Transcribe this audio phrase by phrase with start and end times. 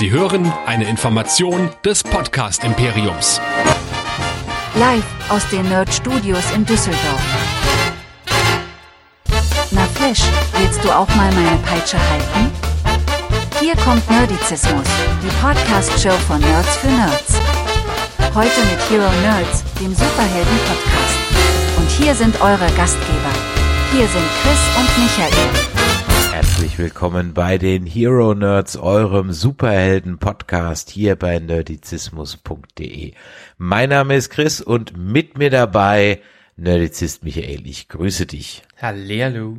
[0.00, 3.38] Sie hören eine Information des Podcast Imperiums.
[4.76, 7.20] Live aus den Nerd Studios in Düsseldorf.
[9.72, 10.22] Na Flash,
[10.56, 12.50] willst du auch mal meine Peitsche halten?
[13.60, 14.86] Hier kommt Nerdizismus,
[15.22, 17.34] die Podcast-Show von Nerds für Nerds.
[18.34, 21.76] Heute mit Hero Nerds, dem Superhelden-Podcast.
[21.76, 23.34] Und hier sind eure Gastgeber.
[23.92, 25.79] Hier sind Chris und Michael.
[26.40, 33.12] Herzlich willkommen bei den Hero Nerds, eurem Superhelden-Podcast hier bei nerdizismus.de.
[33.58, 36.22] Mein Name ist Chris und mit mir dabei
[36.56, 37.66] Nerdizist Michael.
[37.66, 38.62] Ich grüße dich.
[38.80, 39.58] Hallihallo.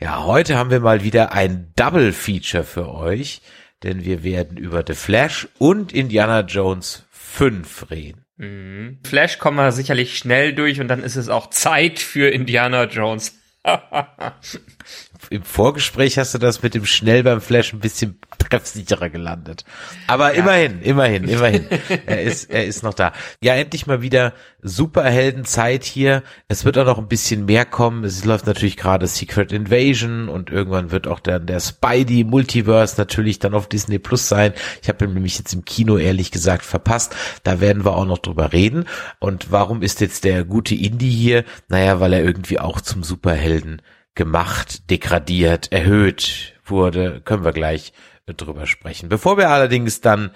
[0.00, 3.40] Ja, heute haben wir mal wieder ein Double Feature für euch,
[3.84, 8.24] denn wir werden über The Flash und Indiana Jones 5 reden.
[8.36, 8.98] Mhm.
[9.04, 13.38] Flash kommen wir sicherlich schnell durch und dann ist es auch Zeit für Indiana Jones.
[15.30, 19.64] Im Vorgespräch hast du das mit dem schnell beim Flash ein bisschen treffsicherer gelandet.
[20.06, 20.40] Aber ja.
[20.40, 21.66] immerhin, immerhin, immerhin.
[22.06, 23.12] er ist, er ist noch da.
[23.42, 26.22] Ja, endlich mal wieder Superheldenzeit hier.
[26.48, 28.04] Es wird auch noch ein bisschen mehr kommen.
[28.04, 33.38] Es läuft natürlich gerade Secret Invasion und irgendwann wird auch dann der Spidey Multiverse natürlich
[33.38, 34.54] dann auf Disney Plus sein.
[34.82, 37.14] Ich habe ihn nämlich jetzt im Kino ehrlich gesagt verpasst.
[37.42, 38.86] Da werden wir auch noch drüber reden.
[39.18, 41.44] Und warum ist jetzt der gute Indie hier?
[41.68, 43.82] Naja, weil er irgendwie auch zum Superhelden
[44.14, 47.92] gemacht, degradiert, erhöht wurde, können wir gleich
[48.26, 49.08] drüber sprechen.
[49.08, 50.30] Bevor wir allerdings dann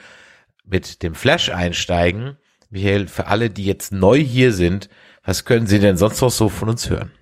[0.64, 2.36] mit dem Flash einsteigen,
[2.70, 4.90] Michael, für alle, die jetzt neu hier sind,
[5.24, 7.12] was können Sie denn sonst noch so von uns hören?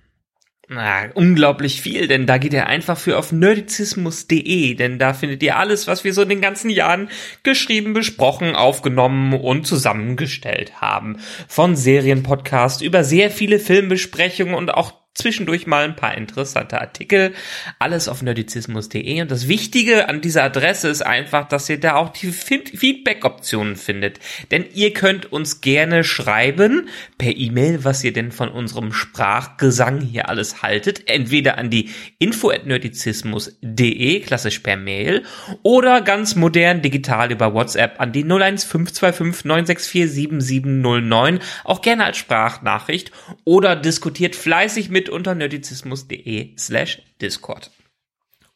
[0.68, 5.56] Na, unglaublich viel, denn da geht ihr einfach für auf nerdizismus.de, denn da findet ihr
[5.56, 7.08] alles, was wir so in den ganzen Jahren
[7.44, 11.18] geschrieben, besprochen, aufgenommen und zusammengestellt haben.
[11.46, 17.32] Von Serienpodcast über sehr viele Filmbesprechungen und auch zwischendurch mal ein paar interessante Artikel.
[17.78, 19.22] Alles auf nerdizismus.de.
[19.22, 24.20] Und das Wichtige an dieser Adresse ist einfach, dass ihr da auch die Feedback-Optionen findet.
[24.50, 30.28] Denn ihr könnt uns gerne schreiben per E-Mail, was ihr denn von unserem Sprachgesang hier
[30.28, 31.08] alles haltet.
[31.08, 35.22] Entweder an die info nerdizismus.de, klassisch per Mail,
[35.62, 41.40] oder ganz modern digital über WhatsApp an die 01525 964 7709.
[41.64, 43.12] Auch gerne als Sprachnachricht
[43.44, 47.70] oder diskutiert fleißig mit mit unter nerdizismus.de slash Discord.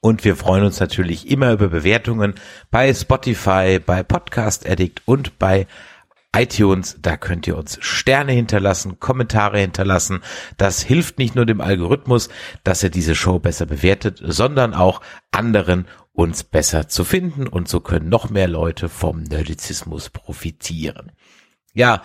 [0.00, 2.34] Und wir freuen uns natürlich immer über Bewertungen
[2.72, 5.68] bei Spotify, bei Podcast Addict und bei
[6.34, 10.22] iTunes, da könnt ihr uns Sterne hinterlassen, Kommentare hinterlassen.
[10.56, 12.30] Das hilft nicht nur dem Algorithmus,
[12.64, 17.78] dass er diese Show besser bewertet, sondern auch anderen uns besser zu finden und so
[17.80, 21.12] können noch mehr Leute vom Nerdizismus profitieren.
[21.74, 22.02] Ja,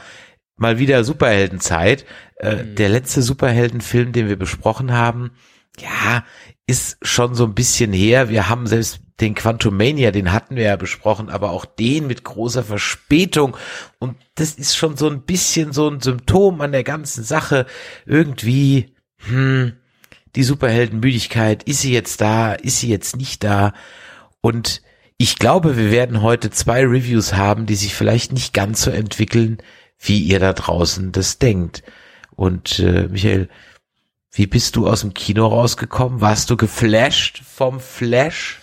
[0.57, 2.05] mal wieder Superheldenzeit.
[2.37, 2.75] Äh, mhm.
[2.75, 5.31] Der letzte Superheldenfilm, den wir besprochen haben,
[5.79, 6.23] ja,
[6.67, 8.29] ist schon so ein bisschen her.
[8.29, 12.63] Wir haben selbst den Quantumania, den hatten wir ja besprochen, aber auch den mit großer
[12.63, 13.55] Verspätung.
[13.99, 17.65] Und das ist schon so ein bisschen so ein Symptom an der ganzen Sache.
[18.05, 18.95] Irgendwie,
[19.27, 19.73] hm,
[20.35, 23.73] die Superheldenmüdigkeit, ist sie jetzt da, ist sie jetzt nicht da?
[24.41, 24.81] Und
[25.17, 29.59] ich glaube, wir werden heute zwei Reviews haben, die sich vielleicht nicht ganz so entwickeln,
[30.07, 31.83] wie ihr da draußen das denkt.
[32.35, 33.49] Und äh, Michael,
[34.31, 36.21] wie bist du aus dem Kino rausgekommen?
[36.21, 38.59] Warst du geflasht vom Flash?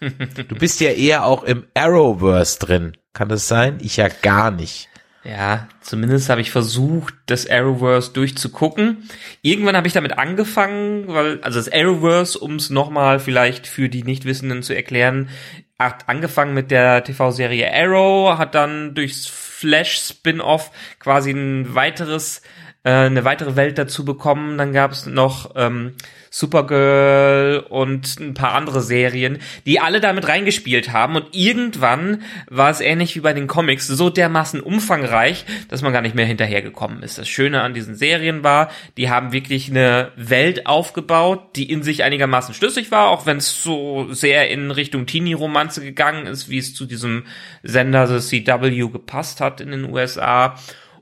[0.00, 2.96] Du bist ja eher auch im Arrowverse drin.
[3.12, 3.78] Kann das sein?
[3.80, 4.88] Ich ja gar nicht.
[5.24, 9.08] Ja, zumindest habe ich versucht, das Arrowverse durchzugucken.
[9.42, 14.04] Irgendwann habe ich damit angefangen, weil, also das Arrowverse, um es nochmal vielleicht für die
[14.04, 15.30] Nichtwissenden zu erklären,
[15.78, 22.42] hat angefangen mit der TV-Serie Arrow, hat dann durchs Flash-Spin-Off quasi ein weiteres,
[22.82, 24.58] äh, eine weitere Welt dazu bekommen.
[24.58, 25.94] Dann gab es noch ähm,
[26.30, 31.16] Supergirl und ein paar andere Serien, die alle damit reingespielt haben.
[31.16, 36.02] Und irgendwann war es ähnlich wie bei den Comics so dermaßen umfangreich, dass man gar
[36.02, 37.18] nicht mehr hinterhergekommen ist.
[37.18, 42.02] Das Schöne an diesen Serien war, die haben wirklich eine Welt aufgebaut, die in sich
[42.02, 46.74] einigermaßen schlüssig war, auch wenn es so sehr in Richtung Teenie-Romanze gegangen ist, wie es
[46.74, 47.24] zu diesem
[47.62, 50.56] Sender The CW gepasst hat in den USA.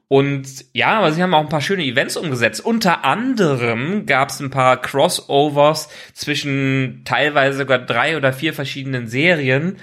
[0.08, 2.64] Und ja, aber sie haben auch ein paar schöne Events umgesetzt.
[2.64, 9.78] Unter anderem gab es ein paar Crossovers zwischen teilweise sogar drei oder vier verschiedenen Serien,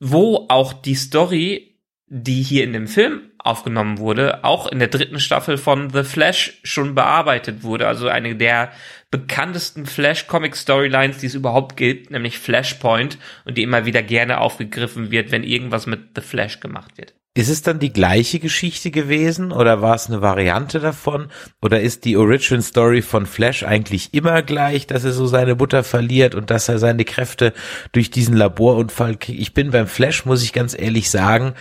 [0.00, 5.20] wo auch die Story, die hier in dem Film aufgenommen wurde, auch in der dritten
[5.20, 7.86] Staffel von The Flash schon bearbeitet wurde.
[7.86, 8.72] Also eine der
[9.10, 15.30] bekanntesten Flash-Comic-Storylines, die es überhaupt gibt, nämlich Flashpoint und die immer wieder gerne aufgegriffen wird,
[15.30, 17.14] wenn irgendwas mit The Flash gemacht wird.
[17.38, 21.30] Ist es dann die gleiche Geschichte gewesen oder war es eine Variante davon?
[21.62, 25.84] Oder ist die Origin Story von Flash eigentlich immer gleich, dass er so seine Mutter
[25.84, 27.52] verliert und dass er seine Kräfte
[27.92, 29.40] durch diesen Laborunfall kriegt?
[29.40, 31.54] Ich bin beim Flash, muss ich ganz ehrlich sagen,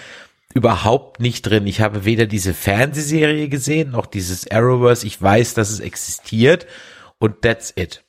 [0.55, 1.67] überhaupt nicht drin.
[1.67, 5.05] Ich habe weder diese Fernsehserie gesehen, noch dieses Arrowverse.
[5.05, 6.65] Ich weiß, dass es existiert
[7.19, 8.03] und that's it.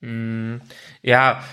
[0.00, 0.56] Mm,
[1.02, 1.44] ja,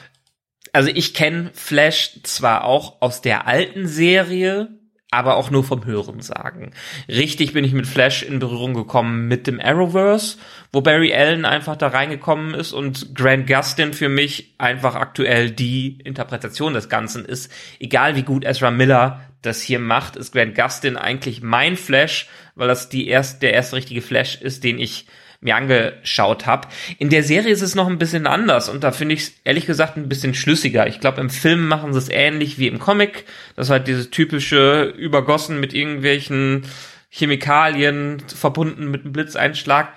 [0.72, 4.80] also ich kenne Flash zwar auch aus der alten Serie,
[5.13, 6.71] aber auch nur vom Hören sagen.
[7.07, 10.38] Richtig bin ich mit Flash in Berührung gekommen mit dem Arrowverse,
[10.71, 16.00] wo Barry Allen einfach da reingekommen ist und Grant Gustin für mich einfach aktuell die
[16.04, 17.51] Interpretation des Ganzen ist.
[17.80, 22.68] Egal wie gut Ezra Miller das hier macht, ist Grant Gustin eigentlich mein Flash, weil
[22.68, 25.06] das die erst, der erste richtige Flash ist, den ich
[25.44, 26.68] mir angeschaut habe.
[26.98, 29.66] In der Serie ist es noch ein bisschen anders und da finde ich es ehrlich
[29.66, 30.88] gesagt ein bisschen schlüssiger.
[30.88, 33.25] Ich glaube, im Film machen sie es ähnlich wie im Comic.
[33.56, 36.63] Das ist halt dieses typische übergossen mit irgendwelchen
[37.10, 39.90] Chemikalien verbunden mit einem Blitzeinschlag.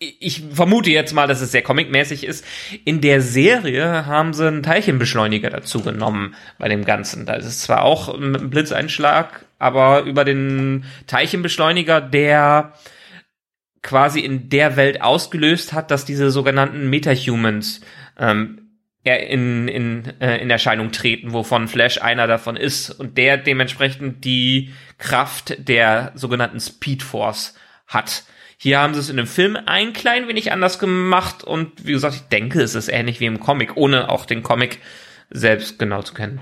[0.00, 2.44] Ich vermute jetzt mal, dass es sehr comicmäßig ist.
[2.84, 7.26] In der Serie haben sie einen Teilchenbeschleuniger dazu genommen bei dem Ganzen.
[7.26, 12.74] Da ist es zwar auch ein Blitzeinschlag, aber über den Teilchenbeschleuniger, der
[13.82, 17.80] quasi in der Welt ausgelöst hat, dass diese sogenannten Metahumans
[18.18, 18.68] ähm,
[19.04, 24.74] in, in, äh, in Erscheinung treten, wovon Flash einer davon ist und der dementsprechend die
[24.98, 27.54] Kraft der sogenannten Speed Force
[27.86, 28.24] hat.
[28.58, 32.16] Hier haben sie es in dem Film ein klein wenig anders gemacht und wie gesagt,
[32.16, 34.80] ich denke, es ist ähnlich wie im Comic, ohne auch den Comic
[35.30, 36.40] selbst genau zu kennen.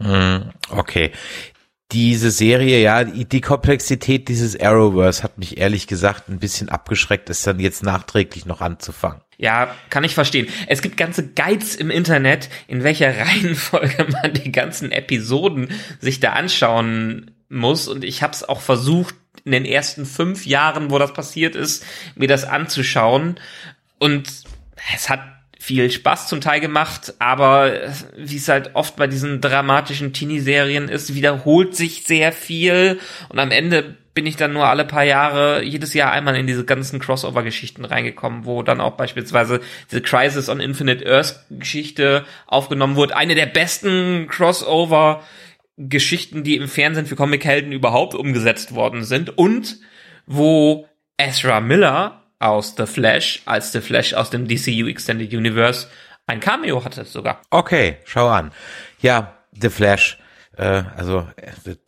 [0.00, 1.12] Hm, okay
[1.92, 7.42] diese Serie, ja, die Komplexität dieses Arrowverse hat mich ehrlich gesagt ein bisschen abgeschreckt, es
[7.42, 9.22] dann jetzt nachträglich noch anzufangen.
[9.38, 10.48] Ja, kann ich verstehen.
[10.66, 15.68] Es gibt ganze Guides im Internet, in welcher Reihenfolge man die ganzen Episoden
[16.00, 17.88] sich da anschauen muss.
[17.88, 19.14] Und ich habe es auch versucht,
[19.44, 21.86] in den ersten fünf Jahren, wo das passiert ist,
[22.16, 23.40] mir das anzuschauen.
[23.98, 24.28] Und
[24.94, 25.20] es hat
[25.68, 27.74] viel Spaß zum Teil gemacht, aber
[28.16, 32.98] wie es halt oft bei diesen dramatischen Teenie-Serien ist, wiederholt sich sehr viel
[33.28, 36.64] und am Ende bin ich dann nur alle paar Jahre, jedes Jahr einmal in diese
[36.64, 39.60] ganzen Crossover-Geschichten reingekommen, wo dann auch beispielsweise
[39.90, 43.14] diese Crisis on Infinite Earth-Geschichte aufgenommen wurde.
[43.14, 49.76] Eine der besten Crossover-Geschichten, die im Fernsehen für Comic-Helden überhaupt umgesetzt worden sind und
[50.26, 50.88] wo
[51.18, 55.88] Ezra Miller aus The Flash, als The Flash aus dem DCU Extended Universe
[56.28, 57.40] ein Cameo hatte sogar.
[57.50, 58.52] Okay, schau an.
[59.00, 60.18] Ja, The Flash.
[60.58, 61.26] Äh, also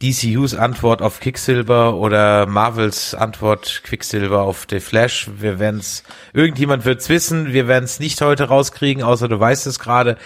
[0.03, 5.29] DCUs Antwort auf Quicksilver oder Marvels Antwort Quicksilver auf The Flash.
[5.37, 7.53] Wir werden's, irgendjemand wird's wissen.
[7.53, 10.17] Wir werden's nicht heute rauskriegen, außer du weißt es gerade.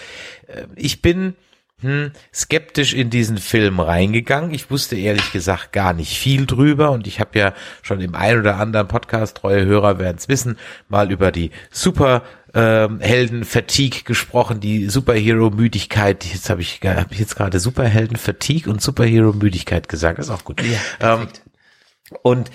[0.47, 1.35] Äh, ich bin
[1.81, 4.53] hm, skeptisch in diesen Film reingegangen.
[4.53, 8.39] Ich wusste ehrlich gesagt gar nicht viel drüber und ich habe ja schon im ein
[8.39, 10.57] oder anderen Podcast, treue Hörer werden es wissen,
[10.87, 12.23] mal über die Super
[12.53, 16.23] ähm, Helden-Fatigue gesprochen, die Superhero-Müdigkeit.
[16.25, 20.19] Jetzt habe ich, hab ich jetzt gerade Superhelden-Fatigue und Superhero-Müdigkeit gesagt.
[20.19, 20.61] Das ist auch gut.
[20.61, 21.27] Ja, ähm,
[22.21, 22.49] und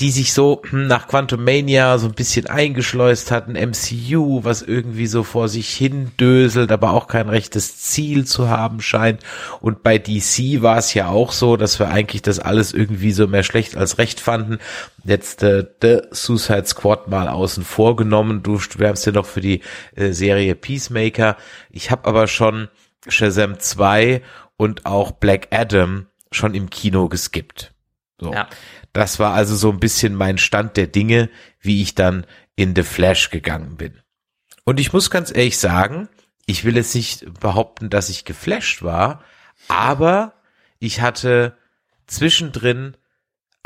[0.00, 5.06] die sich so hm, nach Quantum Mania so ein bisschen eingeschleust hatten, MCU, was irgendwie
[5.06, 9.20] so vor sich hin döselt, aber auch kein rechtes Ziel zu haben scheint.
[9.60, 13.26] Und bei DC war es ja auch so, dass wir eigentlich das alles irgendwie so
[13.26, 14.58] mehr schlecht als recht fanden.
[15.04, 18.42] Jetzt äh, The Suicide Squad mal außen vor genommen.
[18.42, 19.60] Du schwärmst ja noch für die
[19.96, 21.36] äh, Serie Peacemaker.
[21.70, 22.68] Ich habe aber schon
[23.06, 24.22] Shazam 2
[24.56, 27.72] und auch Black Adam schon im Kino geskippt.
[28.20, 28.32] So.
[28.32, 28.48] Ja.
[28.92, 32.82] Das war also so ein bisschen mein Stand der Dinge, wie ich dann in The
[32.82, 33.98] Flash gegangen bin.
[34.64, 36.08] Und ich muss ganz ehrlich sagen,
[36.46, 39.24] ich will jetzt nicht behaupten, dass ich geflasht war,
[39.68, 40.34] aber
[40.78, 41.56] ich hatte
[42.06, 42.96] zwischendrin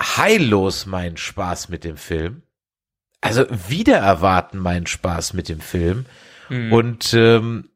[0.00, 2.42] heillos meinen Spaß mit dem Film.
[3.20, 6.04] Also wieder erwarten meinen Spaß mit dem Film.
[6.50, 6.72] Mhm.
[6.72, 7.70] Und ähm,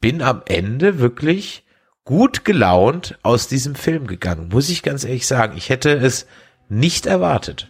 [0.00, 1.65] bin am Ende wirklich
[2.06, 5.58] gut gelaunt aus diesem Film gegangen, muss ich ganz ehrlich sagen.
[5.58, 6.26] Ich hätte es
[6.70, 7.68] nicht erwartet.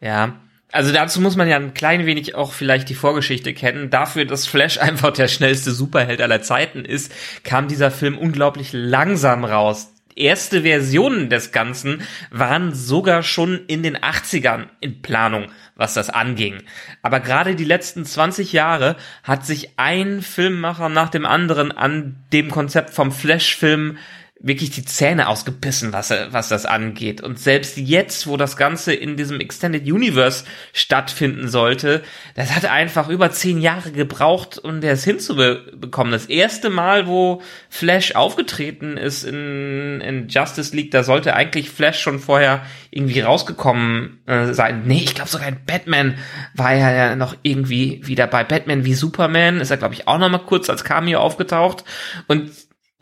[0.00, 0.40] Ja,
[0.72, 3.90] also dazu muss man ja ein klein wenig auch vielleicht die Vorgeschichte kennen.
[3.90, 7.12] Dafür, dass Flash einfach der schnellste Superheld aller Zeiten ist,
[7.44, 9.92] kam dieser Film unglaublich langsam raus.
[10.14, 16.62] Erste Versionen des Ganzen waren sogar schon in den 80ern in Planung, was das anging.
[17.02, 22.50] Aber gerade die letzten 20 Jahre hat sich ein Filmmacher nach dem anderen an dem
[22.50, 23.98] Konzept vom Flash-Film
[24.42, 27.20] wirklich die Zähne ausgebissen, was, was das angeht.
[27.20, 32.02] Und selbst jetzt, wo das Ganze in diesem Extended Universe stattfinden sollte,
[32.34, 36.12] das hat einfach über zehn Jahre gebraucht, um das hinzubekommen.
[36.12, 42.00] Das erste Mal, wo Flash aufgetreten ist in, in Justice League, da sollte eigentlich Flash
[42.00, 44.82] schon vorher irgendwie rausgekommen äh, sein.
[44.86, 46.18] Nee, ich glaube sogar in Batman
[46.54, 50.18] war er ja noch irgendwie wieder bei Batman wie Superman, ist er glaube ich auch
[50.18, 51.84] noch mal kurz als Cameo aufgetaucht
[52.26, 52.50] und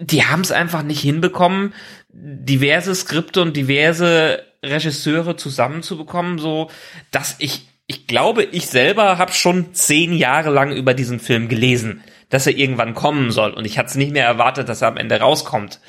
[0.01, 1.75] die haben es einfach nicht hinbekommen,
[2.09, 6.71] diverse Skripte und diverse Regisseure zusammenzubekommen, so
[7.11, 12.03] dass ich, ich glaube, ich selber habe schon zehn Jahre lang über diesen Film gelesen,
[12.31, 14.97] dass er irgendwann kommen soll und ich hatte es nicht mehr erwartet, dass er am
[14.97, 15.81] Ende rauskommt.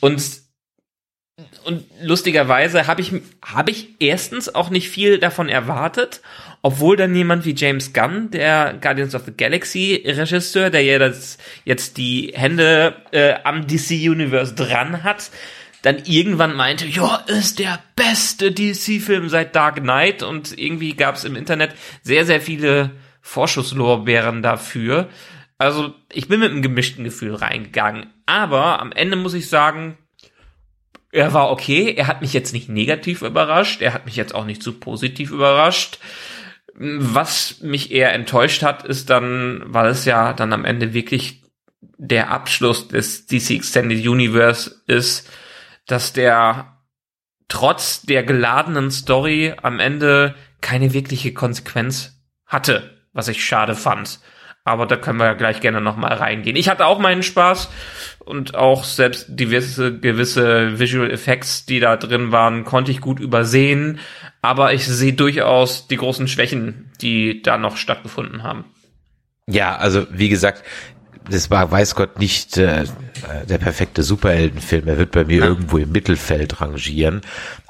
[0.00, 0.45] Und
[1.66, 3.12] und lustigerweise habe ich
[3.44, 6.20] habe ich erstens auch nicht viel davon erwartet
[6.66, 11.38] obwohl dann jemand wie James Gunn, der Guardians of the Galaxy Regisseur, der ja das,
[11.64, 15.30] jetzt die Hände äh, am DC Universe dran hat,
[15.82, 21.22] dann irgendwann meinte, ja, ist der beste DC-Film seit Dark Knight und irgendwie gab es
[21.22, 21.70] im Internet
[22.02, 25.08] sehr, sehr viele Vorschusslorbeeren dafür.
[25.58, 28.08] Also ich bin mit einem gemischten Gefühl reingegangen.
[28.26, 29.96] Aber am Ende muss ich sagen,
[31.16, 31.94] er war okay.
[31.96, 33.80] Er hat mich jetzt nicht negativ überrascht.
[33.80, 35.98] Er hat mich jetzt auch nicht zu positiv überrascht.
[36.74, 41.42] Was mich eher enttäuscht hat, ist dann, weil es ja dann am Ende wirklich
[41.80, 45.30] der Abschluss des DC Extended Universe ist,
[45.86, 46.82] dass der
[47.48, 54.20] trotz der geladenen Story am Ende keine wirkliche Konsequenz hatte, was ich schade fand.
[54.66, 56.56] Aber da können wir ja gleich gerne nochmal reingehen.
[56.56, 57.70] Ich hatte auch meinen Spaß
[58.18, 64.00] und auch selbst gewisse, gewisse Visual Effects, die da drin waren, konnte ich gut übersehen.
[64.42, 68.64] Aber ich sehe durchaus die großen Schwächen, die da noch stattgefunden haben.
[69.48, 70.64] Ja, also wie gesagt,
[71.28, 72.84] das war, weiß Gott, nicht äh,
[73.48, 74.86] der perfekte Superheldenfilm.
[74.88, 75.46] Er wird bei mir ja.
[75.46, 77.22] irgendwo im Mittelfeld rangieren.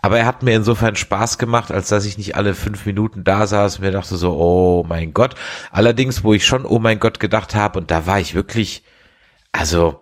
[0.02, 3.46] Aber er hat mir insofern Spaß gemacht, als dass ich nicht alle fünf Minuten da
[3.46, 5.34] saß und mir dachte so, oh mein Gott.
[5.70, 8.82] Allerdings, wo ich schon, oh mein Gott, gedacht habe, und da war ich wirklich,
[9.52, 10.00] also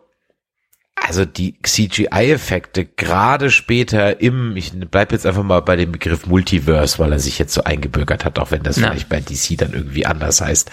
[0.96, 6.98] also die CGI-Effekte gerade später im, ich bleib jetzt einfach mal bei dem Begriff Multiverse,
[6.98, 8.88] weil er sich jetzt so eingebürgert hat, auch wenn das ja.
[8.88, 10.70] vielleicht bei DC dann irgendwie anders heißt.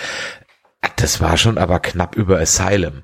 [0.96, 3.04] Das war schon aber knapp über Asylum.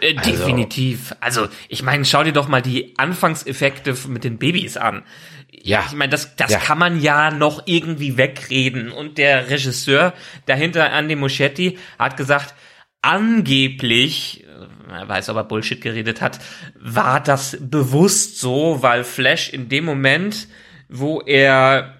[0.00, 1.14] Äh, also, definitiv.
[1.20, 5.02] Also, ich meine, schau dir doch mal die Anfangseffekte mit den Babys an.
[5.50, 5.84] Ja.
[5.86, 6.58] Ich meine, das, das ja.
[6.58, 8.90] kann man ja noch irgendwie wegreden.
[8.90, 10.12] Und der Regisseur
[10.46, 12.54] dahinter, Andy Muschetti, hat gesagt,
[13.02, 14.46] angeblich
[14.88, 16.38] er weiß, ob er Bullshit geredet hat,
[16.78, 20.48] war das bewusst so, weil Flash in dem Moment,
[20.88, 21.95] wo er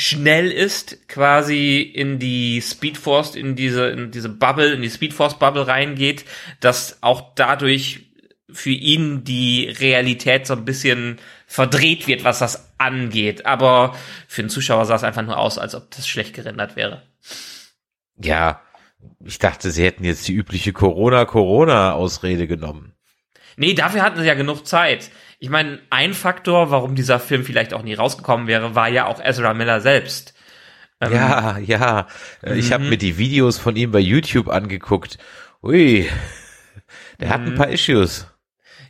[0.00, 5.66] schnell ist, quasi in die Speedforce, in diese, in diese Bubble, in die Speedforce Bubble
[5.66, 6.24] reingeht,
[6.60, 8.06] dass auch dadurch
[8.52, 13.46] für ihn die Realität so ein bisschen verdreht wird, was das angeht.
[13.46, 13.94] Aber
[14.26, 17.02] für den Zuschauer sah es einfach nur aus, als ob das schlecht gerendert wäre.
[18.16, 18.60] Ja,
[19.24, 22.94] ich dachte, sie hätten jetzt die übliche Corona-Corona-Ausrede genommen.
[23.56, 25.10] Nee, dafür hatten sie ja genug Zeit.
[25.40, 29.20] Ich meine, ein Faktor, warum dieser Film vielleicht auch nie rausgekommen wäre, war ja auch
[29.20, 30.34] Ezra Miller selbst.
[31.00, 32.06] Ähm, ja, ja.
[32.54, 32.90] Ich habe mhm.
[32.90, 35.18] mir die Videos von ihm bei YouTube angeguckt.
[35.62, 36.08] Ui,
[37.18, 37.56] der hat ein mhm.
[37.56, 38.26] paar Issues.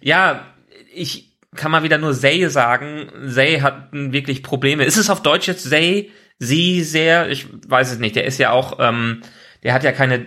[0.03, 0.55] Ja,
[0.93, 3.11] ich kann mal wieder nur Zay sagen.
[3.29, 4.85] Zay hat wirklich Probleme.
[4.85, 6.11] Ist es auf Deutsch jetzt Zay?
[6.39, 7.31] Sie sehr?
[7.31, 8.17] Ich weiß es nicht.
[8.17, 9.23] Der ist ja auch ähm,
[9.63, 10.27] der hat ja keine,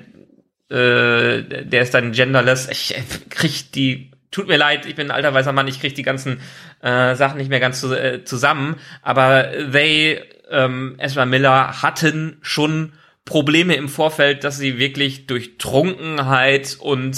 [0.69, 2.67] äh, der ist dann genderless.
[2.69, 5.95] Ich äh, krieg die, tut mir leid, ich bin ein alter weißer Mann, ich krieg
[5.95, 6.41] die ganzen
[6.81, 8.75] äh, Sachen nicht mehr ganz zu, äh, zusammen.
[9.01, 12.91] Aber they, ähm, Ezra Miller hatten schon
[13.23, 17.15] Probleme im Vorfeld, dass sie wirklich durch Trunkenheit und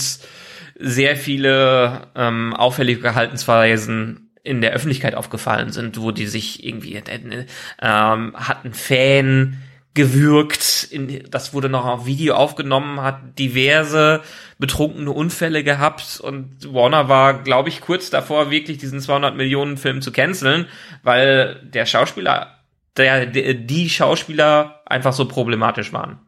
[0.77, 7.45] sehr viele ähm, auffällige Verhaltensweisen in der Öffentlichkeit aufgefallen sind, wo die sich irgendwie äh,
[7.81, 9.57] ähm, hatten Fan
[9.95, 10.87] gewürgt.
[10.91, 14.21] In, das wurde noch auf Video aufgenommen, hat diverse
[14.59, 20.01] betrunkene Unfälle gehabt und Warner war, glaube ich, kurz davor, wirklich diesen 200 Millionen Film
[20.01, 20.67] zu canceln,
[21.01, 22.59] weil der Schauspieler,
[22.95, 26.19] der, die Schauspieler einfach so problematisch waren.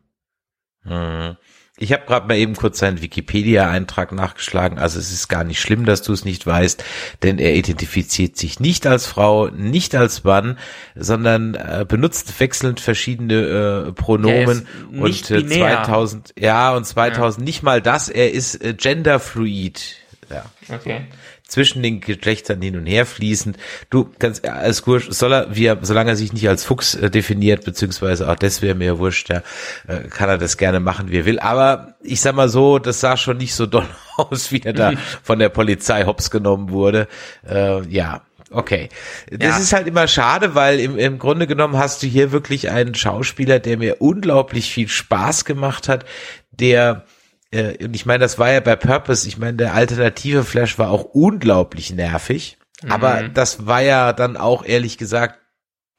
[0.84, 1.38] Hm.
[1.79, 4.79] Ich habe gerade mal eben kurz seinen Wikipedia-Eintrag nachgeschlagen.
[4.79, 6.84] Also es ist gar nicht schlimm, dass du es nicht weißt,
[7.22, 10.57] denn er identifiziert sich nicht als Frau, nicht als Mann,
[10.96, 17.46] sondern äh, benutzt wechselnd verschiedene äh, Pronomen und äh, 2000 ja und 2000 ja.
[17.46, 18.10] nicht mal das.
[18.10, 19.98] Er ist äh, genderfluid.
[20.31, 20.46] Ja.
[20.74, 21.01] Okay.
[21.48, 23.58] Zwischen den Geschlechtern hin und her fließend.
[23.89, 27.10] Du, ganz als Wurscht, soll er, wie er, solange er sich nicht als Fuchs äh,
[27.10, 29.44] definiert, beziehungsweise auch das wäre mir wurscht, ja,
[29.88, 31.39] äh, kann er das gerne machen, wie er will.
[31.39, 33.88] Aber ich sag mal so, das sah schon nicht so doll
[34.18, 37.08] aus, wie er da von der Polizei hops genommen wurde.
[37.50, 38.88] Äh, ja, Okay.
[39.30, 39.58] Das Ja.
[39.58, 43.60] ist halt immer schade, weil im, im Grunde genommen hast du hier wirklich einen Schauspieler,
[43.60, 46.06] der mir unglaublich viel Spaß gemacht hat,
[46.51, 47.04] der
[47.51, 50.89] äh, und ich meine, das war ja bei Purpose, ich meine, der alternative Flash war
[50.89, 55.39] auch unglaublich nervig, aber das war ja dann auch ehrlich gesagt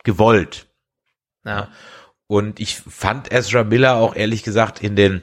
[0.04, 0.66] gewollt.
[1.44, 1.68] Ja.
[2.26, 5.22] Und ich fand Ezra Miller auch ehrlich gesagt in den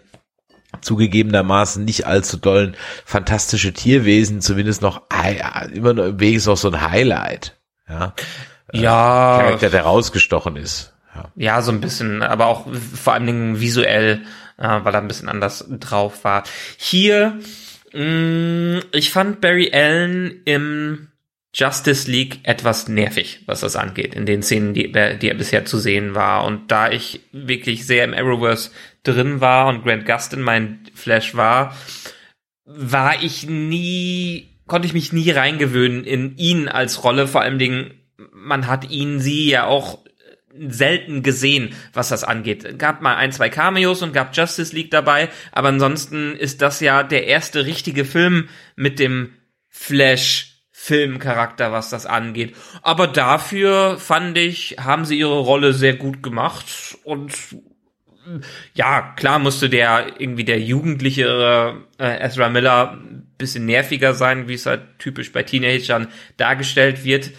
[0.82, 5.04] zugegebenermaßen nicht allzu dollen fantastische Tierwesen zumindest noch
[5.74, 7.58] immer noch im Weg ist noch so ein Highlight.
[7.88, 8.14] Ja.
[8.74, 10.94] Ja, Charakter, der rausgestochen ist.
[11.14, 11.32] Ja.
[11.36, 14.24] ja, so ein bisschen, aber auch vor allen Dingen visuell,
[14.58, 16.44] äh, weil er ein bisschen anders drauf war.
[16.78, 17.40] Hier,
[17.94, 21.08] mh, ich fand Barry Allen im
[21.54, 25.64] Justice League etwas nervig, was das angeht, in den Szenen, die, er- die er bisher
[25.66, 26.44] zu sehen war.
[26.44, 28.72] Und da ich wirklich sehr im Arrowverse
[29.04, 31.76] drin war und Grant Gustin mein Flash war,
[32.66, 37.28] war ich nie, konnte ich mich nie reingewöhnen in ihn als Rolle.
[37.28, 37.94] Vor allen Dingen,
[38.34, 40.00] man hat ihn, sie ja auch
[40.68, 42.80] selten gesehen, was das angeht.
[42.80, 47.04] Gab mal ein, zwei Cameos und gab Justice League dabei, aber ansonsten ist das ja
[47.04, 49.34] der erste richtige Film mit dem
[49.70, 52.56] Flash Filmcharakter, was das angeht.
[52.84, 56.66] Aber dafür fand ich, haben sie ihre Rolle sehr gut gemacht
[57.04, 57.34] und
[58.74, 63.00] ja, klar musste der irgendwie der jugendliche äh, Ezra Miller
[63.38, 66.08] bisschen nerviger sein, wie es halt typisch bei Teenagern
[66.38, 67.32] dargestellt wird.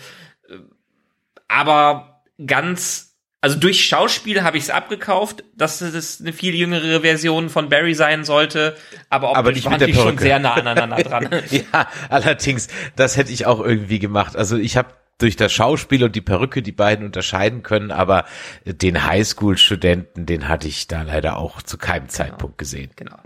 [1.48, 3.05] Aber ganz,
[3.40, 7.94] also durch Schauspiel habe ich es abgekauft, dass es eine viel jüngere Version von Barry
[7.94, 8.76] sein sollte.
[9.08, 10.22] Aber, optisch Aber nicht mit waren der die schon Perücke.
[10.22, 11.28] sehr nah aneinander dran.
[11.50, 14.36] ja, allerdings, das hätte ich auch irgendwie gemacht.
[14.36, 14.88] Also ich habe
[15.18, 18.26] durch das Schauspiel und die Perücke die beiden unterscheiden können, aber
[18.64, 22.90] den Highschool-Studenten, den hatte ich da leider auch zu keinem Zeitpunkt gesehen.
[22.96, 23.16] Genau.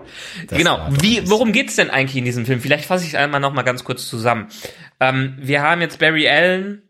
[0.48, 0.86] Das genau.
[1.00, 2.60] Wie, worum geht's denn eigentlich in diesem Film?
[2.60, 4.48] Vielleicht fasse ich es einmal noch mal ganz kurz zusammen.
[5.00, 6.82] Ähm, wir haben jetzt Barry Allen,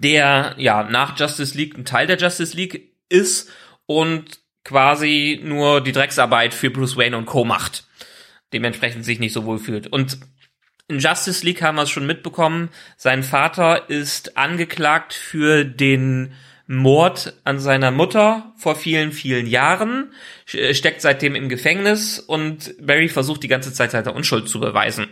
[0.00, 3.50] der ja nach Justice League ein Teil der Justice League ist
[3.86, 7.44] und quasi nur die Drecksarbeit für Bruce Wayne und Co.
[7.44, 7.84] macht.
[8.52, 9.86] Dementsprechend sich nicht so wohl fühlt.
[9.86, 10.18] Und
[10.88, 16.34] in Justice League haben wir es schon mitbekommen, sein Vater ist angeklagt für den
[16.68, 20.12] Mord an seiner Mutter vor vielen, vielen Jahren,
[20.48, 25.06] sch- steckt seitdem im Gefängnis und Barry versucht die ganze Zeit seine Unschuld zu beweisen.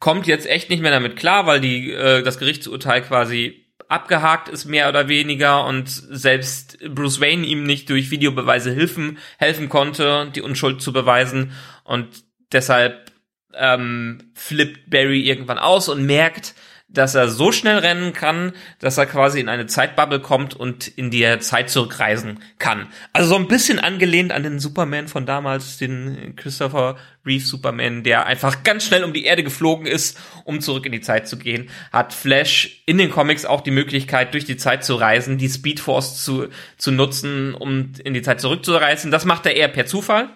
[0.00, 4.64] Kommt jetzt echt nicht mehr damit klar, weil die, äh, das Gerichtsurteil quasi abgehakt ist,
[4.64, 10.42] mehr oder weniger, und selbst Bruce Wayne ihm nicht durch Videobeweise helfen, helfen konnte, die
[10.42, 11.52] Unschuld zu beweisen.
[11.84, 13.10] Und deshalb
[13.54, 16.54] ähm, flippt Barry irgendwann aus und merkt,
[16.92, 21.10] dass er so schnell rennen kann, dass er quasi in eine Zeitbubble kommt und in
[21.10, 22.88] die Zeit zurückreisen kann.
[23.12, 28.26] Also so ein bisschen angelehnt an den Superman von damals, den Christopher Reeve Superman, der
[28.26, 31.70] einfach ganz schnell um die Erde geflogen ist, um zurück in die Zeit zu gehen,
[31.92, 35.80] hat Flash in den Comics auch die Möglichkeit, durch die Zeit zu reisen, die Speed
[35.80, 39.10] Force zu, zu nutzen, um in die Zeit zurückzureisen.
[39.10, 40.30] Das macht er eher per Zufall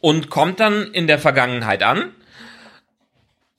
[0.00, 2.12] und kommt dann in der Vergangenheit an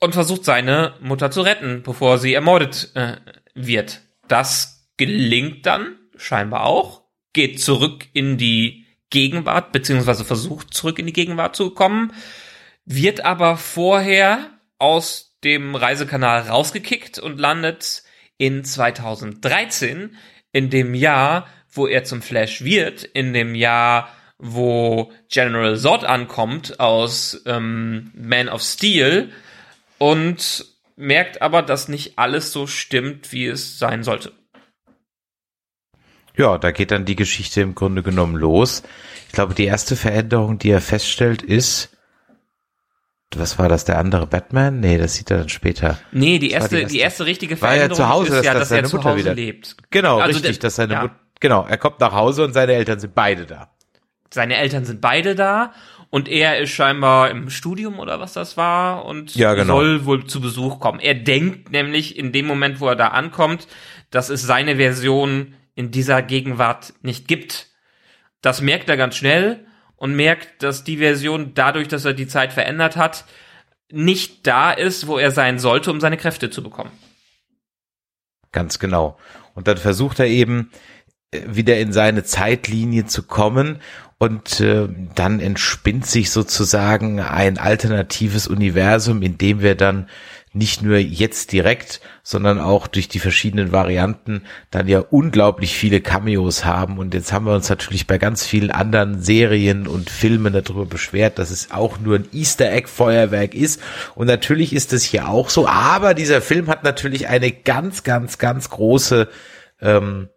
[0.00, 3.16] und versucht seine Mutter zu retten, bevor sie ermordet äh,
[3.54, 4.02] wird.
[4.28, 11.12] Das gelingt dann scheinbar auch, geht zurück in die Gegenwart, beziehungsweise versucht zurück in die
[11.12, 12.12] Gegenwart zu kommen,
[12.84, 18.02] wird aber vorher aus dem Reisekanal rausgekickt und landet
[18.38, 20.16] in 2013,
[20.52, 26.80] in dem Jahr, wo er zum Flash wird, in dem Jahr, wo General Zod ankommt
[26.80, 29.30] aus ähm, Man of Steel
[29.98, 34.32] und merkt aber, dass nicht alles so stimmt, wie es sein sollte.
[36.36, 38.82] Ja, da geht dann die Geschichte im Grunde genommen los.
[39.28, 41.90] Ich glaube, die erste Veränderung, die er feststellt, ist,
[43.34, 44.80] was war das, der andere Batman?
[44.80, 45.98] Nee, das sieht er dann später.
[46.12, 46.98] Nee, die Das war erste, die die erste.
[47.22, 48.96] erste, richtige War ja Veränderung zu Hause, ist dass- ja, dass dass, er seine zu
[48.96, 49.76] Mutter Hause wieder- lebt.
[49.90, 51.02] Genau, Also richtig, der- dass seine ja.
[51.02, 53.70] Mut genau, er kommt nach Hause und seine Eltern sind beide da.
[54.32, 55.72] Seine Eltern sind beide da
[56.10, 59.74] und er ist scheinbar im Studium oder was das war und Ja, genau.
[59.76, 61.00] soll wohl zu Besuch kommen.
[61.00, 63.66] Er denkt nämlich in dem Moment, wo er da ankommt,
[64.10, 67.68] dass es seine Version in dieser Gegenwart nicht gibt.
[68.40, 69.66] Das merkt er ganz schnell
[69.96, 73.24] und merkt, dass die Version dadurch, dass er die Zeit verändert hat,
[73.90, 76.90] nicht da ist, wo er sein sollte, um seine Kräfte zu bekommen.
[78.52, 79.18] Ganz genau.
[79.54, 80.70] Und dann versucht er eben
[81.30, 83.80] äh, wieder in seine Zeitlinie zu kommen
[84.18, 90.08] Und äh, dann entspinnt sich sozusagen ein alternatives Universum, in dem wir dann
[90.56, 96.64] nicht nur jetzt direkt, sondern auch durch die verschiedenen Varianten dann ja unglaublich viele Cameos
[96.64, 96.98] haben.
[96.98, 101.38] Und jetzt haben wir uns natürlich bei ganz vielen anderen Serien und Filmen darüber beschwert,
[101.38, 103.82] dass es auch nur ein Easter Egg Feuerwerk ist.
[104.14, 105.68] Und natürlich ist es hier auch so.
[105.68, 109.28] Aber dieser Film hat natürlich eine ganz, ganz, ganz große,
[109.82, 110.30] ähm,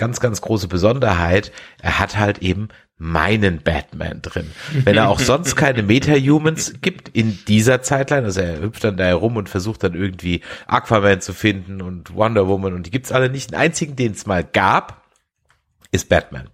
[0.00, 1.52] ganz, ganz große Besonderheit.
[1.82, 4.50] Er hat halt eben meinen Batman drin.
[4.72, 9.04] Wenn er auch sonst keine Meta-Humans gibt in dieser Zeitline, also er hüpft dann da
[9.04, 13.28] herum und versucht dann irgendwie Aquaman zu finden und Wonder Woman und die gibt's alle
[13.28, 13.50] nicht.
[13.50, 15.04] Den einzigen, den es mal gab,
[15.92, 16.48] ist Batman.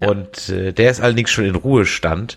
[0.00, 2.36] Und äh, der ist allerdings schon in Ruhestand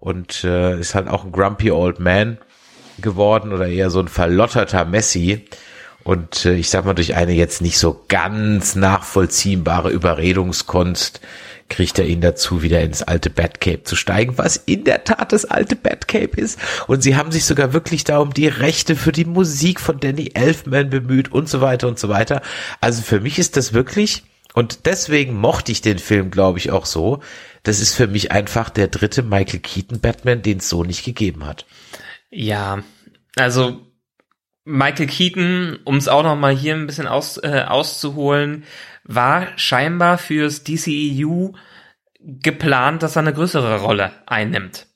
[0.00, 2.36] und äh, ist halt auch ein grumpy old man
[2.98, 5.46] geworden oder eher so ein verlotterter Messi.
[6.06, 11.20] Und äh, ich sag mal, durch eine jetzt nicht so ganz nachvollziehbare Überredungskunst
[11.68, 15.46] kriegt er ihn dazu, wieder ins alte Batcape zu steigen, was in der Tat das
[15.46, 16.60] alte Batcape ist.
[16.86, 20.30] Und sie haben sich sogar wirklich da um die Rechte für die Musik von Danny
[20.34, 22.40] Elfman bemüht und so weiter und so weiter.
[22.80, 24.22] Also für mich ist das wirklich,
[24.54, 27.18] und deswegen mochte ich den Film, glaube ich, auch so.
[27.64, 31.44] Das ist für mich einfach der dritte Michael Keaton Batman, den es so nicht gegeben
[31.46, 31.66] hat.
[32.30, 32.84] Ja,
[33.34, 33.85] also
[34.66, 38.64] Michael Keaton, um es auch noch mal hier ein bisschen aus, äh, auszuholen,
[39.04, 41.52] war scheinbar fürs DCEU
[42.18, 44.88] geplant, dass er eine größere Rolle einnimmt.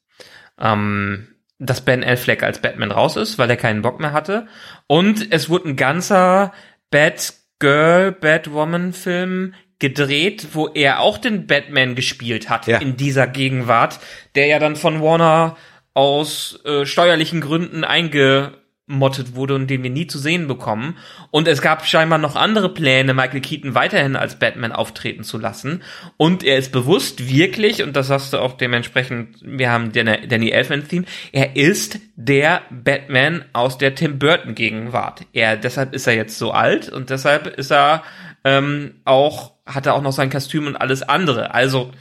[0.58, 1.28] Ähm,
[1.60, 4.48] dass Ben Affleck als Batman raus ist, weil er keinen Bock mehr hatte.
[4.88, 6.52] Und es wurde ein ganzer
[6.90, 12.78] Batgirl, Batwoman-Film gedreht, wo er auch den Batman gespielt hat ja.
[12.78, 14.00] in dieser Gegenwart,
[14.34, 15.56] der ja dann von Warner
[15.94, 18.59] aus äh, steuerlichen Gründen einge
[18.90, 20.96] mottet wurde und den wir nie zu sehen bekommen.
[21.30, 25.82] Und es gab scheinbar noch andere Pläne, Michael Keaton weiterhin als Batman auftreten zu lassen.
[26.16, 31.06] Und er ist bewusst wirklich, und das hast du auch dementsprechend, wir haben Danny Elfman-Theme,
[31.32, 35.26] er ist der Batman aus der Tim Burton-Gegenwart.
[35.32, 38.02] Er, deshalb ist er jetzt so alt und deshalb ist er
[38.44, 41.54] ähm, auch, hat er auch noch sein Kostüm und alles andere.
[41.54, 41.92] Also,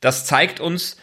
[0.00, 0.96] das zeigt uns,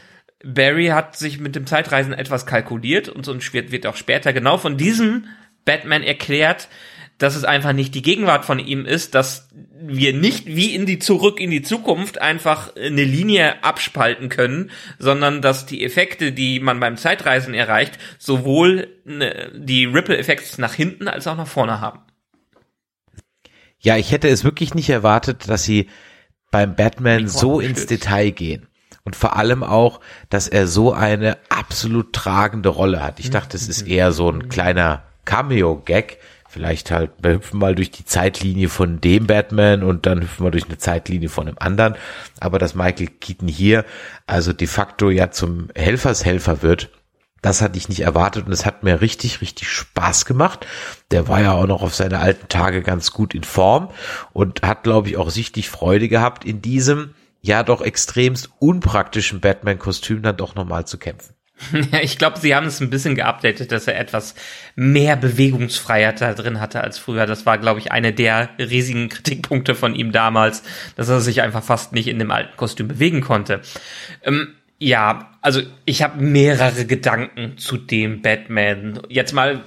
[0.45, 4.57] Barry hat sich mit dem Zeitreisen etwas kalkuliert und so wird, wird auch später genau
[4.57, 5.25] von diesem
[5.65, 6.69] Batman erklärt,
[7.17, 10.99] dass es einfach nicht die Gegenwart von ihm ist, dass wir nicht wie in die
[10.99, 16.79] zurück in die Zukunft einfach eine Linie abspalten können, sondern dass die Effekte, die man
[16.79, 22.01] beim Zeitreisen erreicht, sowohl ne, die Ripple-Effekte nach hinten als auch nach vorne haben.
[23.79, 25.89] Ja, ich hätte es wirklich nicht erwartet, dass sie
[26.51, 28.67] beim Batman so ins Detail gehen
[29.05, 33.19] und vor allem auch, dass er so eine absolut tragende Rolle hat.
[33.19, 36.17] Ich dachte, es ist eher so ein kleiner Cameo-Gag.
[36.49, 40.51] Vielleicht halt, wir hüpfen mal durch die Zeitlinie von dem Batman und dann hüpfen wir
[40.51, 41.95] durch eine Zeitlinie von einem anderen.
[42.39, 43.85] Aber dass Michael Keaton hier
[44.25, 46.89] also de facto ja zum Helfershelfer wird,
[47.41, 50.65] das hatte ich nicht erwartet und es hat mir richtig, richtig Spaß gemacht.
[51.11, 53.91] Der war ja auch noch auf seine alten Tage ganz gut in Form
[54.33, 57.13] und hat, glaube ich, auch sichtlich Freude gehabt in diesem
[57.45, 61.35] ja doch extremst unpraktischen Batman-Kostüm dann doch nochmal zu kämpfen.
[61.91, 64.35] Ja, ich glaube, sie haben es ein bisschen geupdatet, dass er etwas
[64.75, 67.25] mehr Bewegungsfreiheit da drin hatte als früher.
[67.25, 70.63] Das war, glaube ich, eine der riesigen Kritikpunkte von ihm damals,
[70.97, 73.61] dass er sich einfach fast nicht in dem alten Kostüm bewegen konnte.
[74.23, 78.99] Ähm, ja, also ich habe mehrere Gedanken zu dem Batman.
[79.07, 79.61] Jetzt mal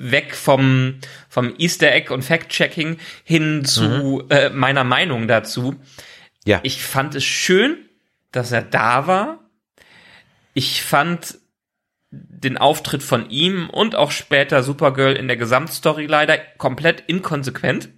[0.00, 0.94] weg vom,
[1.28, 4.24] vom Easter Egg und Fact-Checking hin zu mhm.
[4.30, 5.74] äh, meiner Meinung dazu.
[6.44, 6.60] Ja.
[6.62, 7.88] Ich fand es schön,
[8.32, 9.50] dass er da war.
[10.54, 11.38] Ich fand
[12.10, 17.88] den Auftritt von ihm und auch später Supergirl in der Gesamtstory leider komplett inkonsequent,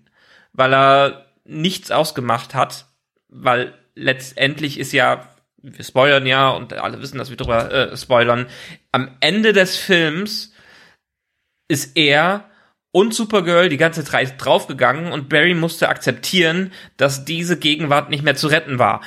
[0.53, 2.87] weil er nichts ausgemacht hat,
[3.29, 8.47] weil letztendlich ist ja, wir spoilern ja und alle wissen, dass wir drüber äh, spoilern,
[8.91, 10.53] am Ende des Films
[11.69, 12.51] ist er
[12.93, 18.37] und Supergirl die ganze Zeit draufgegangen und Barry musste akzeptieren, dass diese Gegenwart nicht mehr
[18.37, 19.01] zu retten war.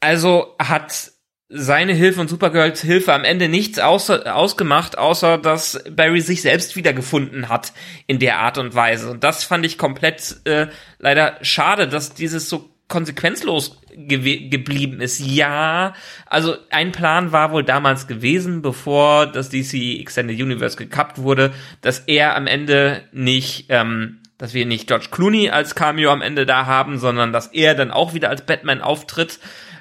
[0.00, 1.12] Also hat
[1.50, 6.76] seine Hilfe und Supergirls Hilfe am Ende nichts außer, ausgemacht, außer dass Barry sich selbst
[6.76, 7.72] wiedergefunden hat
[8.06, 9.10] in der Art und Weise.
[9.10, 10.66] Und das fand ich komplett äh,
[10.98, 15.20] leider schade, dass dieses so konsequenzlos ge geblieben ist.
[15.20, 15.94] Ja,
[16.26, 22.00] also ein Plan war wohl damals gewesen, bevor das DC Extended Universe gekappt wurde, dass
[22.00, 26.66] er am Ende nicht, ähm, dass wir nicht George Clooney als Cameo am Ende da
[26.66, 29.38] haben, sondern dass er dann auch wieder als Batman auftritt.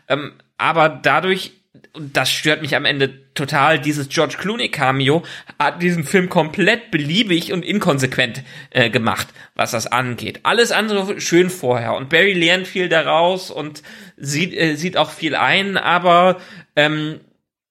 [0.10, 1.54] Ähm, aber dadurch
[1.93, 5.23] und das stört mich am Ende total, dieses George Clooney Cameo
[5.59, 10.41] hat diesen Film komplett beliebig und inkonsequent äh, gemacht, was das angeht.
[10.43, 11.93] Alles andere schön vorher.
[11.95, 13.83] Und Barry lernt viel daraus und
[14.17, 16.41] sieht, äh, sieht auch viel ein, aber
[16.75, 17.19] ähm,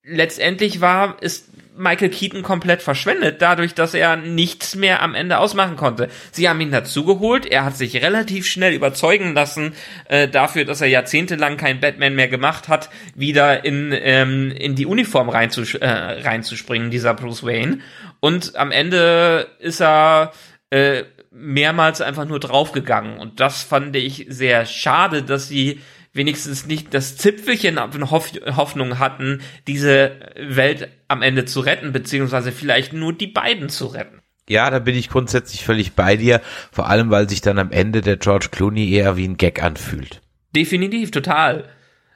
[0.04, 5.76] letztendlich war, ist Michael Keaton komplett verschwendet, dadurch, dass er nichts mehr am Ende ausmachen
[5.76, 6.08] konnte.
[6.32, 9.74] Sie haben ihn dazugeholt, er hat sich relativ schnell überzeugen lassen,
[10.06, 14.86] äh, dafür, dass er jahrzehntelang kein Batman mehr gemacht hat, wieder in, ähm, in die
[14.86, 17.78] Uniform reinzus äh, reinzuspringen, dieser Bruce Wayne.
[18.20, 20.32] Und am Ende ist er
[20.70, 23.18] äh, mehrmals einfach nur draufgegangen.
[23.18, 25.80] Und das fand ich sehr schade, dass sie
[26.16, 33.12] wenigstens nicht das Zipfelchen Hoffnung hatten, diese Welt am Ende zu retten, beziehungsweise vielleicht nur
[33.12, 34.20] die beiden zu retten.
[34.48, 38.00] Ja, da bin ich grundsätzlich völlig bei dir, vor allem weil sich dann am Ende
[38.00, 40.22] der George Clooney eher wie ein Gag anfühlt.
[40.54, 41.68] Definitiv, total.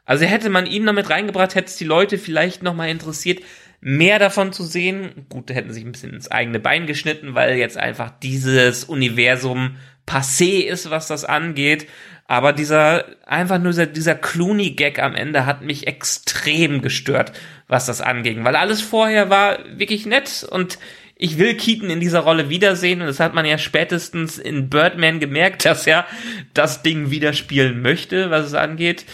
[0.05, 3.41] Also hätte man ihn noch mit reingebracht, hätte es die Leute vielleicht noch mal interessiert,
[3.81, 5.27] mehr davon zu sehen.
[5.29, 9.77] Gut, da hätten sich ein bisschen ins eigene Bein geschnitten, weil jetzt einfach dieses Universum
[10.07, 11.88] passé ist, was das angeht.
[12.27, 17.33] Aber dieser, einfach nur dieser, dieser Clooney-Gag am Ende hat mich extrem gestört,
[17.66, 18.45] was das anging.
[18.45, 20.79] Weil alles vorher war wirklich nett und
[21.16, 25.21] ich will Keaton in dieser Rolle wiedersehen und das hat man ja spätestens in Birdman
[25.21, 26.07] gemerkt, dass er
[26.55, 29.07] das Ding wieder spielen möchte, was es angeht.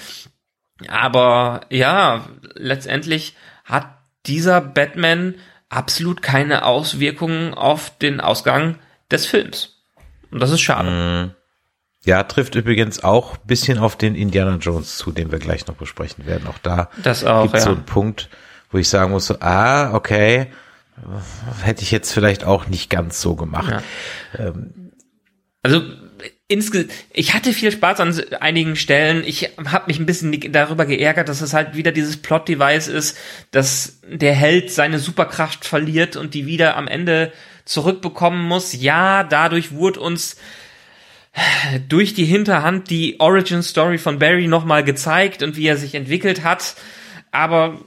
[0.89, 3.96] Aber ja, letztendlich hat
[4.27, 5.35] dieser Batman
[5.69, 8.79] absolut keine Auswirkungen auf den Ausgang
[9.11, 9.83] des Films.
[10.31, 10.91] Und das ist schade.
[10.91, 11.35] Mm.
[12.05, 16.25] Ja, trifft übrigens auch bisschen auf den Indiana Jones zu, den wir gleich noch besprechen
[16.25, 16.47] werden.
[16.47, 17.61] Auch da gibt ja.
[17.61, 18.29] so einen Punkt,
[18.71, 20.53] wo ich sagen muss, so, ah, okay,
[21.63, 23.83] hätte ich jetzt vielleicht auch nicht ganz so gemacht.
[24.39, 24.47] Ja.
[24.47, 24.93] Ähm,
[25.63, 25.83] also
[26.49, 29.25] insge ich hatte viel Spaß an einigen Stellen.
[29.27, 33.19] Ich habe mich ein bisschen darüber geärgert, dass es halt wieder dieses Plot-Device ist,
[33.51, 37.33] dass der Held seine Superkraft verliert und die wieder am Ende
[37.65, 38.73] zurückbekommen muss.
[38.73, 40.37] Ja, dadurch wurde uns
[41.89, 46.45] durch die Hinterhand die Origin Story von Barry nochmal gezeigt und wie er sich entwickelt
[46.45, 46.77] hat.
[47.31, 47.81] Aber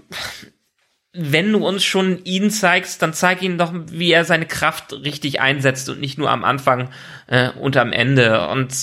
[1.13, 5.41] wenn du uns schon ihn zeigst, dann zeig ihn doch, wie er seine Kraft richtig
[5.41, 6.89] einsetzt und nicht nur am Anfang
[7.27, 8.47] äh, und am Ende.
[8.49, 8.73] Und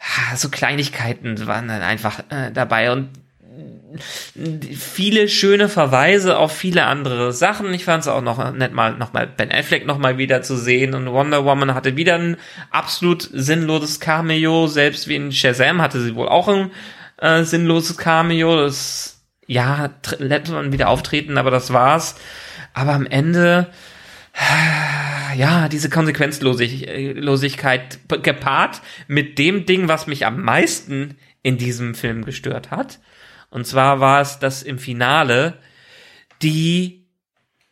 [0.00, 2.92] ah, so Kleinigkeiten waren dann einfach äh, dabei.
[2.92, 3.10] Und
[4.78, 7.74] viele schöne Verweise auf viele andere Sachen.
[7.74, 10.56] Ich fand es auch noch nett mal noch mal Ben Affleck noch mal wieder zu
[10.56, 12.36] sehen und Wonder Woman hatte wieder ein
[12.70, 14.66] absolut sinnloses Cameo.
[14.66, 16.70] Selbst wie in Shazam hatte sie wohl auch ein
[17.18, 18.56] äh, sinnloses Cameo.
[18.56, 19.19] Das
[19.50, 19.90] ja
[20.48, 22.14] man wieder auftreten, aber das war's.
[22.72, 23.68] Aber am Ende
[25.36, 32.70] ja, diese Konsequenzlosigkeit gepaart mit dem Ding, was mich am meisten in diesem Film gestört
[32.70, 33.00] hat,
[33.50, 35.58] und zwar war es das im Finale,
[36.42, 37.06] die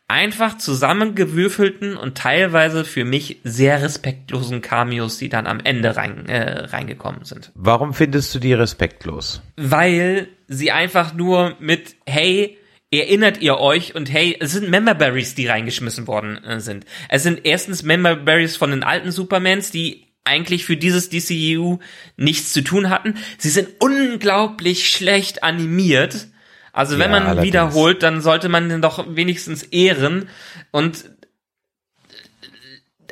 [0.09, 6.65] einfach zusammengewürfelten und teilweise für mich sehr respektlosen Cameos, die dann am Ende rein, äh,
[6.65, 7.51] reingekommen sind.
[7.55, 9.41] Warum findest du die respektlos?
[9.55, 12.57] Weil sie einfach nur mit, hey,
[12.91, 16.85] erinnert ihr euch und hey, es sind Member Berries, die reingeschmissen worden äh, sind.
[17.07, 21.79] Es sind erstens Member Berries von den alten Supermans, die eigentlich für dieses DCU
[22.17, 23.15] nichts zu tun hatten.
[23.37, 26.27] Sie sind unglaublich schlecht animiert.
[26.73, 27.47] Also wenn ja, man allerdings.
[27.47, 30.29] wiederholt, dann sollte man den doch wenigstens ehren
[30.71, 31.05] und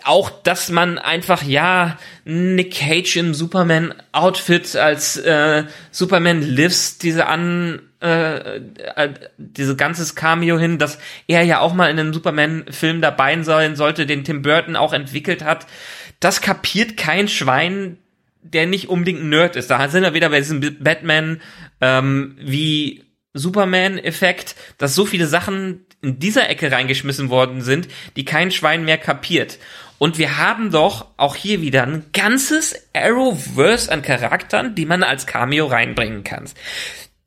[0.07, 7.81] auch, dass man einfach, ja, Nick Cage im Superman-Outfit als äh, Superman Lives, diese an,
[8.01, 13.41] äh, äh, diese ganzes Cameo hin, dass er ja auch mal in einem Superman-Film dabei
[13.43, 15.67] sein sollte, den Tim Burton auch entwickelt hat
[16.19, 17.97] das kapiert kein Schwein,
[18.41, 19.69] der nicht unbedingt ein Nerd ist.
[19.69, 21.41] Da sind wir wieder bei diesem Batman
[21.81, 28.51] ähm, wie Superman-Effekt, dass so viele Sachen in dieser Ecke reingeschmissen worden sind, die kein
[28.51, 29.59] Schwein mehr kapiert.
[29.99, 35.25] Und wir haben doch auch hier wieder ein ganzes Arrowverse an Charakteren, die man als
[35.25, 36.45] Cameo reinbringen kann.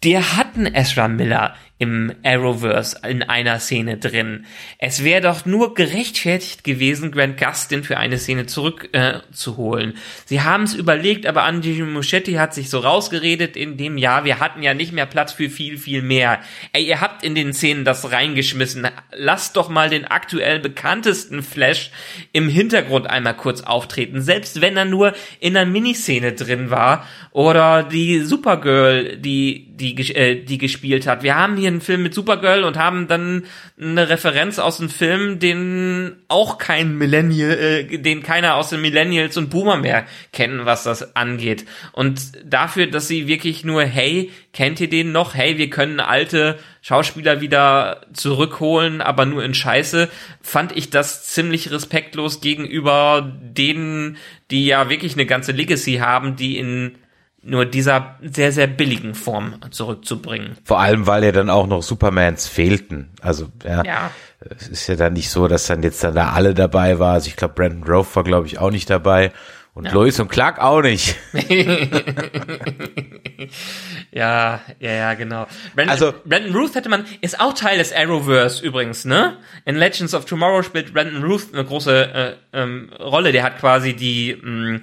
[0.05, 4.45] Der hat einen Ezra Miller im Arrowverse in einer Szene drin.
[4.77, 9.93] Es wäre doch nur gerechtfertigt gewesen, Grant Gustin für eine Szene zurückzuholen.
[9.93, 14.27] Äh, Sie haben es überlegt, aber Andy Muschetti hat sich so rausgeredet in dem Jahr,
[14.27, 16.41] wir hatten ja nicht mehr Platz für viel, viel mehr.
[16.75, 18.87] Ey, ihr habt in den Szenen das reingeschmissen.
[19.17, 21.93] Lasst doch mal den aktuell bekanntesten Flash
[22.33, 24.21] im Hintergrund einmal kurz auftreten.
[24.21, 30.45] Selbst wenn er nur in einer Miniszene drin war oder die Supergirl, die, die, äh,
[30.45, 31.23] die gespielt hat.
[31.23, 33.45] Wir haben hier hier einen Film mit Supergirl und haben dann
[33.81, 39.37] eine Referenz aus einem Film, den auch kein Millennial, äh, den keiner aus den Millennials
[39.37, 41.65] und Boomer mehr kennen, was das angeht.
[41.93, 45.35] Und dafür, dass sie wirklich nur, hey, kennt ihr den noch?
[45.35, 50.09] Hey, wir können alte Schauspieler wieder zurückholen, aber nur in Scheiße,
[50.41, 54.17] fand ich das ziemlich respektlos gegenüber denen,
[54.51, 56.97] die ja wirklich eine ganze Legacy haben, die in
[57.43, 60.57] nur dieser sehr, sehr billigen Form zurückzubringen.
[60.65, 63.11] Vor allem, weil ja dann auch noch Supermans fehlten.
[63.23, 64.11] Also, ja, Ja.
[64.59, 67.15] es ist ja dann nicht so, dass dann jetzt dann da alle dabei war.
[67.15, 69.33] Also ich glaube, Brandon Rove war, glaube ich, auch nicht dabei.
[69.73, 69.93] Und Ja.
[69.93, 71.17] Lois und Clark auch nicht.
[74.13, 75.47] Ja, ja, ja, genau.
[75.75, 79.37] Brandon, Also- Brandon Ruth hätte man, ist auch Teil des Arrowverse übrigens, ne?
[79.65, 83.33] In Legends of Tomorrow spielt Brandon Ruth eine große äh, ähm, Rolle.
[83.33, 84.81] Der hat quasi die, mh,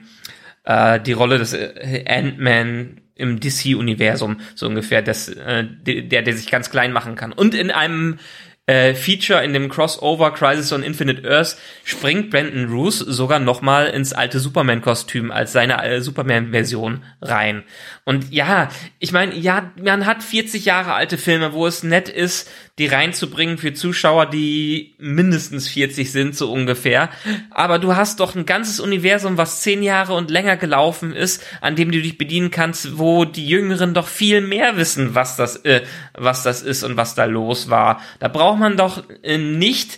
[0.68, 6.52] äh, die Rolle des äh, Ant-Man im DC-Universum, so ungefähr, des, äh, der, der sich
[6.52, 7.32] ganz klein machen kann.
[7.32, 8.20] Und in einem
[8.68, 14.12] äh, Feature in dem Crossover Crisis on Infinite Earth springt Brandon Ruth sogar nochmal ins
[14.12, 17.64] alte Superman-Kostüm als seine äh, Superman-Version rein.
[18.04, 18.68] Und ja,
[19.00, 23.58] ich meine, ja, man hat 40 Jahre alte Filme, wo es nett ist, die reinzubringen
[23.58, 27.10] für Zuschauer, die mindestens 40 sind, so ungefähr.
[27.50, 31.76] Aber du hast doch ein ganzes Universum, was 10 Jahre und länger gelaufen ist, an
[31.76, 35.82] dem du dich bedienen kannst, wo die Jüngeren doch viel mehr wissen, was das, äh,
[36.14, 38.00] was das ist und was da los war.
[38.20, 39.98] Da braucht man doch äh, nicht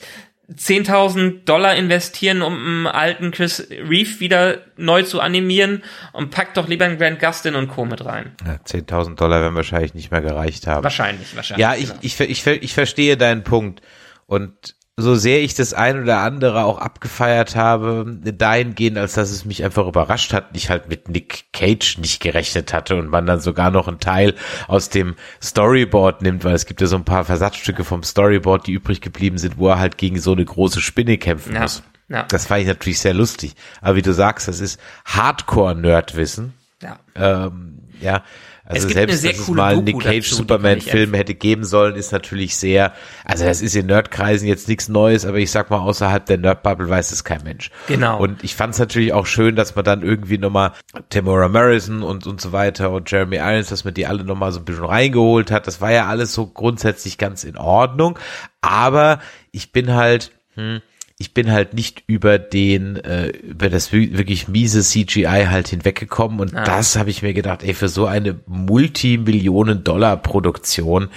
[0.55, 6.67] 10.000 Dollar investieren, um einen alten Chris Reeve wieder neu zu animieren und packt doch
[6.67, 7.85] lieber einen Grant Gustin und Co.
[7.85, 8.35] mit rein.
[8.45, 10.83] Ja, 10.000 Dollar werden wahrscheinlich nicht mehr gereicht haben.
[10.83, 11.61] Wahrscheinlich, wahrscheinlich.
[11.61, 11.99] Ja, ich, genau.
[12.01, 13.81] ich, ich, ich, ich verstehe deinen Punkt.
[14.25, 19.45] Und so sehr ich das ein oder andere auch abgefeiert habe, dahingehend, als dass es
[19.45, 23.39] mich einfach überrascht hat, ich halt mit Nick Cage nicht gerechnet hatte und man dann
[23.39, 24.35] sogar noch einen Teil
[24.67, 28.73] aus dem Storyboard nimmt, weil es gibt ja so ein paar Versatzstücke vom Storyboard, die
[28.73, 31.83] übrig geblieben sind, wo er halt gegen so eine große Spinne kämpfen Ja, muss.
[32.07, 32.23] ja.
[32.23, 33.55] Das fand ich natürlich sehr lustig.
[33.81, 36.53] Aber wie du sagst, das ist Hardcore-Nerdwissen.
[36.81, 36.99] ja.
[37.15, 38.23] Ähm, ja,
[38.69, 42.11] also Es selbst, sehr dass es mal einen Nick Cage Superman-Film hätte geben sollen, ist
[42.11, 42.93] natürlich sehr,
[43.25, 46.87] also das ist in Nerdkreisen jetzt nichts Neues, aber ich sag mal, außerhalb der Nerdbubble
[46.87, 47.71] weiß es kein Mensch.
[47.87, 48.19] Genau.
[48.21, 50.73] Und ich fand es natürlich auch schön, dass man dann irgendwie nochmal
[51.09, 54.59] Tamora Morrison und, und so weiter und Jeremy Irons, dass man die alle nochmal so
[54.59, 55.65] ein bisschen reingeholt hat.
[55.65, 58.19] Das war ja alles so grundsätzlich ganz in Ordnung.
[58.61, 59.17] Aber
[59.51, 60.81] ich bin halt, hm,
[61.21, 66.39] ich bin halt nicht über den, äh, über das wi- wirklich miese CGI halt hinweggekommen
[66.39, 66.63] und Ah.
[66.63, 71.09] das habe ich mir gedacht, ey, für so eine Multimillionen-Dollar-Produktion,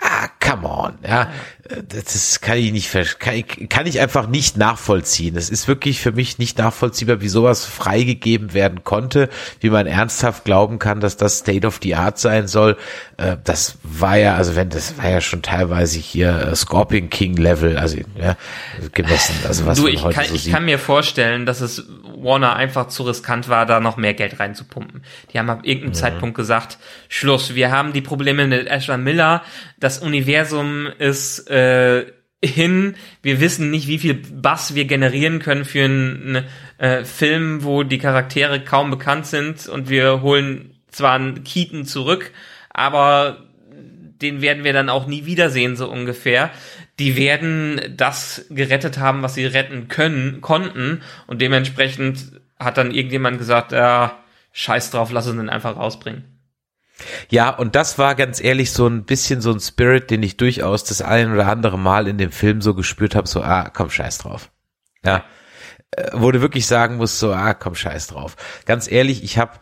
[0.00, 1.30] ah, come on, ja,
[1.88, 5.36] das kann ich nicht, kann ich, kann ich einfach nicht nachvollziehen.
[5.36, 9.28] Es ist wirklich für mich nicht nachvollziehbar, wie sowas freigegeben werden konnte,
[9.60, 12.76] wie man ernsthaft glauben kann, dass das State of the Art sein soll.
[13.16, 17.36] Äh, Das war ja, also wenn, das war ja schon teilweise hier äh, Scorpion King
[17.36, 18.36] Level, also ja,
[18.92, 21.84] gemessen, also was Du, ich kann, so ich kann mir vorstellen, dass es
[22.16, 25.02] Warner einfach zu riskant war, da noch mehr Geld reinzupumpen.
[25.32, 25.68] Die haben ab Mhm.
[25.68, 29.42] irgendeinem Zeitpunkt gesagt, Schluss, wir haben die Probleme mit Ezra Miller,
[29.78, 32.06] das Universum ist äh,
[32.44, 36.44] hin, wir wissen nicht, wie viel Bass wir generieren können für einen
[36.78, 42.32] äh, Film, wo die Charaktere kaum bekannt sind und wir holen zwar einen Keaton zurück,
[42.70, 43.46] aber
[44.22, 46.50] den werden wir dann auch nie wiedersehen, so ungefähr.
[46.98, 51.02] Die werden das gerettet haben, was sie retten können, konnten.
[51.26, 56.31] Und dementsprechend hat dann irgendjemand gesagt, ja, scheiß drauf, lass uns den einfach rausbringen.
[57.30, 60.84] Ja, und das war ganz ehrlich so ein bisschen so ein Spirit, den ich durchaus
[60.84, 64.18] das ein oder andere Mal in dem Film so gespürt habe, so, ah, komm, scheiß
[64.18, 64.50] drauf.
[65.04, 65.24] Ja,
[65.92, 68.36] äh, wo du wirklich sagen musst, so, ah, komm, scheiß drauf.
[68.66, 69.58] Ganz ehrlich, ich habe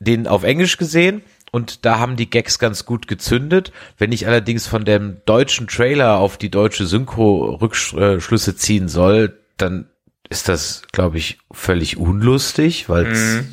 [0.00, 3.72] den auf Englisch gesehen und da haben die Gags ganz gut gezündet.
[3.98, 9.88] Wenn ich allerdings von dem deutschen Trailer auf die deutsche Synchro Rückschlüsse ziehen soll, dann
[10.28, 13.44] ist das, glaube ich, völlig unlustig, weil es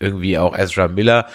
[0.00, 1.28] irgendwie auch Ezra Miller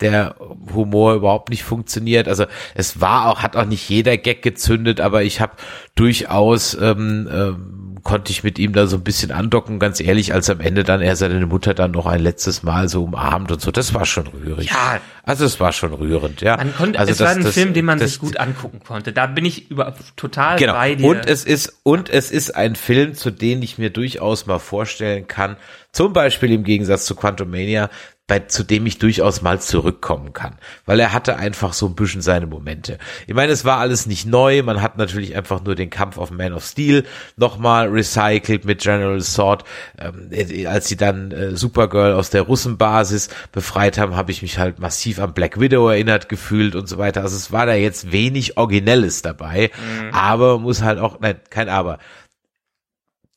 [0.00, 0.36] der
[0.74, 2.28] Humor überhaupt nicht funktioniert.
[2.28, 5.52] Also es war auch, hat auch nicht jeder Gag gezündet, aber ich habe
[5.94, 10.48] durchaus ähm, ähm, konnte ich mit ihm da so ein bisschen andocken, ganz ehrlich, als
[10.48, 13.70] am Ende dann er seine Mutter dann noch ein letztes Mal so umarmt und so,
[13.72, 14.70] das war schon rührig.
[14.70, 15.00] Ja.
[15.24, 16.56] Also es war schon rührend, ja.
[16.56, 19.12] Man konnte, also es war ein das- Film, den man das- sich gut angucken konnte.
[19.12, 20.72] Da bin ich über, total Genau.
[20.74, 21.06] bei dir.
[21.06, 25.26] Und es ist, und es ist ein Film, zu dem ich mir durchaus mal vorstellen
[25.26, 25.56] kann,
[25.92, 27.90] zum Beispiel im Gegensatz zu Quantumania,
[28.28, 30.58] bei, zu dem ich durchaus mal zurückkommen kann.
[30.84, 32.98] Weil er hatte einfach so ein bisschen seine Momente.
[33.26, 34.62] Ich meine, es war alles nicht neu.
[34.62, 37.04] Man hat natürlich einfach nur den Kampf auf Man of Steel
[37.36, 39.64] nochmal recycelt mit General Sword.
[39.98, 44.58] Ähm, äh, als sie dann äh, Supergirl aus der Russenbasis befreit haben, habe ich mich
[44.58, 47.22] halt massiv an Black Widow erinnert gefühlt und so weiter.
[47.22, 49.70] Also es war da jetzt wenig Originelles dabei.
[49.72, 50.14] Mhm.
[50.14, 51.98] Aber muss halt auch, nein, kein Aber.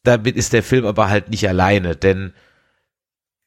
[0.04, 2.34] Damit ist der Film aber halt nicht alleine, denn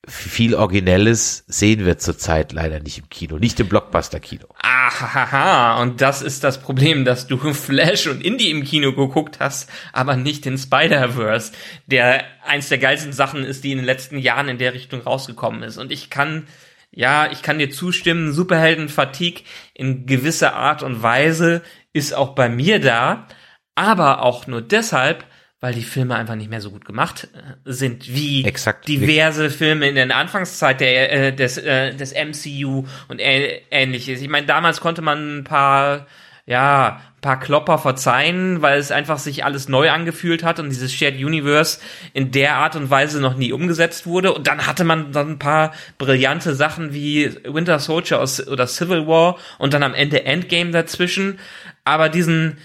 [0.07, 4.47] viel Originelles sehen wir zurzeit leider nicht im Kino, nicht im Blockbuster-Kino.
[4.63, 9.71] Ahaha, und das ist das Problem, dass du Flash und Indie im Kino geguckt hast,
[9.93, 11.53] aber nicht den Spider-Verse,
[11.87, 15.63] der eins der geilsten Sachen ist, die in den letzten Jahren in der Richtung rausgekommen
[15.63, 15.79] ist.
[15.79, 16.47] Und ich kann,
[16.91, 19.43] ja, ich kann dir zustimmen, Superhelden-Fatigue
[19.75, 21.63] in gewisser Art und Weise
[21.93, 23.27] ist auch bei mir da,
[23.75, 25.25] aber auch nur deshalb,
[25.65, 28.87] weil die Filme einfach nicht mehr so gut gemacht äh, sind wie Exakt.
[28.87, 34.21] diverse Filme in der Anfangszeit der, äh, des, äh, des MCU und äh, ähnliches.
[34.21, 36.07] Ich meine, damals konnte man ein paar,
[36.45, 40.93] ja, ein paar Klopper verzeihen, weil es einfach sich alles neu angefühlt hat und dieses
[40.93, 41.81] Shared Universe
[42.13, 44.35] in der Art und Weise noch nie umgesetzt wurde.
[44.35, 49.39] Und dann hatte man dann ein paar brillante Sachen wie Winter Soldier oder Civil War
[49.57, 51.39] und dann am Ende Endgame dazwischen.
[51.85, 52.59] Aber diesen,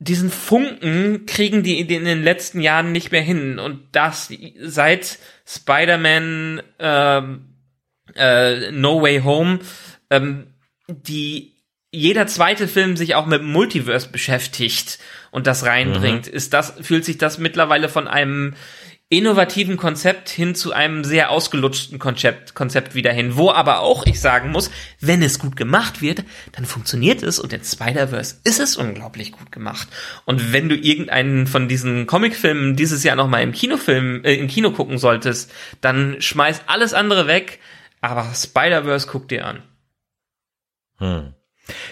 [0.00, 3.58] diesen Funken kriegen die in den letzten Jahren nicht mehr hin.
[3.58, 7.44] Und das seit Spider-Man ähm,
[8.16, 9.60] äh, No Way Home,
[10.08, 10.54] ähm,
[10.88, 11.52] die
[11.92, 14.98] jeder zweite Film sich auch mit Multiverse beschäftigt
[15.32, 16.32] und das reinbringt, mhm.
[16.32, 18.54] ist das, fühlt sich das mittlerweile von einem
[19.12, 24.20] innovativen Konzept hin zu einem sehr ausgelutschten Konzept, Konzept wieder hin, wo aber auch ich
[24.20, 28.76] sagen muss, wenn es gut gemacht wird, dann funktioniert es und in Spider-Verse ist es
[28.76, 29.88] unglaublich gut gemacht.
[30.26, 34.70] Und wenn du irgendeinen von diesen Comicfilmen dieses Jahr nochmal im Kinofilm, äh, im Kino
[34.70, 37.58] gucken solltest, dann schmeiß alles andere weg,
[38.00, 39.62] aber Spider-Verse guck dir an.
[40.98, 41.34] Hm.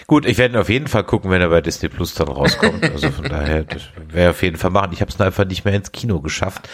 [0.07, 2.83] Gut, ich werde auf jeden Fall gucken, wenn er bei Disney Plus dann rauskommt.
[2.83, 4.91] Also von daher, das wäre auf jeden Fall machen.
[4.93, 6.69] Ich habe es einfach nicht mehr ins Kino geschafft.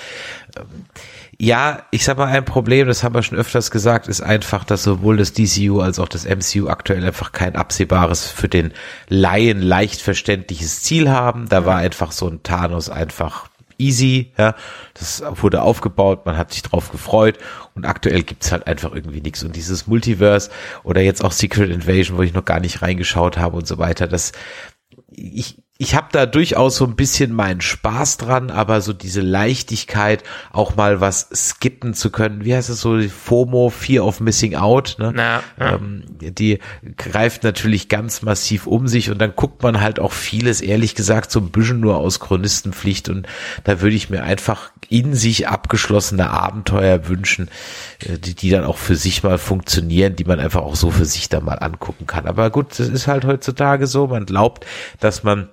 [0.58, 0.86] Ähm,
[1.38, 4.84] ja, ich sag mal, ein Problem, das haben wir schon öfters gesagt, ist einfach, dass
[4.84, 8.72] sowohl das DCU als auch das MCU aktuell einfach kein absehbares, für den
[9.10, 11.50] Laien leicht verständliches Ziel haben.
[11.50, 14.56] Da war einfach so ein Thanos einfach easy, ja.
[14.94, 17.38] Das wurde aufgebaut, man hat sich drauf gefreut
[17.74, 19.44] und aktuell gibt's halt einfach irgendwie nichts.
[19.44, 20.50] Und dieses Multiverse
[20.84, 24.08] oder jetzt auch Secret Invasion, wo ich noch gar nicht reingeschaut habe und so weiter,
[24.08, 24.32] das
[25.12, 30.24] ich, ich habe da durchaus so ein bisschen meinen Spaß dran, aber so diese Leichtigkeit,
[30.54, 34.96] auch mal was skippen zu können, wie heißt es so, FOMO, Fear of Missing Out,
[35.00, 35.12] ne?
[35.14, 35.76] Na, ja.
[35.76, 36.60] ähm, die
[36.96, 41.30] greift natürlich ganz massiv um sich und dann guckt man halt auch vieles, ehrlich gesagt,
[41.30, 43.28] so ein bisschen nur aus Chronistenpflicht und
[43.66, 47.50] da würde ich mir einfach in sich abgeschlossene Abenteuer wünschen,
[48.00, 51.06] äh, die, die dann auch für sich mal funktionieren, die man einfach auch so für
[51.06, 52.28] sich dann mal angucken kann.
[52.28, 54.66] Aber gut, das ist halt heutzutage so, man glaubt,
[55.02, 55.50] dass man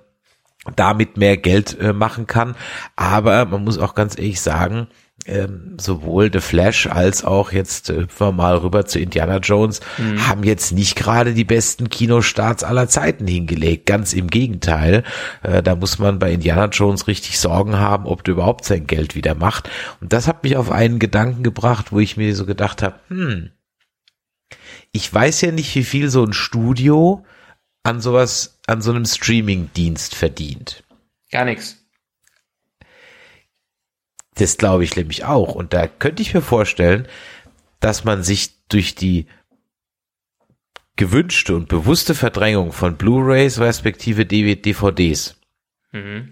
[0.75, 2.55] damit mehr Geld äh, machen kann.
[2.95, 4.87] Aber man muss auch ganz ehrlich sagen,
[5.25, 9.79] ähm, sowohl The Flash als auch jetzt äh, hüpfen wir mal rüber zu Indiana Jones,
[9.97, 10.27] mhm.
[10.27, 13.85] haben jetzt nicht gerade die besten Kinostarts aller Zeiten hingelegt.
[13.85, 15.03] Ganz im Gegenteil.
[15.41, 19.15] Äh, da muss man bei Indiana Jones richtig Sorgen haben, ob der überhaupt sein Geld
[19.15, 19.69] wieder macht.
[20.01, 23.51] Und das hat mich auf einen Gedanken gebracht, wo ich mir so gedacht habe, hm,
[24.91, 27.23] ich weiß ja nicht, wie viel so ein Studio
[27.83, 30.83] an sowas, an so einem Streaming-Dienst verdient?
[31.31, 31.77] Gar nichts.
[34.35, 35.53] Das glaube ich nämlich auch.
[35.53, 37.07] Und da könnte ich mir vorstellen,
[37.79, 39.27] dass man sich durch die
[40.95, 45.35] gewünschte und bewusste Verdrängung von Blu-rays respektive DVDs
[45.91, 46.29] mhm.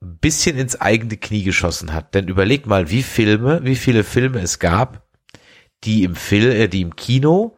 [0.00, 2.14] bisschen ins eigene Knie geschossen hat.
[2.14, 5.06] Denn überleg mal, wie Filme, wie viele Filme es gab,
[5.84, 7.55] die im Film, äh, die im Kino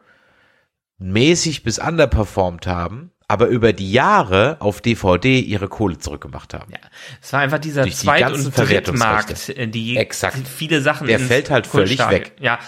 [0.99, 6.71] mäßig bis underperformed haben, aber über die Jahre auf DVD ihre Kohle zurückgemacht haben.
[6.71, 6.79] Ja,
[7.21, 10.47] es war einfach dieser Zweit- und Drittmarkt, äh, die Exakt.
[10.47, 11.07] viele Sachen.
[11.07, 12.35] Der fällt halt völlig weg.
[12.39, 12.59] Ja,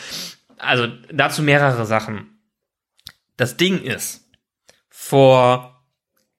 [0.58, 2.40] also dazu mehrere Sachen.
[3.38, 4.30] Das Ding ist,
[4.90, 5.84] vor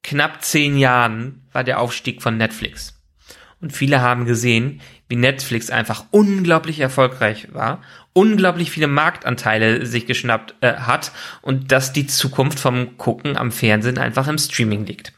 [0.02, 3.02] knapp zehn Jahren war der Aufstieg von Netflix.
[3.60, 4.80] Und viele haben gesehen,
[5.12, 7.82] wie Netflix einfach unglaublich erfolgreich war,
[8.14, 13.98] unglaublich viele Marktanteile sich geschnappt äh, hat und dass die Zukunft vom Gucken am Fernsehen
[13.98, 15.12] einfach im Streaming liegt.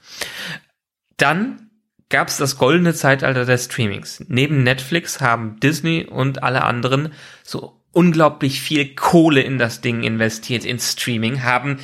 [1.17, 1.71] Dann
[2.09, 4.25] gab es das goldene Zeitalter des Streamings.
[4.27, 7.13] Neben Netflix haben Disney und alle anderen
[7.45, 11.79] so unglaublich viel Kohle in das Ding investiert, ins Streaming, haben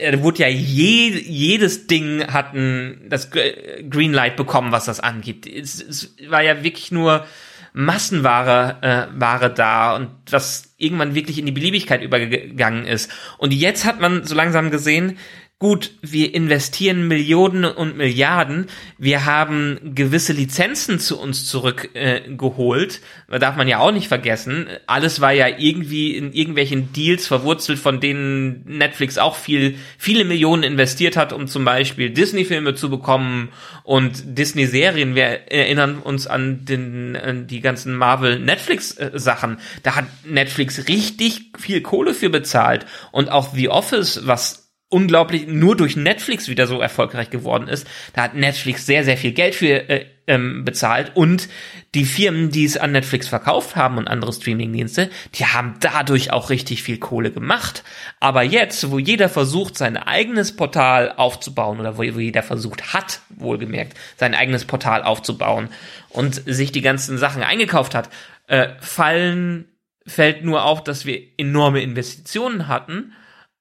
[0.00, 5.46] äh, er wurde ja je, jedes Ding hatten das Greenlight bekommen, was das angeht.
[5.46, 7.26] Es, es war ja wirklich nur
[7.72, 13.10] Massenware äh, Ware da und was irgendwann wirklich in die Beliebigkeit übergegangen ist.
[13.38, 15.18] Und jetzt hat man so langsam gesehen,
[15.60, 23.56] gut, wir investieren Millionen und Milliarden, wir haben gewisse Lizenzen zu uns zurückgeholt, äh, darf
[23.56, 24.68] man ja auch nicht vergessen.
[24.86, 30.62] Alles war ja irgendwie in irgendwelchen Deals verwurzelt, von denen Netflix auch viel, viele Millionen
[30.62, 33.50] investiert hat, um zum Beispiel Disney-Filme zu bekommen
[33.84, 35.14] und Disney-Serien.
[35.14, 39.58] Wir erinnern uns an, den, an die ganzen Marvel-Netflix-Sachen.
[39.82, 44.59] Da hat Netflix richtig viel Kohle für bezahlt und auch The Office, was
[44.90, 47.86] unglaublich nur durch Netflix wieder so erfolgreich geworden ist.
[48.12, 51.48] Da hat Netflix sehr, sehr viel Geld für äh, ähm, bezahlt und
[51.94, 56.50] die Firmen, die es an Netflix verkauft haben und andere Streamingdienste, die haben dadurch auch
[56.50, 57.84] richtig viel Kohle gemacht.
[58.18, 63.20] Aber jetzt, wo jeder versucht, sein eigenes Portal aufzubauen oder wo, wo jeder versucht hat,
[63.30, 65.68] wohlgemerkt, sein eigenes Portal aufzubauen
[66.10, 68.10] und sich die ganzen Sachen eingekauft hat,
[68.48, 69.66] äh, fallen
[70.06, 73.12] fällt nur auf, dass wir enorme Investitionen hatten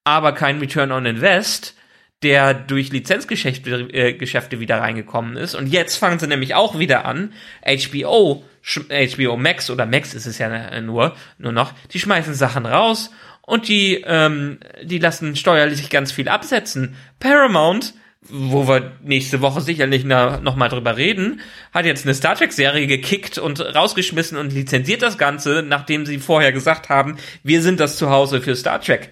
[0.09, 1.75] aber kein Return on Invest,
[2.23, 5.55] der durch Lizenzgeschäfte äh, Geschäfte wieder reingekommen ist.
[5.55, 7.33] Und jetzt fangen sie nämlich auch wieder an,
[7.65, 12.65] HBO, HBO Max oder Max ist es ja äh, nur, nur noch, die schmeißen Sachen
[12.65, 16.95] raus und die, ähm, die lassen steuerlich ganz viel absetzen.
[17.19, 21.39] Paramount, wo wir nächste Woche sicherlich nochmal drüber reden,
[21.73, 26.51] hat jetzt eine Star Trek-Serie gekickt und rausgeschmissen und lizenziert das Ganze, nachdem sie vorher
[26.51, 29.09] gesagt haben, wir sind das Zuhause für Star Trek.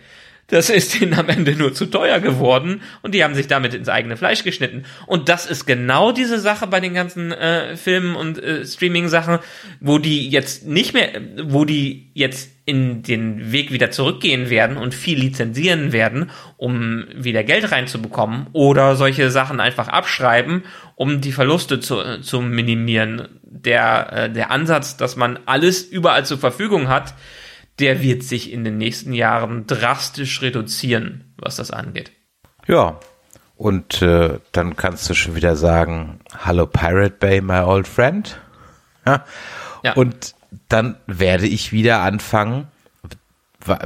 [0.47, 3.89] Das ist ihnen am Ende nur zu teuer geworden und die haben sich damit ins
[3.89, 4.85] eigene Fleisch geschnitten.
[5.05, 9.39] Und das ist genau diese Sache bei den ganzen äh, Filmen und äh, Streaming-Sachen,
[9.81, 11.09] wo die jetzt nicht mehr,
[11.43, 17.43] wo die jetzt in den Weg wieder zurückgehen werden und viel lizenzieren werden, um wieder
[17.43, 20.63] Geld reinzubekommen oder solche Sachen einfach abschreiben,
[20.95, 23.27] um die Verluste zu, zu minimieren.
[23.41, 27.15] Der, äh, der Ansatz, dass man alles überall zur Verfügung hat,
[27.79, 32.11] der wird sich in den nächsten Jahren drastisch reduzieren, was das angeht.
[32.67, 32.99] Ja,
[33.55, 38.39] und äh, dann kannst du schon wieder sagen, Hallo Pirate Bay, my old friend.
[39.05, 39.25] Ja.
[39.83, 39.93] ja.
[39.93, 40.35] Und
[40.69, 42.67] dann werde ich wieder anfangen,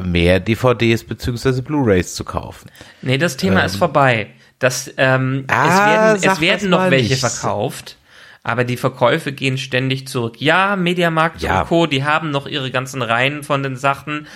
[0.04, 1.62] mehr DVDs bzw.
[1.62, 2.70] Blu-rays zu kaufen.
[3.02, 4.28] Nee, das Thema ähm, ist vorbei.
[4.60, 7.20] Das, ähm, ah, es werden, es werden noch welche nicht.
[7.20, 7.98] verkauft
[8.44, 10.42] aber die Verkäufe gehen ständig zurück.
[10.42, 11.62] Ja, Mediamarkt ja.
[11.62, 14.28] und Co., die haben noch ihre ganzen Reihen von den Sachen,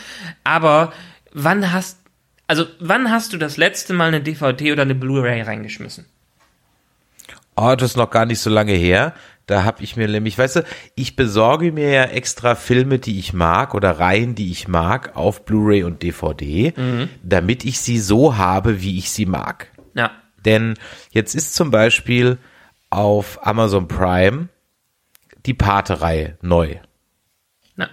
[0.43, 0.93] aber
[1.34, 1.99] wann hast,
[2.47, 6.06] also wann hast du das letzte Mal eine DVD oder eine Blu-ray reingeschmissen?
[7.56, 9.14] Oh, das ist noch gar nicht so lange her.
[9.47, 13.32] Da habe ich mir nämlich, weißt du, ich besorge mir ja extra Filme, die ich
[13.32, 17.10] mag oder Reihen, die ich mag, auf Blu-ray und DVD, mhm.
[17.24, 19.68] damit ich sie so habe, wie ich sie mag.
[19.93, 20.12] Ja.
[20.43, 20.76] Denn
[21.12, 22.39] jetzt ist zum Beispiel
[22.89, 24.49] auf Amazon Prime
[25.45, 26.77] die Pate-Reihe neu.
[27.75, 27.89] Na.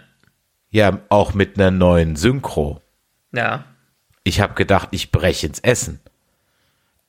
[0.70, 2.80] Ja, auch mit einer neuen Synchro.
[3.32, 3.64] Ja.
[4.24, 6.00] Ich habe gedacht, ich breche ins Essen.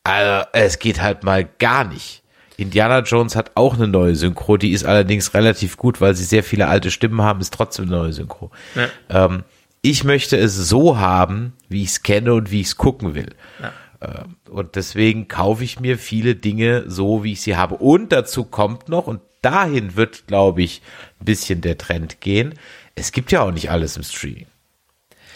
[0.03, 2.23] Also, es geht halt mal gar nicht.
[2.57, 6.43] Indiana Jones hat auch eine neue Synchro, die ist allerdings relativ gut, weil sie sehr
[6.43, 8.51] viele alte Stimmen haben, ist trotzdem eine neue Synchro.
[8.75, 9.25] Ja.
[9.25, 9.43] Ähm,
[9.81, 13.36] ich möchte es so haben, wie ich es kenne und wie ich es gucken will.
[13.61, 13.73] Ja.
[14.04, 17.76] Ähm, und deswegen kaufe ich mir viele Dinge so, wie ich sie habe.
[17.76, 20.82] Und dazu kommt noch, und dahin wird, glaube ich,
[21.20, 22.54] ein bisschen der Trend gehen.
[22.95, 24.47] Es gibt ja auch nicht alles im Streaming.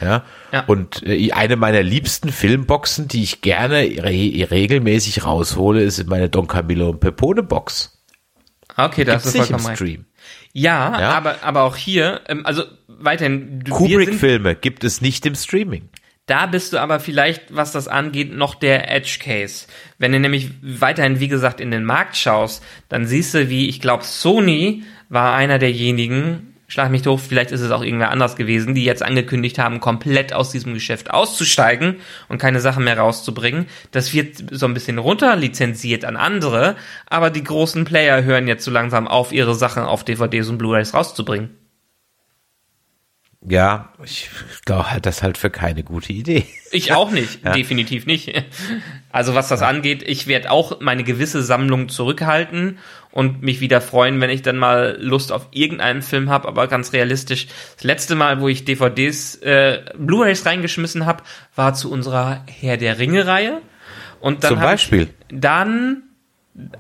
[0.02, 0.24] Ja?
[0.52, 0.64] ja.
[0.68, 6.48] Und äh, eine meiner liebsten Filmboxen, die ich gerne re regelmäßig raushole, ist meine Don
[6.48, 7.98] Camillo und Pepone Box.
[8.76, 10.06] Okay, das ist nicht im Stream.
[10.54, 13.64] Ja, ja, aber aber auch hier, ähm, also weiterhin.
[13.64, 15.90] Kubrick-Filme gibt es nicht im Streaming.
[16.28, 19.66] Da bist du aber vielleicht, was das angeht, noch der Edge Case.
[19.98, 23.80] Wenn du nämlich weiterhin, wie gesagt, in den Markt schaust, dann siehst du, wie ich
[23.80, 28.76] glaube, Sony war einer derjenigen, schlag mich doof, vielleicht ist es auch irgendwer anders gewesen,
[28.76, 31.96] die jetzt angekündigt haben, komplett aus diesem Geschäft auszusteigen
[32.28, 33.68] und keine Sachen mehr rauszubringen.
[33.92, 36.76] Das wird so ein bisschen runter lizenziert an andere,
[37.10, 40.94] aber die großen Player hören jetzt so langsam auf, ihre Sachen auf DVDs und Blu-rays
[40.94, 41.57] rauszubringen.
[43.42, 44.30] Ja, ich
[44.66, 46.46] glaube halt das halt für keine gute Idee.
[46.72, 47.54] Ich auch nicht, ja.
[47.54, 48.34] definitiv nicht.
[49.10, 49.68] Also was das ja.
[49.68, 52.78] angeht, ich werde auch meine gewisse Sammlung zurückhalten
[53.12, 56.94] und mich wieder freuen, wenn ich dann mal Lust auf irgendeinen Film habe, aber ganz
[56.94, 57.48] realistisch.
[57.76, 61.24] Das letzte Mal, wo ich DVDs, äh, Blu-rays reingeschmissen habe,
[61.56, 63.62] war zu unserer Herr der Ringe-Reihe.
[64.20, 65.04] Und dann Zum Beispiel?
[65.04, 66.04] Ich, dann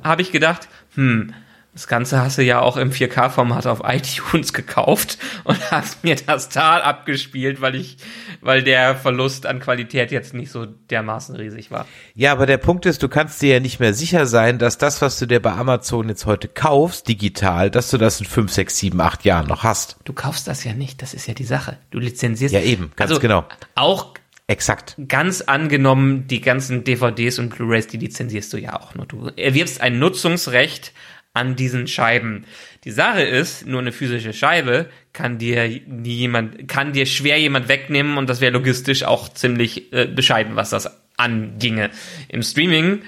[0.03, 1.33] habe ich gedacht, hm,
[1.77, 6.49] Das Ganze hast du ja auch im 4K-Format auf iTunes gekauft und hast mir das
[6.49, 7.97] da abgespielt, weil ich,
[8.41, 11.85] weil der Verlust an Qualität jetzt nicht so dermaßen riesig war.
[12.15, 15.03] Ja, aber der Punkt ist, du kannst dir ja nicht mehr sicher sein, dass das,
[15.03, 18.75] was du dir bei Amazon jetzt heute kaufst, digital, dass du das in 5, 6,
[18.75, 19.97] 7, 8 Jahren noch hast.
[20.03, 21.77] Du kaufst das ja nicht, das ist ja die Sache.
[21.91, 22.55] Du lizenzierst.
[22.55, 23.45] Ja, eben, ganz also, genau.
[23.75, 24.15] Auch
[24.47, 24.95] Exakt.
[25.07, 29.05] ganz angenommen, die ganzen DVDs und Blu-rays, die lizenzierst du ja auch nur.
[29.05, 30.93] Du erwirbst ein Nutzungsrecht
[31.37, 32.45] an diesen Scheiben.
[32.83, 38.17] Die Sache ist, nur eine physische Scheibe kann dir jemand, kann dir schwer jemand wegnehmen
[38.17, 41.91] und das wäre logistisch auch ziemlich äh, bescheiden, was das anginge.
[42.27, 43.03] Im Streaming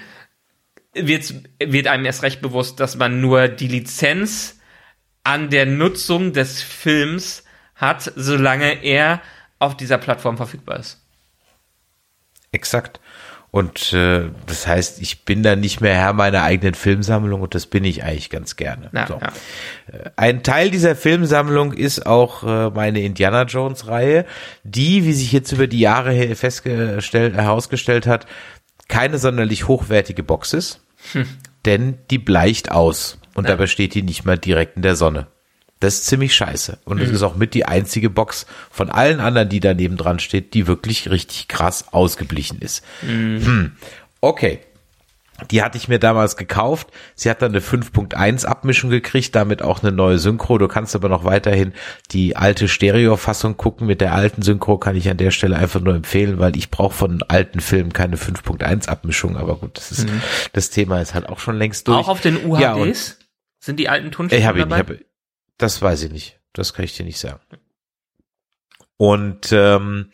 [0.94, 4.60] wird, wird einem erst recht bewusst, dass man nur die Lizenz
[5.24, 9.20] an der Nutzung des Films hat, solange er
[9.58, 11.04] auf dieser Plattform verfügbar ist.
[12.52, 13.00] Exakt.
[13.52, 17.66] Und äh, das heißt, ich bin dann nicht mehr Herr meiner eigenen Filmsammlung und das
[17.66, 18.90] bin ich eigentlich ganz gerne.
[18.92, 19.14] Ja, so.
[19.20, 19.32] ja.
[19.92, 24.24] Äh, Ein Teil dieser Filmsammlung ist auch äh, meine Indiana Jones Reihe,
[24.62, 28.26] die, wie sich jetzt über die Jahre festgestellt, herausgestellt hat,
[28.88, 30.80] keine sonderlich hochwertige Box ist,
[31.12, 31.26] Hm.
[31.64, 33.50] denn die bleicht aus und Ja.
[33.50, 35.26] dabei steht die nicht mal direkt in der Sonne.
[35.80, 36.78] Das ist ziemlich scheiße.
[36.84, 37.14] Und es Mhm.
[37.14, 41.10] ist auch mit die einzige Box von allen anderen, die daneben dran steht, die wirklich
[41.10, 42.84] richtig krass ausgeblichen ist.
[43.02, 43.44] Mhm.
[43.46, 43.72] Hm.
[44.20, 44.60] Okay.
[45.50, 46.88] Die hatte ich mir damals gekauft.
[47.14, 50.58] Sie hat dann eine 5.1 Abmischung gekriegt, damit auch eine neue Synchro.
[50.58, 51.72] Du kannst aber noch weiterhin
[52.10, 53.86] die alte Stereo-Fassung gucken.
[53.86, 56.92] Mit der alten Synchro kann ich an der Stelle einfach nur empfehlen, weil ich brauche
[56.94, 59.38] von alten Filmen keine 5.1 Abmischung.
[59.38, 60.08] Aber gut, das ist,
[60.52, 61.96] das Thema ist halt auch schon längst durch.
[61.96, 62.04] Mhm.
[62.04, 63.16] Auch auf den Ja, UHDs
[63.60, 64.98] sind die alten Tonstufen ich habe ihn, ich dabei?
[65.60, 66.40] Das weiß ich nicht.
[66.52, 67.40] Das kann ich dir nicht sagen.
[68.96, 70.10] Und ähm,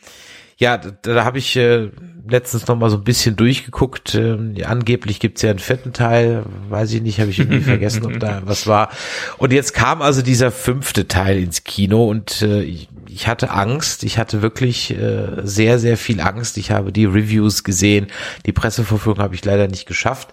[0.58, 1.90] ja, da, da habe ich äh,
[2.28, 4.14] letztens noch mal so ein bisschen durchgeguckt.
[4.14, 8.06] Ähm, ja, angeblich gibt's ja einen vierten Teil, weiß ich nicht, habe ich irgendwie vergessen,
[8.06, 8.90] ob da was war.
[9.38, 14.02] Und jetzt kam also dieser fünfte Teil ins Kino und äh, ich, ich hatte Angst.
[14.02, 16.56] Ich hatte wirklich äh, sehr, sehr viel Angst.
[16.58, 18.08] Ich habe die Reviews gesehen.
[18.46, 20.32] Die Presseverführung habe ich leider nicht geschafft.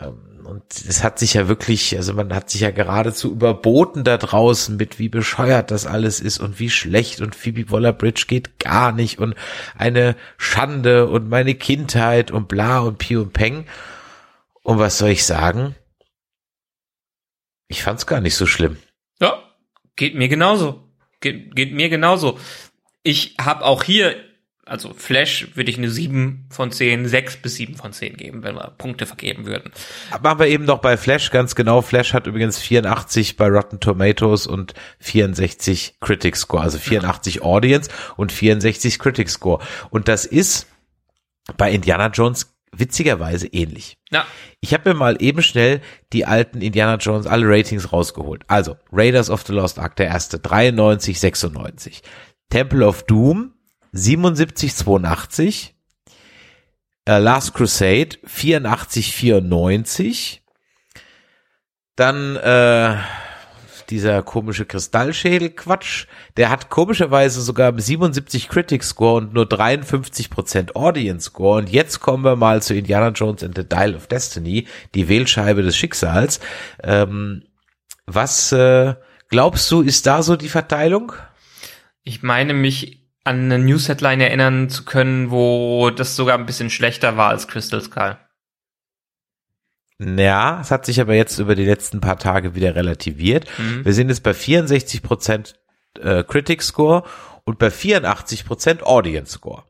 [0.00, 4.18] Ähm, und es hat sich ja wirklich, also man hat sich ja geradezu überboten da
[4.18, 8.92] draußen mit, wie bescheuert das alles ist und wie schlecht und Phoebe Waller-Bridge geht gar
[8.92, 9.34] nicht und
[9.78, 13.66] eine Schande und meine Kindheit und bla und Pi und Peng.
[14.62, 15.74] Und was soll ich sagen?
[17.68, 18.76] Ich fand's gar nicht so schlimm.
[19.20, 19.42] Ja,
[19.96, 20.86] geht mir genauso.
[21.20, 22.38] Geht, geht mir genauso.
[23.02, 24.16] Ich habe auch hier,
[24.64, 28.54] also Flash würde ich eine 7 von 10, 6 bis 7 von 10 geben, wenn
[28.54, 29.72] wir Punkte vergeben würden.
[30.22, 31.82] Machen wir eben noch bei Flash ganz genau.
[31.82, 38.30] Flash hat übrigens 84 bei Rotten Tomatoes und 64 Critic Score, also 84 Audience und
[38.30, 39.62] 64 Critic Score.
[39.90, 40.68] Und das ist
[41.56, 43.98] bei Indiana Jones witzigerweise ähnlich.
[44.10, 44.24] Ja,
[44.60, 45.80] Ich habe mir mal eben schnell
[46.12, 48.44] die alten Indiana Jones alle Ratings rausgeholt.
[48.46, 52.02] Also Raiders of the Lost Ark, der erste, 93, 96.
[52.48, 53.54] Temple of Doom,
[53.92, 55.74] 77, 82.
[57.04, 60.42] Äh, Last Crusade, 84, 94.
[61.96, 62.96] Dann äh,
[63.90, 71.58] dieser komische Kristallschädel-Quatsch, der hat komischerweise sogar 77 Critic Score und nur 53% Audience Score.
[71.58, 75.62] Und jetzt kommen wir mal zu Indiana Jones and the Dial of Destiny, die Wählscheibe
[75.62, 76.40] des Schicksals.
[76.82, 77.44] Ähm,
[78.06, 78.94] was äh,
[79.28, 81.12] glaubst du, ist da so die Verteilung?
[82.04, 87.16] ich meine mich an eine News-Headline erinnern zu können, wo das sogar ein bisschen schlechter
[87.16, 88.18] war als Crystal Skull.
[89.98, 93.46] Ja, es hat sich aber jetzt über die letzten paar Tage wieder relativiert.
[93.84, 95.54] Wir sind jetzt bei 64%
[96.00, 97.04] äh, Critic Score
[97.44, 99.64] und bei 84% Audience Score.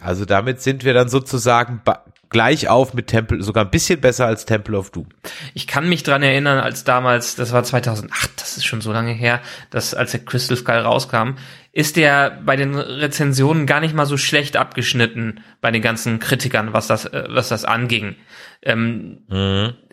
[0.00, 1.82] Also damit sind wir dann sozusagen
[2.28, 5.06] gleich auf mit Temple, sogar ein bisschen besser als Temple of Doom.
[5.54, 9.12] Ich kann mich dran erinnern, als damals, das war 2008, das ist schon so lange
[9.12, 11.36] her, dass als der Crystal Skull rauskam,
[11.72, 16.72] ist der bei den Rezensionen gar nicht mal so schlecht abgeschnitten bei den ganzen Kritikern,
[16.72, 18.16] was das, äh, was das anging.
[18.62, 19.18] Ähm,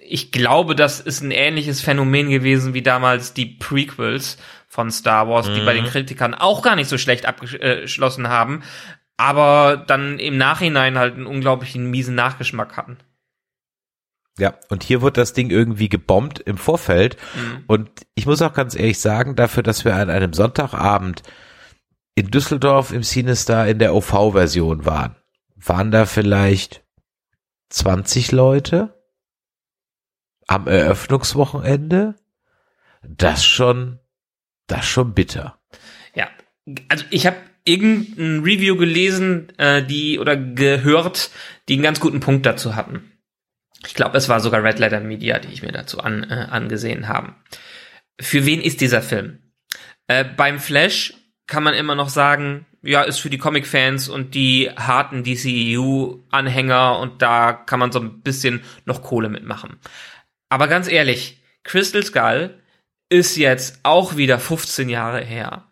[0.06, 5.48] Ich glaube, das ist ein ähnliches Phänomen gewesen wie damals die Prequels von Star Wars,
[5.54, 8.64] die bei den Kritikern auch gar nicht so schlecht abgeschlossen haben,
[9.18, 12.98] aber dann im Nachhinein halt einen unglaublichen miesen Nachgeschmack hatten.
[14.40, 17.18] Ja, und hier wird das Ding irgendwie gebombt im Vorfeld.
[17.68, 21.22] Und ich muss auch ganz ehrlich sagen, dafür, dass wir an einem Sonntagabend
[22.16, 25.16] in Düsseldorf im Cinestar in der OV-Version waren,
[25.56, 26.84] waren da vielleicht
[27.70, 29.04] 20 Leute
[30.48, 32.16] am Eröffnungswochenende.
[33.04, 34.00] Das schon,
[34.68, 35.60] das schon bitter.
[36.16, 36.28] Ja,
[36.90, 41.32] also ich habe irgendein Review gelesen, äh, die oder gehört,
[41.70, 43.12] die einen ganz guten Punkt dazu hatten.
[43.86, 47.08] Ich glaube, es war sogar Red Letter Media, die ich mir dazu an, äh, angesehen
[47.08, 47.36] haben.
[48.20, 49.40] Für wen ist dieser Film?
[50.08, 51.14] Äh, beim Flash
[51.48, 57.22] kann man immer noch sagen, ja, ist für die Comic-Fans und die harten DCEU-Anhänger und
[57.22, 59.78] da kann man so ein bisschen noch Kohle mitmachen.
[60.50, 62.60] Aber ganz ehrlich, Crystal Skull
[63.10, 65.66] ist jetzt auch wieder 15 Jahre her.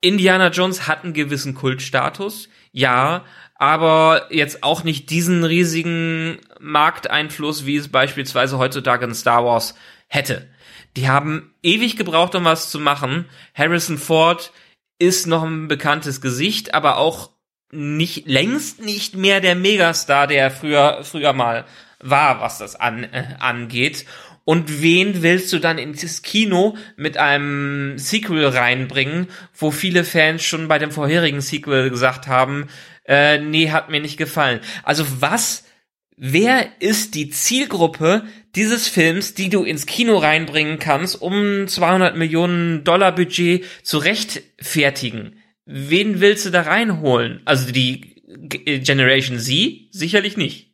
[0.00, 3.24] Indiana Jones hat einen gewissen Kultstatus, ja,
[3.54, 9.74] aber jetzt auch nicht diesen riesigen Markteinfluss, wie es beispielsweise heutzutage in Star Wars
[10.08, 10.48] hätte.
[10.96, 13.26] Die haben ewig gebraucht, um was zu machen.
[13.54, 14.52] Harrison Ford
[14.98, 17.30] ist noch ein bekanntes Gesicht, aber auch
[17.70, 21.64] nicht längst nicht mehr der Megastar, der er früher früher mal
[22.00, 24.06] war, was das an, äh, angeht.
[24.50, 30.66] Und wen willst du dann ins Kino mit einem Sequel reinbringen, wo viele Fans schon
[30.66, 32.66] bei dem vorherigen Sequel gesagt haben,
[33.06, 34.58] äh, nee, hat mir nicht gefallen.
[34.82, 35.68] Also was,
[36.16, 38.24] wer ist die Zielgruppe
[38.56, 45.36] dieses Films, die du ins Kino reinbringen kannst, um 200 Millionen Dollar Budget zu rechtfertigen?
[45.64, 47.40] Wen willst du da reinholen?
[47.44, 49.86] Also die Generation Z?
[49.92, 50.69] Sicherlich nicht.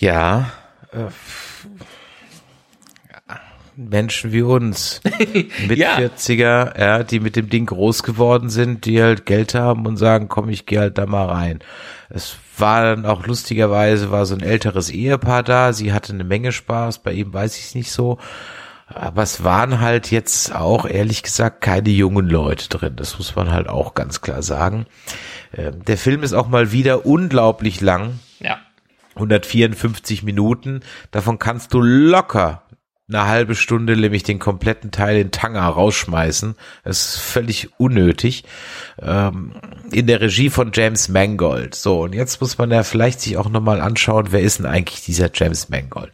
[0.00, 0.50] Ja,
[0.92, 1.06] äh,
[3.76, 5.00] Menschen wie uns,
[5.68, 5.96] mit Ja.
[5.98, 10.28] 40er, ja, die mit dem Ding groß geworden sind, die halt Geld haben und sagen,
[10.28, 11.60] komm, ich gehe halt da mal rein.
[12.10, 16.50] Es war dann auch lustigerweise, war so ein älteres Ehepaar da, sie hatte eine Menge
[16.50, 18.18] Spaß, bei ihm weiß ich es nicht so.
[18.88, 22.96] Aber es waren halt jetzt auch, ehrlich gesagt, keine jungen Leute drin.
[22.96, 24.86] Das muss man halt auch ganz klar sagen.
[25.54, 28.18] Ähm, Der Film ist auch mal wieder unglaublich lang.
[29.18, 29.24] Ja.
[29.24, 30.80] 154 Minuten.
[31.10, 32.62] Davon kannst du locker
[33.10, 36.54] eine halbe Stunde nämlich den kompletten Teil in Tanga rausschmeißen.
[36.84, 38.44] Das ist völlig unnötig.
[39.00, 39.52] Ähm,
[39.90, 41.74] in der Regie von James Mangold.
[41.74, 45.02] So, und jetzt muss man ja vielleicht sich auch nochmal anschauen, wer ist denn eigentlich
[45.04, 46.12] dieser James Mangold?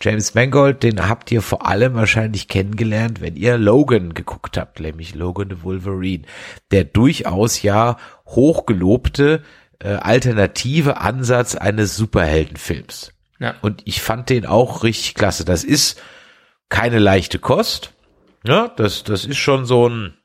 [0.00, 5.14] James Mangold, den habt ihr vor allem wahrscheinlich kennengelernt, wenn ihr Logan geguckt habt, nämlich
[5.14, 6.24] Logan the Wolverine,
[6.72, 9.42] der durchaus ja hochgelobte
[9.82, 13.12] äh, alternative Ansatz eines Superheldenfilms.
[13.38, 13.56] Ja.
[13.62, 15.44] Und ich fand den auch richtig klasse.
[15.44, 16.00] Das ist
[16.68, 17.92] keine leichte Kost.
[18.44, 20.16] Ja, das, das ist schon so ein,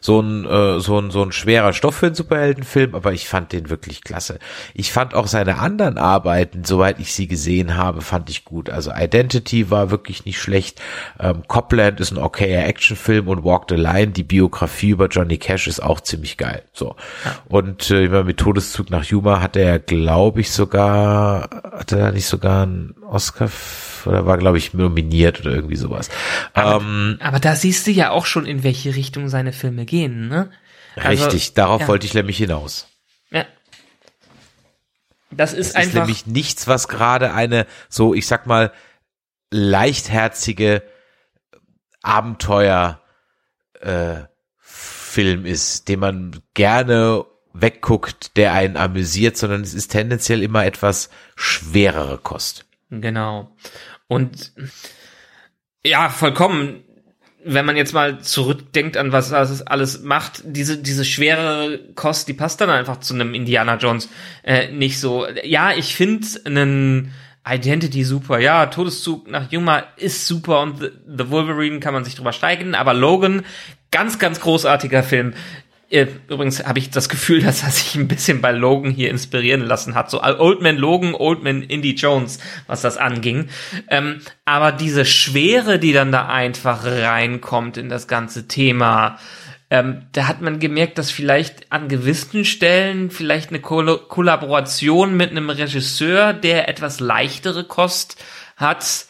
[0.00, 3.52] so ein, äh, so ein, so ein schwerer Stoff für einen Superheldenfilm, aber ich fand
[3.52, 4.38] den wirklich klasse.
[4.74, 8.70] Ich fand auch seine anderen Arbeiten, soweit ich sie gesehen habe, fand ich gut.
[8.70, 10.80] Also Identity war wirklich nicht schlecht.
[11.18, 15.66] Ähm, Copland ist ein okayer Actionfilm und Walk the Line, die Biografie über Johnny Cash
[15.66, 16.62] ist auch ziemlich geil.
[16.72, 16.96] So.
[17.48, 22.26] Und äh, immer mit Todeszug nach Yuma hat er, glaube ich, sogar, hatte er nicht
[22.26, 23.48] sogar einen Oscar
[24.06, 26.08] oder war, glaube ich, nominiert oder irgendwie sowas.
[26.54, 30.50] ähm, Aber da siehst du ja auch schon, in welche Richtung seine Filme gehen, ne?
[30.96, 31.88] Also, richtig, darauf ja.
[31.88, 32.88] wollte ich nämlich hinaus.
[33.30, 33.44] Ja.
[35.30, 35.94] Das ist Es ist einfach.
[36.00, 38.72] nämlich nichts, was gerade eine so, ich sag mal,
[39.50, 40.82] leichtherzige
[42.02, 43.00] Abenteuer
[43.80, 44.24] äh,
[45.16, 51.10] Film ist, den man gerne wegguckt, der einen amüsiert, sondern es ist tendenziell immer etwas
[51.36, 52.66] schwerere Kost.
[52.90, 53.50] Genau.
[54.08, 54.52] Und
[55.84, 56.82] ja, vollkommen.
[57.48, 62.32] Wenn man jetzt mal zurückdenkt an was das alles macht, diese diese schwere Kost, die
[62.32, 64.08] passt dann einfach zu einem Indiana Jones
[64.42, 65.28] äh, nicht so.
[65.44, 67.12] Ja, ich finde einen
[67.48, 68.40] Identity super.
[68.40, 72.74] Ja, Todeszug nach Yuma ist super und The, The Wolverine kann man sich drüber steigen,
[72.74, 73.44] aber Logan
[73.92, 75.34] ganz ganz großartiger Film.
[75.88, 79.62] Äh, Übrigens habe ich das Gefühl, dass er sich ein bisschen bei Logan hier inspirieren
[79.62, 80.10] lassen hat.
[80.10, 83.48] So Old Man Logan, Old Man Indy Jones, was das anging.
[83.88, 89.18] Ähm, aber diese Schwere, die dann da einfach reinkommt in das ganze Thema,
[89.68, 95.32] ähm, da hat man gemerkt, dass vielleicht an gewissen Stellen vielleicht eine Koll Kollaboration mit
[95.32, 98.22] einem Regisseur, der etwas leichtere Kost
[98.56, 99.06] hat,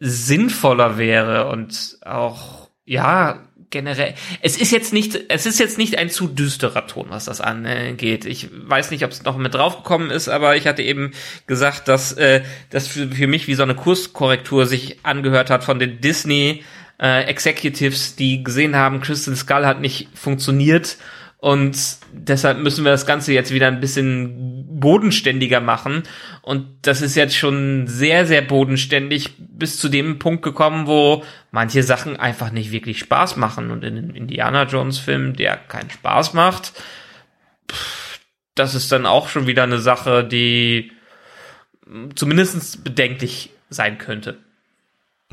[0.00, 4.14] sinnvoller wäre und auch, ja, generell.
[4.40, 8.24] Es ist jetzt nicht, es ist jetzt nicht ein zu düsterer Ton, was das angeht.
[8.24, 11.10] Ich weiß nicht, ob es noch mit draufgekommen ist, aber ich hatte eben
[11.48, 15.80] gesagt, dass äh, das für, für mich wie so eine Kurskorrektur sich angehört hat von
[15.80, 16.62] den Disney
[17.02, 20.96] äh, Executives, die gesehen haben, Crystal Skull hat nicht funktioniert
[21.44, 26.04] und deshalb müssen wir das Ganze jetzt wieder ein bisschen bodenständiger machen.
[26.40, 31.82] Und das ist jetzt schon sehr, sehr bodenständig bis zu dem Punkt gekommen, wo manche
[31.82, 33.70] Sachen einfach nicht wirklich Spaß machen.
[33.70, 36.72] Und in einem Indiana Jones Film, der keinen Spaß macht,
[38.54, 40.92] das ist dann auch schon wieder eine Sache, die
[42.14, 44.38] zumindest bedenklich sein könnte.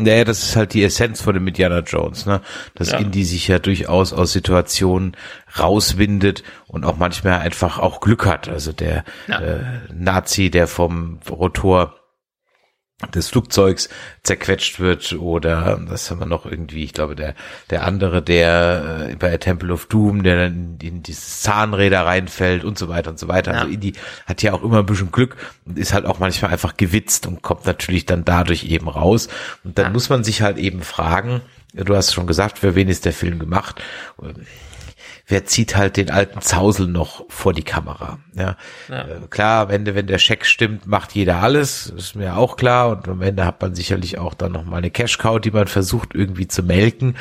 [0.04, 2.41] Naja, das ist halt die Essenz von dem Indiana Jones, ne?
[2.76, 2.97] Dass Ja.
[2.99, 5.16] Indy sich ja durchaus aus Situationen
[5.60, 8.49] rauswindet und auch manchmal einfach auch Glück hat.
[8.49, 9.39] Also der Ja.
[9.39, 9.60] äh,
[9.93, 11.95] Nazi, der vom Rotor
[13.16, 13.89] des Flugzeugs
[14.24, 17.34] zerquetscht wird oder das haben wir noch irgendwie, ich glaube, der
[17.70, 22.78] der andere, der äh, bei Temple of Doom, der dann in, dieses Zahnräder reinfällt und
[22.78, 23.52] so weiter und so weiter.
[23.54, 23.60] Ja.
[23.62, 23.93] Also Indy
[24.26, 25.36] hat ja auch immer ein bisschen Glück
[25.66, 29.28] und ist halt auch manchmal einfach gewitzt und kommt natürlich dann dadurch eben raus.
[29.64, 29.91] Und dann Ja.
[29.91, 31.41] muss man sich halt eben fragen,
[31.74, 33.82] du hast schon gesagt, für wen ist der Film gemacht?
[35.32, 38.20] Wer zieht halt den alten Zausel noch vor die Kamera?
[38.34, 38.58] Ja,
[38.90, 39.02] Ja.
[39.04, 42.90] Äh, klar, am Ende, wenn der Scheck stimmt, macht jeder alles, ist mir auch klar.
[42.90, 46.14] Und am Ende hat man sicherlich auch dann noch mal eine Cash-Cow, die man versucht
[46.14, 47.16] irgendwie zu melken.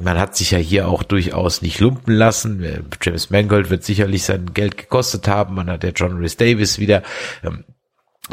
[0.00, 2.62] Man hat sich ja hier auch durchaus nicht lumpen lassen.
[2.62, 5.56] Äh, James Mangold wird sicherlich sein Geld gekostet haben.
[5.56, 7.02] Man hat ja John Rhys Davis wieder.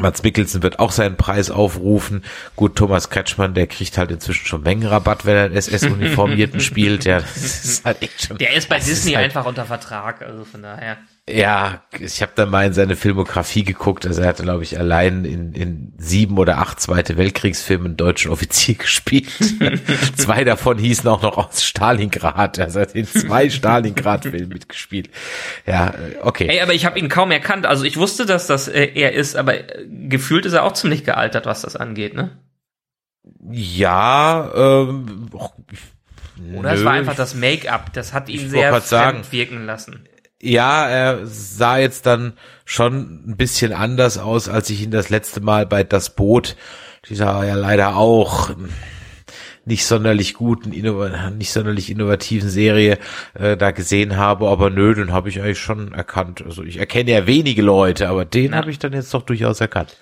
[0.01, 2.23] Mats Mikkelsen wird auch seinen Preis aufrufen.
[2.55, 7.05] Gut, Thomas Kretschmann, der kriegt halt inzwischen schon Mengenrabatt, wenn er einen SS-Uniformierten spielt.
[7.05, 7.35] Ja, das
[7.65, 8.37] ist halt echt schon.
[8.37, 10.97] Der ist bei Disney halt- einfach unter Vertrag, also von daher.
[11.31, 14.05] Ja, ich habe dann mal in seine Filmografie geguckt.
[14.05, 18.31] Also er hatte, glaube ich, allein in, in sieben oder acht Zweite Weltkriegsfilmen einen deutschen
[18.31, 19.29] Offizier gespielt.
[20.15, 22.59] zwei davon hießen auch noch aus Stalingrad.
[22.59, 25.09] Also er hat in zwei Stalingrad-Filmen mitgespielt.
[25.65, 26.47] Ja, okay.
[26.49, 27.65] Ey, aber ich habe ihn kaum erkannt.
[27.65, 31.03] Also ich wusste, dass das äh, er ist, aber äh, gefühlt ist er auch ziemlich
[31.03, 32.37] gealtert, was das angeht, ne?
[33.51, 35.29] Ja, ähm,
[36.55, 39.23] Oder es nö, war einfach das Make-up, das hat ihn sehr grad sagen.
[39.23, 40.08] fremd wirken lassen.
[40.41, 42.33] Ja, er sah jetzt dann
[42.63, 46.55] schon ein bisschen anders aus, als ich ihn das letzte Mal bei Das Boot,
[47.09, 48.49] die sah ja leider auch
[49.65, 50.69] nicht sonderlich guten,
[51.37, 52.97] nicht sonderlich innovativen Serie
[53.33, 56.41] äh, da gesehen habe, aber nö, den habe ich eigentlich schon erkannt.
[56.43, 59.97] Also ich erkenne ja wenige Leute, aber den habe ich dann jetzt doch durchaus erkannt.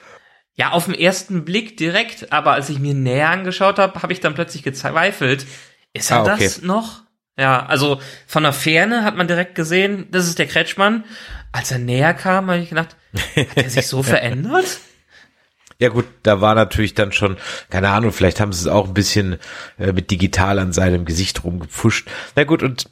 [0.55, 4.19] Ja, auf den ersten Blick direkt, aber als ich mir näher angeschaut habe, habe ich
[4.19, 5.45] dann plötzlich gezweifelt.
[5.93, 6.43] Ist er Ah, okay.
[6.45, 7.03] das noch?
[7.37, 11.03] Ja, also von der Ferne hat man direkt gesehen, das ist der Kretschmann.
[11.51, 12.95] Als er näher kam, habe ich gedacht,
[13.35, 14.79] hat er sich so verändert?
[15.79, 17.37] Ja gut, da war natürlich dann schon,
[17.69, 19.37] keine Ahnung, vielleicht haben sie es auch ein bisschen
[19.77, 22.09] äh, mit digital an seinem Gesicht rumgepfuscht.
[22.35, 22.89] Na gut, und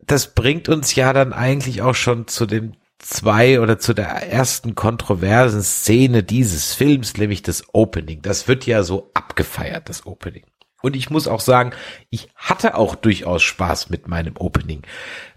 [0.00, 4.74] das bringt uns ja dann eigentlich auch schon zu dem zwei oder zu der ersten
[4.74, 8.22] kontroversen Szene dieses Films, nämlich das Opening.
[8.22, 10.44] Das wird ja so abgefeiert, das Opening.
[10.86, 11.72] Und ich muss auch sagen,
[12.10, 14.82] ich hatte auch durchaus Spaß mit meinem Opening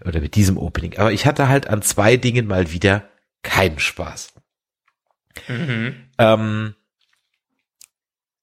[0.04, 0.96] oder mit diesem Opening.
[0.96, 3.10] Aber ich hatte halt an zwei Dingen mal wieder
[3.42, 4.32] keinen Spaß.
[5.48, 6.08] Mhm.
[6.18, 6.76] Ähm,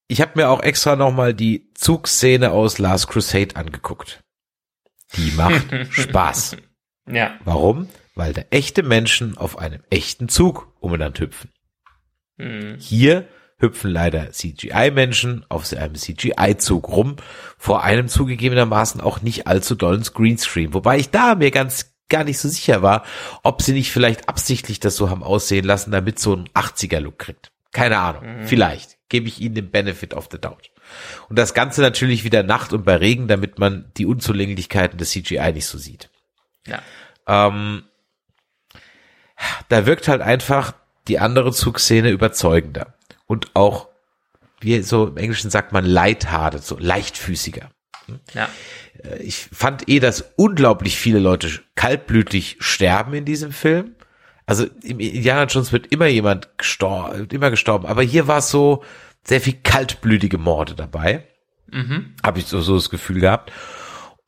[0.09, 4.21] ich habe mir auch extra nochmal die Zugszene aus Last Crusade angeguckt.
[5.15, 6.57] Die macht Spaß.
[7.09, 7.39] Ja.
[7.45, 7.87] Warum?
[8.15, 11.51] Weil da echte Menschen auf einem echten Zug umeinander hüpfen.
[12.35, 12.75] Mhm.
[12.79, 13.29] Hier
[13.59, 17.15] hüpfen leider CGI-Menschen auf einem CGI-Zug rum,
[17.57, 20.73] vor einem zugegebenermaßen auch nicht allzu dollen Screenscreen.
[20.73, 23.03] Wobei ich da mir ganz gar nicht so sicher war,
[23.43, 27.51] ob sie nicht vielleicht absichtlich das so haben aussehen lassen, damit so ein 80er-Look kriegt.
[27.71, 28.23] Keine Ahnung.
[28.45, 28.97] Vielleicht.
[29.09, 30.71] Gebe ich ihnen den Benefit of the doubt.
[31.29, 35.51] Und das Ganze natürlich wieder Nacht und bei Regen, damit man die Unzulänglichkeiten des CGI
[35.53, 36.09] nicht so sieht.
[36.65, 36.81] Ja.
[37.27, 37.83] Ähm,
[39.69, 40.73] da wirkt halt einfach
[41.07, 42.93] die andere Zugszene überzeugender
[43.28, 43.89] und auch,
[44.59, 47.69] wie so im Englischen sagt man lighthearted, so leichtfüßiger.
[48.34, 48.49] Ja.
[49.19, 53.95] Ich fand eh, dass unglaublich viele Leute kaltblütig sterben in diesem Film.
[54.45, 58.84] Also im Indiana Jones wird immer jemand gestorben, immer gestorben, aber hier war es so
[59.25, 61.28] sehr viel kaltblütige Morde dabei.
[61.69, 62.15] Mhm.
[62.23, 63.51] Habe ich so, so das Gefühl gehabt.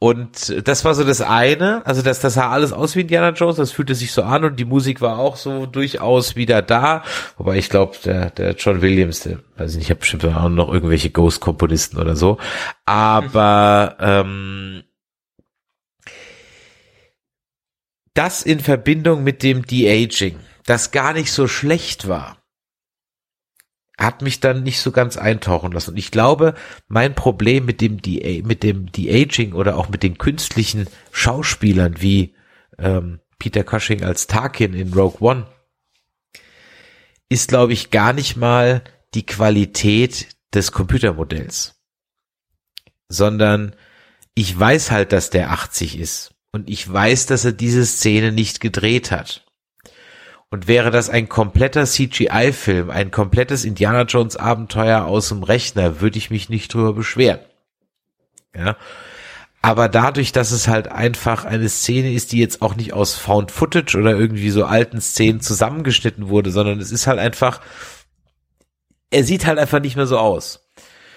[0.01, 3.57] Und das war so das eine, also das, das sah alles aus wie Indiana Jones,
[3.57, 7.03] das fühlte sich so an und die Musik war auch so durchaus wieder da.
[7.37, 10.47] Wobei ich glaube, der, der John Williams, der, weiß ich nicht, ich habe bestimmt auch
[10.47, 12.37] noch irgendwelche Ghost-Komponisten oder so.
[12.85, 14.83] Aber ähm,
[18.13, 22.38] das in Verbindung mit dem De-Aging, das gar nicht so schlecht war,
[23.99, 25.91] hat mich dann nicht so ganz eintauchen lassen.
[25.91, 26.55] Und ich glaube,
[26.87, 32.33] mein Problem mit dem De mit dem De-Aging oder auch mit den künstlichen Schauspielern wie
[32.77, 35.47] ähm, Peter Cushing als Tarkin in Rogue One
[37.29, 38.83] ist, glaube ich, gar nicht mal
[39.13, 41.79] die Qualität des Computermodells,
[43.07, 43.75] sondern
[44.33, 48.61] ich weiß halt, dass der 80 ist und ich weiß, dass er diese Szene nicht
[48.61, 49.45] gedreht hat.
[50.51, 56.17] Und wäre das ein kompletter CGI-Film, ein komplettes Indiana Jones Abenteuer aus dem Rechner, würde
[56.17, 57.39] ich mich nicht drüber beschweren.
[58.55, 58.75] Ja.
[59.61, 63.51] Aber dadurch, dass es halt einfach eine Szene ist, die jetzt auch nicht aus Found
[63.51, 67.61] Footage oder irgendwie so alten Szenen zusammengeschnitten wurde, sondern es ist halt einfach,
[69.11, 70.67] er sieht halt einfach nicht mehr so aus.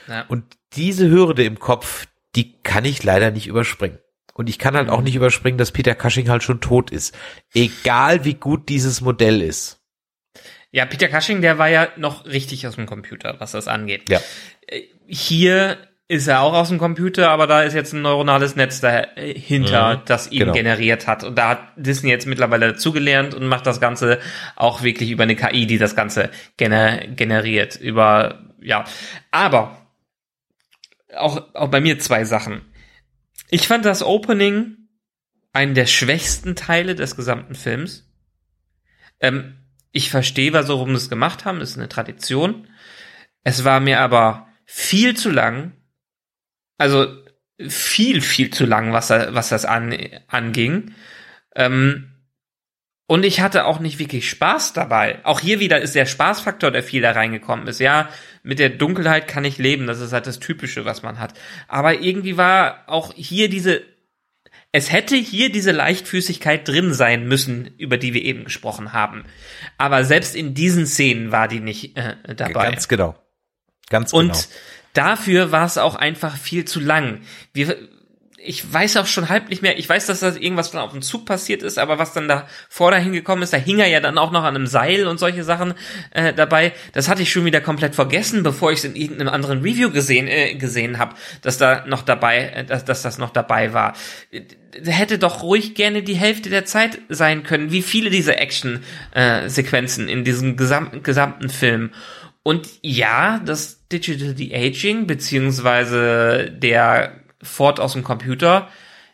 [0.08, 0.24] Ja.
[0.28, 3.98] Und diese Hürde im Kopf, die kann ich leider nicht überspringen.
[4.34, 7.14] Und ich kann halt auch nicht überspringen, dass Peter Cushing halt schon tot ist.
[7.54, 9.80] Egal wie gut dieses Modell ist.
[10.70, 14.08] Ja, Peter Cushing, der war ja noch richtig aus dem Computer, was das angeht.
[14.08, 14.20] Ja.
[14.66, 15.76] Äh, hier
[16.08, 20.00] ist er auch aus dem Computer, aber da ist jetzt ein neuronales Netz dahinter, mhm,
[20.06, 20.52] das ihn genau.
[20.52, 21.24] generiert hat.
[21.24, 24.18] Und da hat Disney jetzt mittlerweile dazugelernt und macht das Ganze
[24.56, 27.76] auch wirklich über eine KI, die das Ganze gener generiert.
[27.76, 28.84] Über, ja.
[29.30, 29.78] Aber
[31.16, 32.62] auch, auch bei mir zwei Sachen.
[33.54, 34.88] Ich fand das Opening
[35.52, 38.10] einen der schwächsten Teile des gesamten Films.
[39.20, 39.58] Ähm,
[39.90, 42.66] ich verstehe, warum sie es gemacht haben, das ist eine Tradition.
[43.44, 45.76] Es war mir aber viel zu lang.
[46.78, 47.14] Also
[47.68, 49.94] viel, viel zu lang, was, was das an,
[50.28, 50.94] anging.
[51.54, 52.11] Ähm,
[53.12, 55.18] und ich hatte auch nicht wirklich Spaß dabei.
[55.24, 57.78] Auch hier wieder ist der Spaßfaktor, der viel da reingekommen ist.
[57.78, 58.08] Ja,
[58.42, 59.86] mit der Dunkelheit kann ich leben.
[59.86, 61.34] Das ist halt das Typische, was man hat.
[61.68, 63.82] Aber irgendwie war auch hier diese,
[64.72, 69.26] es hätte hier diese Leichtfüßigkeit drin sein müssen, über die wir eben gesprochen haben.
[69.76, 72.70] Aber selbst in diesen Szenen war die nicht äh, dabei.
[72.70, 73.14] Ganz genau.
[73.90, 74.22] Ganz genau.
[74.22, 74.48] Und
[74.94, 77.20] dafür war es auch einfach viel zu lang.
[77.52, 77.76] Wir,
[78.44, 81.02] ich weiß auch schon halb nicht mehr, ich weiß, dass das irgendwas dann auf dem
[81.02, 84.00] Zug passiert ist, aber was dann da vor dahin gekommen ist, da hing er ja
[84.00, 85.74] dann auch noch an einem Seil und solche Sachen
[86.10, 86.72] äh, dabei.
[86.92, 90.26] Das hatte ich schon wieder komplett vergessen, bevor ich es in irgendeinem anderen Review gesehen
[90.26, 93.94] äh, gesehen habe, dass da noch dabei, äh, dass, dass das noch dabei war.
[94.84, 100.12] Hätte doch ruhig gerne die Hälfte der Zeit sein können, wie viele dieser Action-Sequenzen äh,
[100.12, 101.90] in diesem gesamten gesamten Film.
[102.42, 108.68] Und ja, das Digital De-Aging beziehungsweise der Fort aus dem Computer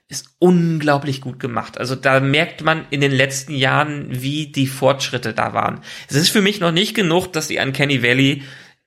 [0.09, 1.79] ist unglaublich gut gemacht.
[1.79, 5.83] Also da merkt man in den letzten Jahren, wie die Fortschritte da waren.
[6.09, 8.43] Es ist für mich noch nicht genug, dass die Uncanny Valley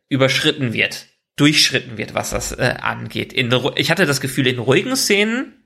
[0.10, 3.34] überschritten wird, durchschritten wird, was das äh, angeht.
[3.34, 5.64] In, ich hatte das Gefühl, in ruhigen Szenen,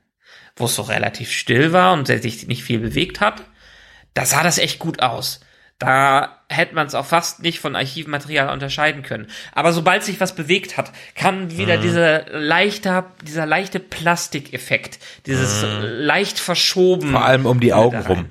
[0.56, 3.42] wo es so relativ still war und sich nicht viel bewegt hat,
[4.12, 5.40] da sah das echt gut aus.
[5.78, 9.26] Da hätte man es auch fast nicht von Archivmaterial unterscheiden können.
[9.52, 11.82] Aber sobald sich was bewegt hat, kann wieder mhm.
[11.82, 15.82] dieser leichte, dieser leichte Plastikeffekt, dieses mhm.
[15.82, 17.10] leicht verschoben.
[17.10, 18.26] Vor allem um die Augen rum.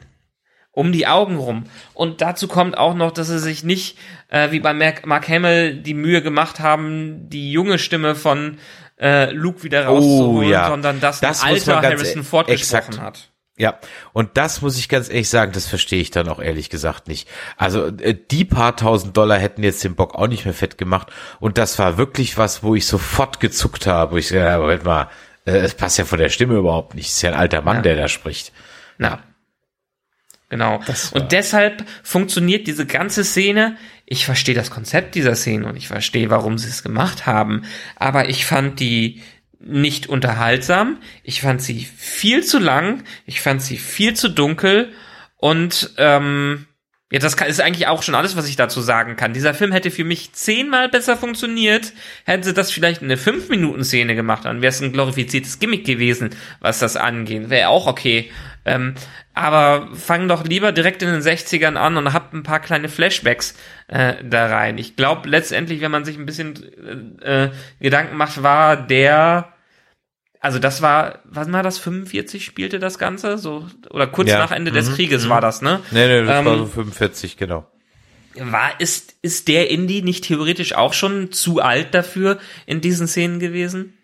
[0.71, 1.65] Um die Augen rum.
[1.93, 3.97] Und dazu kommt auch noch, dass sie sich nicht,
[4.29, 8.57] äh, wie bei Mark, Hamill, die Mühe gemacht haben, die junge Stimme von
[8.99, 10.67] äh, Luke wieder oh, rauszuholen, oh, ja.
[10.67, 13.29] sondern dass das ein alter Harrison Ford gesprochen hat.
[13.57, 13.79] Ja,
[14.11, 17.29] und das muss ich ganz ehrlich sagen, das verstehe ich dann auch ehrlich gesagt nicht.
[17.55, 21.07] Also äh, die paar tausend Dollar hätten jetzt den Bock auch nicht mehr fett gemacht.
[21.39, 24.11] Und das war wirklich was, wo ich sofort gezuckt habe.
[24.11, 25.09] Wo ich habe, Moment mal,
[25.45, 27.07] äh, es passt ja von der Stimme überhaupt nicht.
[27.07, 27.81] Es ist ja ein alter Mann, ja.
[27.83, 28.51] der da spricht.
[28.97, 29.23] Na.
[30.49, 30.79] Genau.
[31.11, 33.77] Und deshalb funktioniert diese ganze Szene.
[34.05, 37.63] Ich verstehe das Konzept dieser Szene und ich verstehe, warum sie es gemacht haben.
[37.95, 39.23] Aber ich fand die,
[39.65, 40.97] nicht unterhaltsam.
[41.23, 43.03] Ich fand sie viel zu lang.
[43.25, 44.91] Ich fand sie viel zu dunkel.
[45.37, 46.67] Und ähm,
[47.11, 49.33] ja, das ist eigentlich auch schon alles, was ich dazu sagen kann.
[49.33, 51.93] Dieser Film hätte für mich zehnmal besser funktioniert,
[52.25, 55.59] hätten sie das vielleicht in eine fünf Minuten Szene gemacht, dann wäre es ein glorifiziertes
[55.59, 57.49] Gimmick gewesen, was das angeht.
[57.49, 58.31] Wäre auch okay.
[58.65, 58.95] Ähm,
[59.35, 63.55] aber fang doch lieber direkt in den 60ern an und habt ein paar kleine Flashbacks
[63.87, 64.79] äh, da rein.
[64.79, 67.49] Ich glaube letztendlich, wenn man sich ein bisschen äh,
[67.79, 69.53] Gedanken macht, war der
[70.45, 73.39] also das war, was war das, 45 spielte das Ganze?
[73.39, 74.37] So, oder kurz ja.
[74.37, 74.75] nach Ende mhm.
[74.75, 75.29] des Krieges mhm.
[75.29, 75.79] war das, ne?
[75.89, 77.65] Nee, nee, das ähm, war so 45, genau.
[78.35, 82.37] War, ist, ist der Indie nicht theoretisch auch schon zu alt dafür
[82.67, 83.97] in diesen Szenen gewesen?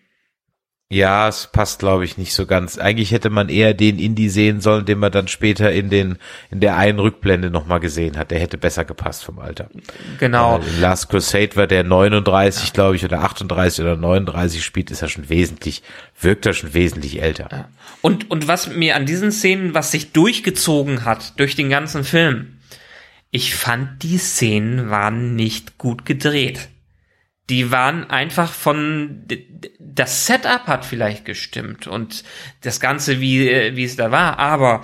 [0.91, 2.77] Ja, es passt, glaube ich, nicht so ganz.
[2.77, 6.17] Eigentlich hätte man eher den Indie sehen sollen, den man dann später in den
[6.49, 8.29] in der einen Rückblende nochmal gesehen hat.
[8.29, 9.69] Der hätte besser gepasst vom Alter.
[10.19, 10.59] Genau.
[10.59, 12.73] Weil in Last Crusade war der 39, ja.
[12.73, 15.81] glaube ich, oder 38 oder 39 spielt, ist er schon wesentlich,
[16.19, 17.47] wirkt er schon wesentlich älter.
[17.49, 17.69] Ja.
[18.01, 22.57] Und und was mir an diesen Szenen, was sich durchgezogen hat durch den ganzen Film,
[23.29, 26.67] ich fand die Szenen waren nicht gut gedreht
[27.51, 29.25] die waren einfach von
[29.77, 32.23] das Setup hat vielleicht gestimmt und
[32.61, 34.83] das ganze wie wie es da war, aber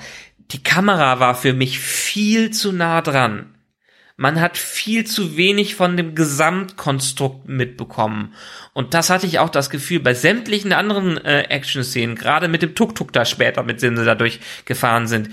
[0.52, 3.54] die Kamera war für mich viel zu nah dran.
[4.18, 8.34] Man hat viel zu wenig von dem Gesamtkonstrukt mitbekommen.
[8.74, 12.74] Und das hatte ich auch das Gefühl bei sämtlichen anderen äh, Action-Szenen, gerade mit dem
[12.74, 15.30] Tuk-Tuk da später, mit dem sie da durchgefahren sind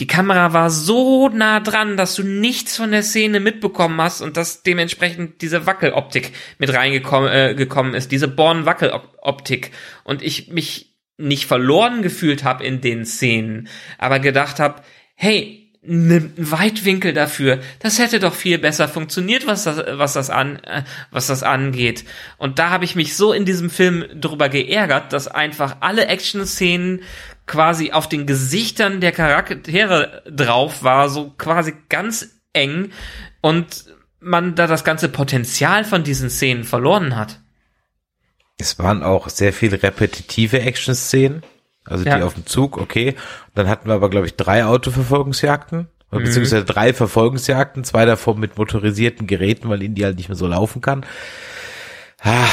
[0.00, 4.36] die Kamera war so nah dran, dass du nichts von der Szene mitbekommen hast und
[4.36, 9.70] dass dementsprechend diese Wackeloptik mit reingekommen äh, gekommen ist, diese Born-Wackeloptik
[10.02, 13.68] und ich mich nicht verloren gefühlt habe in den Szenen,
[13.98, 14.82] aber gedacht habe,
[15.14, 17.60] hey, einen Weitwinkel dafür.
[17.78, 22.04] Das hätte doch viel besser funktioniert, was das, was das an, äh, was das angeht.
[22.38, 27.02] Und da habe ich mich so in diesem Film drüber geärgert, dass einfach alle Action-Szenen
[27.46, 32.90] quasi auf den Gesichtern der Charaktere drauf war, so quasi ganz eng
[33.40, 33.84] und
[34.20, 37.40] man da das ganze Potenzial von diesen Szenen verloren hat.
[38.58, 41.42] Es waren auch sehr viele repetitive Action-Szenen.
[41.84, 42.16] Also Ja.
[42.16, 43.14] die auf dem Zug, okay.
[43.54, 45.88] Dann hatten wir aber, glaube ich, drei Autoverfolgungsjagden.
[46.10, 46.24] Mhm.
[46.24, 50.80] Beziehungsweise drei Verfolgungsjagden, zwei davon mit motorisierten Geräten, weil Indy halt nicht mehr so laufen
[50.80, 51.04] kann.
[52.22, 52.46] Ah,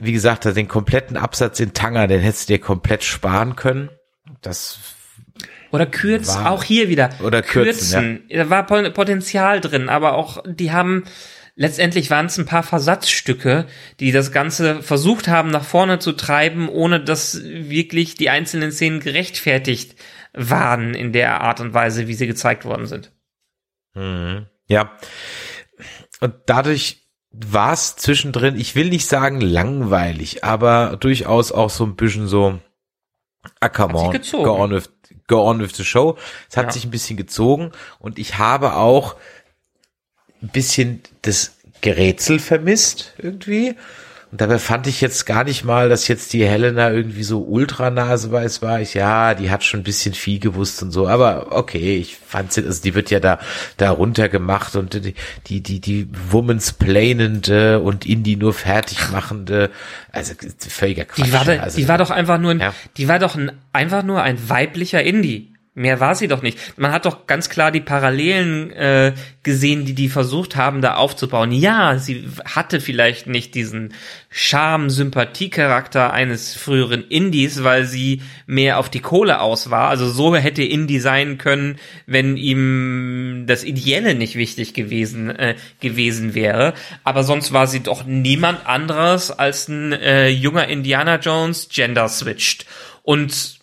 [0.00, 3.90] wie gesagt, den kompletten Absatz in Tanger, den hättest du dir komplett sparen können.
[4.40, 4.78] Das
[5.70, 7.10] Oder kürzen, War- auch hier wieder.
[7.22, 11.04] Oder kürzen, Da war Potenzial drin, aber auch, die haben,
[11.54, 13.66] letztendlich waren es ein paar Versatzstücke,
[14.00, 19.00] die das Ganze versucht haben, nach vorne zu treiben, ohne dass wirklich die einzelnen Szenen
[19.00, 19.96] gerechtfertigt
[20.34, 23.12] waren in der Art und Weise, wie sie gezeigt worden sind.
[23.94, 24.96] Ja.
[26.20, 27.01] Und dadurch
[27.32, 32.58] war es zwischendrin, ich will nicht sagen langweilig, aber durchaus auch so ein bisschen so,
[33.60, 34.90] ah, come on, go on with,
[35.26, 36.16] go on with the show.
[36.50, 36.70] Es hat Ja.
[36.72, 39.16] sich ein bisschen gezogen und ich habe auch
[40.42, 43.76] ein bisschen das Gerätsel vermisst irgendwie.
[44.32, 47.90] Und dabei fand ich jetzt gar nicht mal, dass jetzt die Helena irgendwie so ultra
[47.90, 48.80] naseweiß war.
[48.80, 51.06] Ich, ja, die hat schon ein bisschen viel gewusst und so.
[51.06, 53.38] Aber okay, ich fand sie, also die wird ja da,
[53.76, 55.14] da runtergemacht und die,
[55.48, 59.70] die, die, die Womans planende und Indie nur fertig machende.
[60.12, 60.32] Also
[60.66, 61.26] völliger Quatsch.
[61.26, 62.74] Die war, da, also, die war doch einfach nur ein, Ja.
[62.96, 65.51] die war doch ein, einfach nur ein weiblicher Indie.
[65.74, 66.78] Mehr war sie doch nicht.
[66.78, 71.50] Man hat doch ganz klar die Parallelen äh, gesehen, die die versucht haben, da aufzubauen.
[71.50, 73.94] Ja, sie hatte vielleicht nicht diesen
[74.28, 79.88] Charme-Sympathie-Charakter eines früheren Indies, weil sie mehr auf die Kohle aus war.
[79.88, 86.34] Also so hätte Indie sein können, wenn ihm das Ideelle nicht wichtig gewesen äh, gewesen
[86.34, 86.74] wäre.
[87.02, 92.66] Aber sonst war sie doch niemand anderes als ein äh, junger Indiana Jones, gender switched.
[93.02, 93.58] Und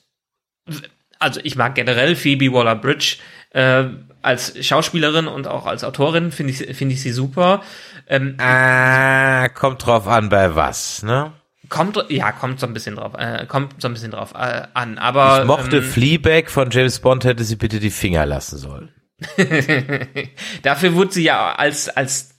[1.20, 3.18] also ich mag generell Phoebe Waller-Bridge
[3.52, 3.86] äh,
[4.22, 7.62] als Schauspielerin und auch als Autorin finde ich finde ich sie super.
[8.08, 11.34] Ähm, Ah, kommt drauf an, bei was, ne?
[11.70, 14.98] kommt ja kommt so ein bisschen drauf äh, kommt so ein bisschen drauf äh, an.
[14.98, 18.92] Aber Ich mochte ähm, Fleabag von James Bond, hätte sie bitte die Finger lassen sollen.
[20.64, 22.39] dafür wurde sie ja als als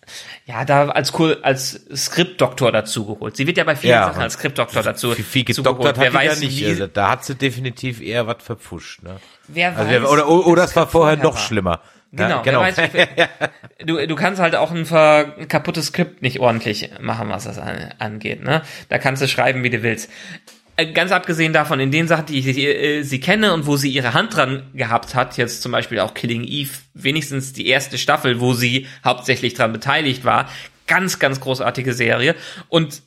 [0.51, 3.37] ja, da als Kur- als Skriptdoktor dazu geholt.
[3.37, 6.13] Sie wird ja bei vielen Ja, Sachen als Skriptdoktor dazu, Viel, viel gedoktert hat Wer
[6.15, 6.61] weiß, nicht.
[6.61, 9.03] wie, Also, da hat sie definitiv eher was verpfuscht.
[9.03, 9.17] Ne?
[9.49, 11.41] wer Also, weiß, oder oder, oder wie das war vorher noch war.
[11.41, 11.81] schlimmer.
[12.13, 12.77] Genau, ja, wer weiß,
[13.79, 17.59] wie- du, du kannst halt auch ein ver kaputtes Skript nicht ordentlich machen, was das
[17.59, 18.43] an, angeht.
[18.43, 18.63] Ne?
[18.89, 20.11] Da kannst du schreiben, wie du willst.
[20.81, 23.91] Äh, Ganz abgesehen davon, in den Sachen, die ich äh, sie kenne und wo sie
[23.91, 28.41] ihre Hand dran gehabt hat, jetzt zum Beispiel auch Killing Eve, wenigstens die erste Staffel,
[28.41, 30.49] wo sie hauptsächlich dran beteiligt war,
[30.87, 32.35] ganz, ganz großartige Serie.
[32.69, 33.03] Und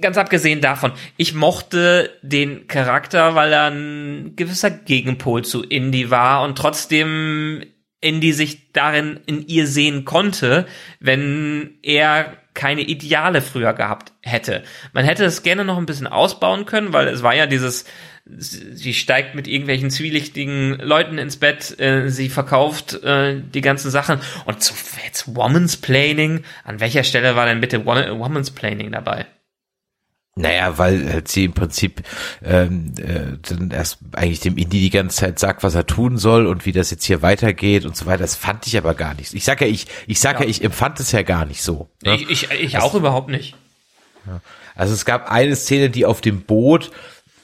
[0.00, 6.42] ganz abgesehen davon, ich mochte den Charakter, weil er ein gewisser Gegenpol zu Indy war
[6.42, 7.64] und trotzdem
[8.00, 10.66] Indy sich darin in ihr sehen konnte,
[11.00, 14.64] wenn er keine Ideale früher gehabt hätte.
[14.92, 17.84] Man hätte es gerne noch ein bisschen ausbauen können, weil es war ja dieses,
[18.26, 24.20] sie steigt mit irgendwelchen zwielichtigen Leuten ins Bett, äh, sie verkauft äh, die ganzen Sachen
[24.44, 26.42] und so jetzt Woman's Planning.
[26.64, 29.26] An welcher Stelle war denn bitte Wo- Woman's Planning dabei?
[30.40, 32.02] Naja, weil halt sie im Prinzip
[32.44, 36.46] ähm, äh, dann erst eigentlich dem Indie die ganze Zeit sagt, was er tun soll
[36.46, 38.18] und wie das jetzt hier weitergeht und so weiter.
[38.18, 39.34] Das fand ich aber gar nicht.
[39.34, 40.50] Ich sag ja, ich, ich sag ja, Ja.
[40.50, 41.88] ich empfand es ja gar nicht so.
[42.04, 42.16] Ne?
[42.16, 43.54] Ich, ich, ich auch überhaupt nicht.
[44.74, 46.90] Also es gab eine Szene, die auf dem Boot,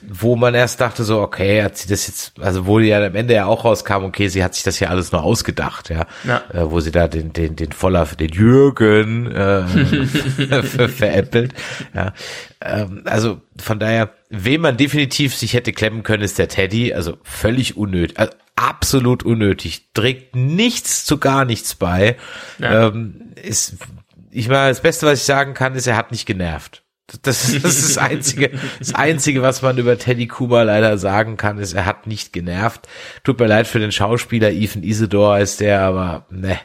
[0.09, 3.33] wo man erst dachte so, okay, hat sie das jetzt, also wo ja am Ende
[3.33, 6.43] ja auch rauskam, okay, sie hat sich das ja alles nur ausgedacht, ja, Ja.
[6.53, 9.63] Äh, wo sie da den den den voller den Jürgen äh,
[10.63, 11.53] ver veräppelt,
[11.93, 12.13] ja,
[12.61, 17.17] ähm, also von daher, wem man definitiv sich hätte klemmen können, ist der Teddy, also
[17.23, 22.15] völlig unnötig, also absolut unnötig, trägt nichts zu gar nichts bei,
[22.59, 22.87] Ja.
[22.87, 23.75] ähm, ist,
[24.31, 26.81] ich meine, das Beste, was ich sagen kann, ist, er hat nicht genervt.
[27.07, 31.59] Das, das ist das einzige, das einzige, was man über Teddy Kuma leider sagen kann,
[31.59, 32.87] ist, er hat nicht genervt.
[33.23, 36.59] Tut mir leid für den Schauspieler, Ethan Isidore ist der, aber ne,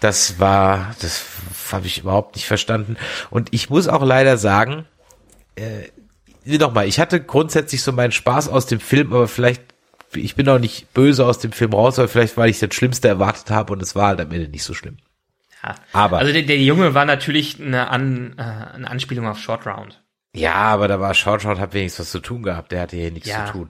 [0.00, 1.24] das war, das
[1.70, 2.96] habe ich überhaupt nicht verstanden.
[3.30, 4.86] Und ich muss auch leider sagen,
[5.54, 9.62] äh, nochmal, ich hatte grundsätzlich so meinen Spaß aus dem Film, aber vielleicht,
[10.14, 13.06] ich bin auch nicht böse aus dem Film raus, aber vielleicht, weil ich das Schlimmste
[13.06, 14.96] erwartet habe und es war halt am Ende nicht so schlimm.
[15.62, 15.74] Ja.
[15.92, 20.02] Aber- also der, der Junge war natürlich eine, An, äh, eine Anspielung auf Short Round.
[20.34, 22.70] Ja, aber da war Short Short hat wenigstens was zu tun gehabt.
[22.72, 23.68] Der hatte hier nichts Ja, zu tun.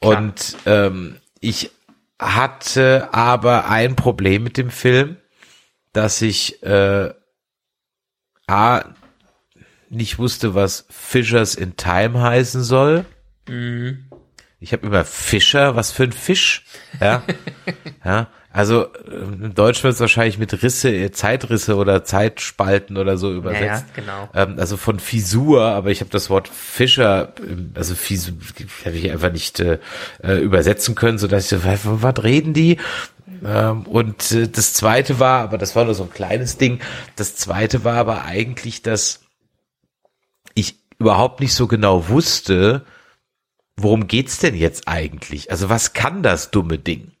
[0.00, 0.18] klar.
[0.18, 1.70] Und ähm, ich
[2.20, 5.16] hatte aber ein Problem mit dem Film,
[5.92, 7.12] dass ich äh,
[8.46, 8.84] A
[9.88, 13.04] nicht wusste, was Fishers in Time heißen soll.
[13.48, 14.06] Mhm.
[14.60, 16.64] Ich habe immer Fischer, was für ein Fisch.
[17.00, 17.22] Ja,
[18.04, 18.28] ja.
[18.52, 23.32] Also äh, im Deutsch wird es wahrscheinlich mit Risse, äh, Zeitrisse oder Zeitspalten oder so
[23.32, 23.62] übersetzt.
[23.62, 24.28] Ja, ja, genau.
[24.34, 28.34] Ähm, also von Fisur, aber ich habe das Wort Fischer, ähm, also Fisur,
[28.84, 29.78] habe ich einfach nicht äh,
[30.22, 32.78] äh, übersetzen können, so dass ich so, was, was reden die?
[33.44, 36.80] Ähm, und äh, das zweite war, aber das war nur so ein kleines Ding.
[37.16, 39.20] Das zweite war aber eigentlich, dass
[40.54, 42.84] ich überhaupt nicht so genau wusste,
[43.76, 45.50] worum geht's denn jetzt eigentlich?
[45.50, 47.11] Also was kann das dumme Ding?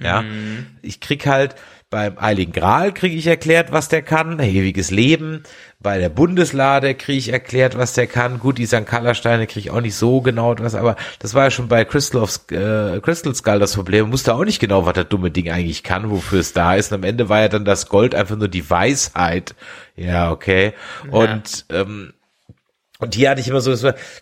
[0.00, 0.66] Ja, Mhm.
[0.82, 1.54] ich krieg halt
[1.90, 5.42] beim Heiligen Gral kriege ich erklärt, was der kann, ewiges Leben.
[5.80, 8.40] Bei der Bundeslade kriege ich erklärt, was der kann.
[8.40, 8.82] Gut, die St.
[9.14, 12.20] Steine kriege ich auch nicht so genau was, aber das war ja schon bei Crystal,
[12.20, 14.04] of, äh, Crystal Skull das Problem.
[14.04, 16.92] Man wusste auch nicht genau, was das dumme Ding eigentlich kann, wofür es da ist.
[16.92, 19.54] Und am Ende war ja dann das Gold einfach nur die Weisheit.
[19.96, 20.74] Ja, okay.
[21.10, 22.12] Und ähm,
[22.98, 23.72] und hier hatte ich immer so,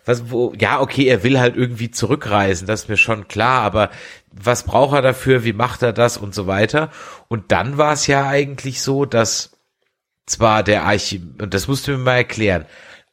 [0.05, 3.89] was, wo, ja, okay, er will halt irgendwie zurückreisen, das ist mir schon klar, aber
[4.31, 6.91] was braucht er dafür, wie macht er das und so weiter.
[7.27, 9.57] Und dann war es ja eigentlich so, dass
[10.27, 12.65] zwar der Archim, und das musst du mir mal erklären,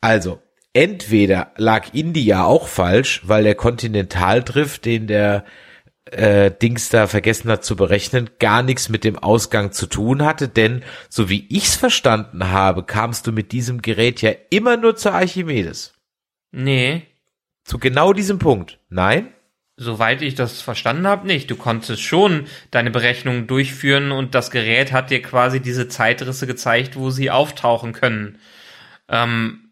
[0.02, 0.42] also,
[0.74, 5.44] entweder lag India auch falsch, weil der Kontinentaldrift, den der
[6.14, 10.48] äh, Dings da vergessen hat zu berechnen, gar nichts mit dem Ausgang zu tun hatte,
[10.48, 15.14] denn so wie ich's verstanden habe, kamst du mit diesem Gerät ja immer nur zur
[15.14, 15.94] Archimedes.
[16.52, 17.02] Nee,
[17.64, 18.78] Zu genau diesem Punkt.
[18.88, 19.34] Nein?
[19.76, 21.50] soweit ich das verstanden habe, nicht.
[21.50, 26.96] Du konntest schon deine Berechnungen durchführen und das Gerät hat dir quasi diese Zeitrisse gezeigt,
[26.96, 28.38] wo sie auftauchen können.
[29.08, 29.63] Ähm,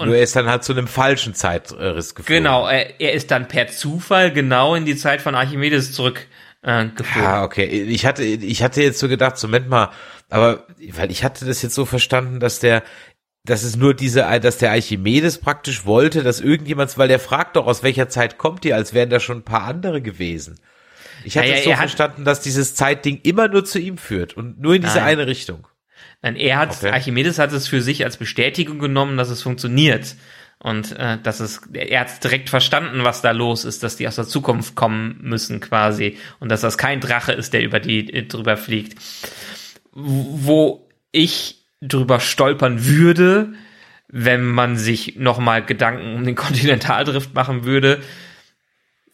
[0.00, 2.42] Und- nur er ist dann halt zu einem falschen Zeitriss geflogen.
[2.44, 6.26] genau, er, er ist dann per Zufall genau in die Zeit von Archimedes zurück
[6.62, 7.22] äh, geflogen.
[7.22, 7.64] Ja, okay.
[7.64, 9.90] Ich hatte, ich hatte jetzt so gedacht, so Moment mal,
[10.28, 12.82] aber, weil ich hatte das jetzt so verstanden, dass der,
[13.44, 17.66] dass es nur diese, dass der Archimedes praktisch wollte, dass irgendjemand, weil der fragt doch,
[17.66, 20.60] aus welcher Zeit kommt ihr, als wären da schon ein paar andere gewesen.
[21.24, 23.98] Ich hatte Ja, ja, es so er verstanden, dass dieses Zeitding immer nur zu ihm
[23.98, 25.08] führt und nur in diese Nein.
[25.08, 25.66] eine Richtung.
[26.22, 26.90] Nein, er hat, Okay.
[26.90, 30.16] Archimedes hat es für sich als Bestätigung genommen, dass es funktioniert.
[30.62, 34.16] Und äh, dass es, er hat direkt verstanden, was da los ist, dass die aus
[34.16, 38.26] der Zukunft kommen müssen quasi und dass das kein Drache ist, der über die äh,
[38.26, 38.98] drüber fliegt.
[39.92, 43.54] Wo ich drüber stolpern würde,
[44.08, 48.02] wenn man sich nochmal Gedanken um den Kontinentaldrift machen würde,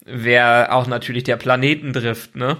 [0.03, 2.57] wäre auch natürlich der Planetendrift, ne?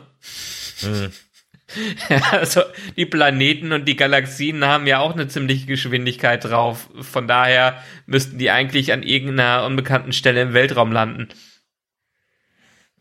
[2.32, 2.62] Also
[2.96, 6.90] die Planeten und die Galaxien haben ja auch eine ziemliche Geschwindigkeit drauf.
[7.02, 11.30] Von daher müssten die eigentlich an irgendeiner unbekannten Stelle im Weltraum landen.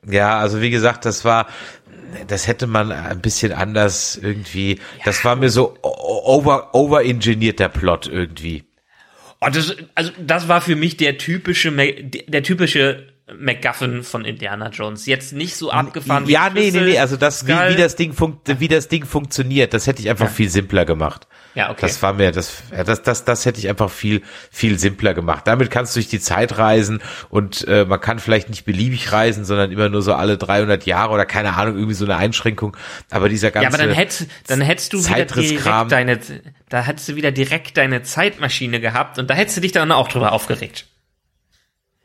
[0.08, 1.48] Ja, also wie gesagt, das war,
[2.28, 8.06] das hätte man ein bisschen anders irgendwie, das war mir so over, overengineert der Plot
[8.06, 8.64] irgendwie.
[9.40, 15.06] Und das, also das war für mich der typische, der typische MacGuffin von Indiana Jones.
[15.06, 16.28] Jetzt nicht so abgefahren.
[16.28, 19.04] wie Ja, nee, nee, nee, also das, wie, wie das Ding funkt, wie das Ding
[19.04, 21.26] funktioniert, das hätte ich einfach viel simpler gemacht.
[21.56, 21.80] Ja, okay.
[21.80, 24.22] Das war mir, das, ja, das, das, das hätte ich einfach viel,
[24.52, 25.46] viel simpler gemacht.
[25.46, 29.44] Damit kannst du durch die Zeit reisen und äh, man kann vielleicht nicht beliebig reisen,
[29.44, 32.76] sondern immer nur so alle 300 Jahre oder keine Ahnung, irgendwie so eine Einschränkung.
[33.10, 36.20] Aber dieser ganze Ja, aber dann hättest, dann hättest du wieder direkt deine,
[36.68, 40.08] da hättest du wieder direkt deine Zeitmaschine gehabt und da hättest du dich dann auch
[40.08, 40.86] drüber aufgeregt.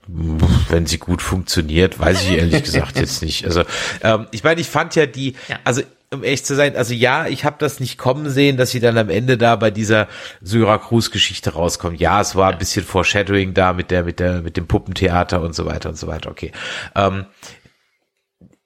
[0.08, 3.46] Wenn sie gut funktioniert, weiß ich ehrlich gesagt jetzt nicht.
[3.46, 3.64] Also
[4.04, 5.60] ähm, ich meine, ich fand ja die, Ja.
[5.64, 5.82] also
[6.14, 8.98] um ehrlich zu sein, also ja, ich habe das nicht kommen sehen, dass sie dann
[8.98, 10.10] am Ende da bei dieser
[10.42, 12.02] Syrakus-Geschichte rauskommt.
[12.02, 15.56] Ja, es war ein bisschen Foreshadowing da mit der, mit der, mit dem Puppentheater und
[15.56, 16.30] so weiter und so weiter.
[16.30, 16.52] Okay.
[16.96, 17.26] Ähm,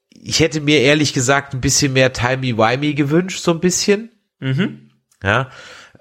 [0.10, 4.10] ich hätte mir ehrlich gesagt ein bisschen mehr Timey-Wimey gewünscht, so ein bisschen.
[4.40, 4.90] Mhm.
[5.22, 5.52] Ja,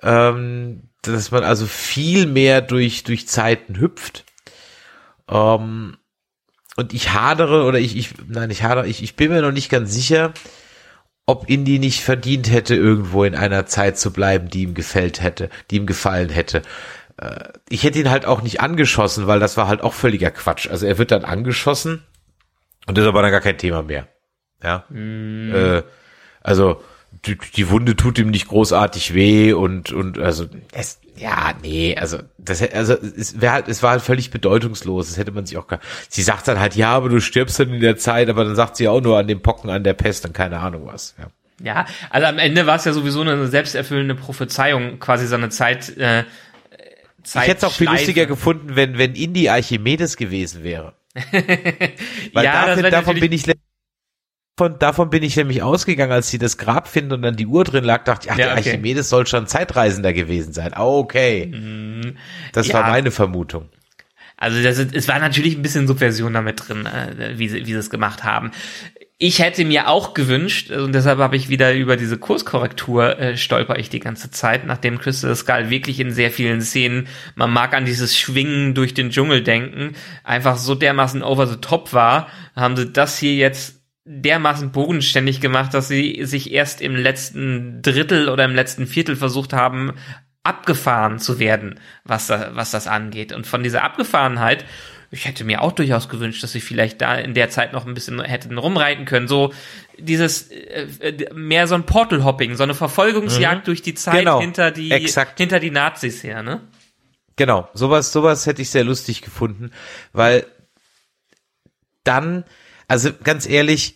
[0.02, 4.24] ähm, dass man also viel mehr durch, durch Zeiten hüpft.
[5.28, 5.96] Ähm,
[6.76, 9.70] und ich hadere, oder ich, ich, nein, ich hadere, ich, ich bin mir noch nicht
[9.70, 10.32] ganz sicher,
[11.26, 15.48] ob Indy nicht verdient hätte, irgendwo in einer Zeit zu bleiben, die ihm gefällt hätte,
[15.70, 16.62] die ihm gefallen hätte.
[17.16, 20.68] Äh, ich hätte ihn halt auch nicht angeschossen, weil das war halt auch völliger Quatsch.
[20.68, 22.04] Also er wird dann angeschossen
[22.86, 24.08] und ist aber dann gar kein Thema mehr.
[24.62, 24.84] Ja.
[24.90, 25.82] Äh,
[26.42, 26.82] also
[27.26, 32.18] die, die Wunde tut ihm nicht großartig weh und und also es ja nee also
[32.38, 35.66] das also es wäre halt es war halt völlig bedeutungslos das hätte man sich auch
[35.68, 38.56] gar sie sagt dann halt ja aber du stirbst dann in der Zeit aber dann
[38.56, 41.28] sagt sie auch nur an den Pocken an der Pest und keine Ahnung was ja
[41.62, 45.96] Ja, also am Ende war es ja sowieso eine selbsterfüllende Prophezeiung, quasi seine Zeit.
[45.96, 46.24] Äh,
[47.22, 50.94] Zeit ich hätte es auch viel lustiger gefunden wenn wenn Indy Archimedes gewesen wäre
[52.32, 53.46] weil Ja, davon natürlich- bin ich
[54.56, 57.64] von, davon bin ich nämlich ausgegangen, als sie das Grab finden und dann die Uhr
[57.64, 58.70] drin lag, dachte ich, ach, Ja, der okay.
[58.70, 60.72] Archimedes soll schon Zeitreisender gewesen sein.
[60.74, 61.46] Okay.
[62.52, 62.72] Das Mhm.
[62.72, 62.74] Ja.
[62.78, 63.68] war meine Vermutung.
[64.36, 67.78] Also das, es war natürlich ein bisschen Subversion damit drin, äh, wie, sie, wie sie
[67.78, 68.50] es gemacht haben.
[69.16, 73.78] Ich hätte mir auch gewünscht, und deshalb habe ich wieder über diese Kurskorrektur äh, stolper
[73.78, 77.06] ich die ganze Zeit, nachdem Crystal Skull wirklich in sehr vielen Szenen,
[77.36, 79.94] man mag an dieses Schwingen durch den Dschungel denken,
[80.24, 82.26] einfach so dermaßen over the top war,
[82.56, 88.28] haben sie das hier jetzt dermaßen bodenständig gemacht, dass sie sich erst im letzten Drittel
[88.28, 89.94] oder im letzten Viertel versucht haben,
[90.42, 93.32] abgefahren zu werden, was, da, was das angeht.
[93.32, 94.66] Und von dieser Abgefahrenheit,
[95.10, 97.94] ich hätte mir auch durchaus gewünscht, dass sie vielleicht da in der Zeit noch ein
[97.94, 99.26] bisschen hätten rumreiten können.
[99.26, 99.54] So
[99.98, 104.40] dieses äh, äh, mehr so ein Portal-Hopping, so eine Verfolgungsjagd durch die Zeit Genau.
[104.40, 105.38] hinter die Exakt.
[105.38, 106.60] hinter die Nazis her, ne?
[107.36, 109.70] Genau, sowas, sowas hätte ich sehr lustig gefunden,
[110.12, 110.46] weil
[112.04, 112.44] dann,
[112.88, 113.94] also ganz ehrlich,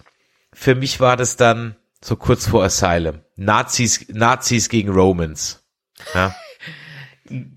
[0.52, 3.20] für mich war das dann so kurz vor Asylum.
[3.36, 5.62] Nazis, Nazis gegen Romans.
[6.14, 6.34] Ja.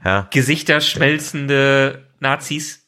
[0.03, 2.81] Ja, Gesichterschmelzende Nazis.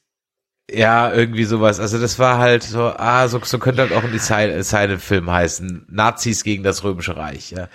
[0.70, 1.80] ja, irgendwie sowas.
[1.80, 5.86] Also das war halt so, ah, so, so könnte halt auch ein Asylum- Asylum-Film heißen.
[5.90, 7.70] Nazis gegen das Römische Reich, ja.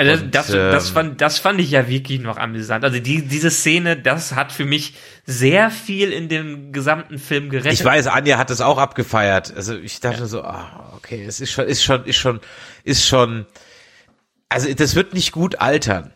[0.00, 2.84] Also Und, das, das, ähm, fand, das fand ich ja wirklich noch amüsant.
[2.84, 4.94] Also die, diese Szene, das hat für mich
[5.26, 7.74] sehr viel in dem gesamten Film gerettet.
[7.74, 9.52] Ich weiß, Anja hat es auch abgefeiert.
[9.54, 12.40] Also ich dachte so, ah, okay, es ist schon, ist schon, ist schon,
[12.82, 13.44] ist schon,
[14.48, 16.14] also das wird nicht gut altern.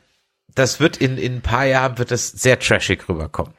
[0.54, 3.52] Das wird in, in ein paar Jahren wird das sehr trashig rüberkommen.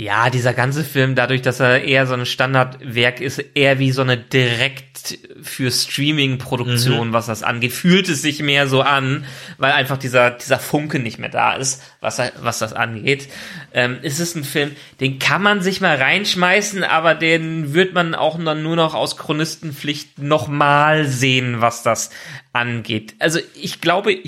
[0.00, 4.02] Ja, dieser ganze Film, dadurch, dass er eher so ein Standardwerk ist, eher wie so
[4.02, 9.24] eine direkt für Streaming-Produktion, was das angeht, fühlt es sich mehr so an,
[9.56, 13.28] weil einfach dieser, dieser Funke nicht mehr da ist, was, was das angeht.
[13.74, 14.70] Ähm, es ist ein Film,
[15.00, 19.16] den kann man sich mal reinschmeißen, aber den wird man auch dann nur noch aus
[19.16, 22.10] Chronistenpflicht nochmal sehen, was das
[22.58, 23.14] angeht.
[23.18, 24.18] Also ich glaube,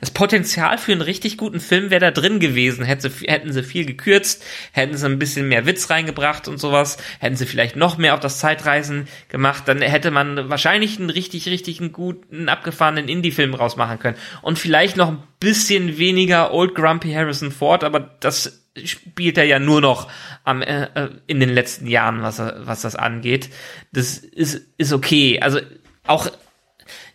[0.00, 2.84] das Potenzial für einen richtig guten Film wäre da drin gewesen.
[2.84, 7.46] Hätten sie viel gekürzt, hätten sie ein bisschen mehr Witz reingebracht und sowas, hätten sie
[7.46, 12.48] vielleicht noch mehr auf das Zeitreisen gemacht, dann hätte man wahrscheinlich einen richtig, richtig guten,
[12.48, 14.16] abgefahrenen Indie-Film rausmachen können.
[14.42, 19.58] Und vielleicht noch ein bisschen weniger Old Grumpy Harrison Ford, aber das spielt er ja
[19.58, 20.08] nur noch
[20.44, 23.50] am, äh, äh, in den letzten Jahren, was, was das angeht.
[23.92, 25.40] Das ist, ist okay.
[25.40, 25.60] Also
[26.06, 26.30] auch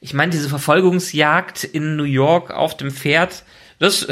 [0.02, 3.44] ich meine, diese Verfolgungsjagd in New York auf dem Pferd,
[3.78, 4.08] das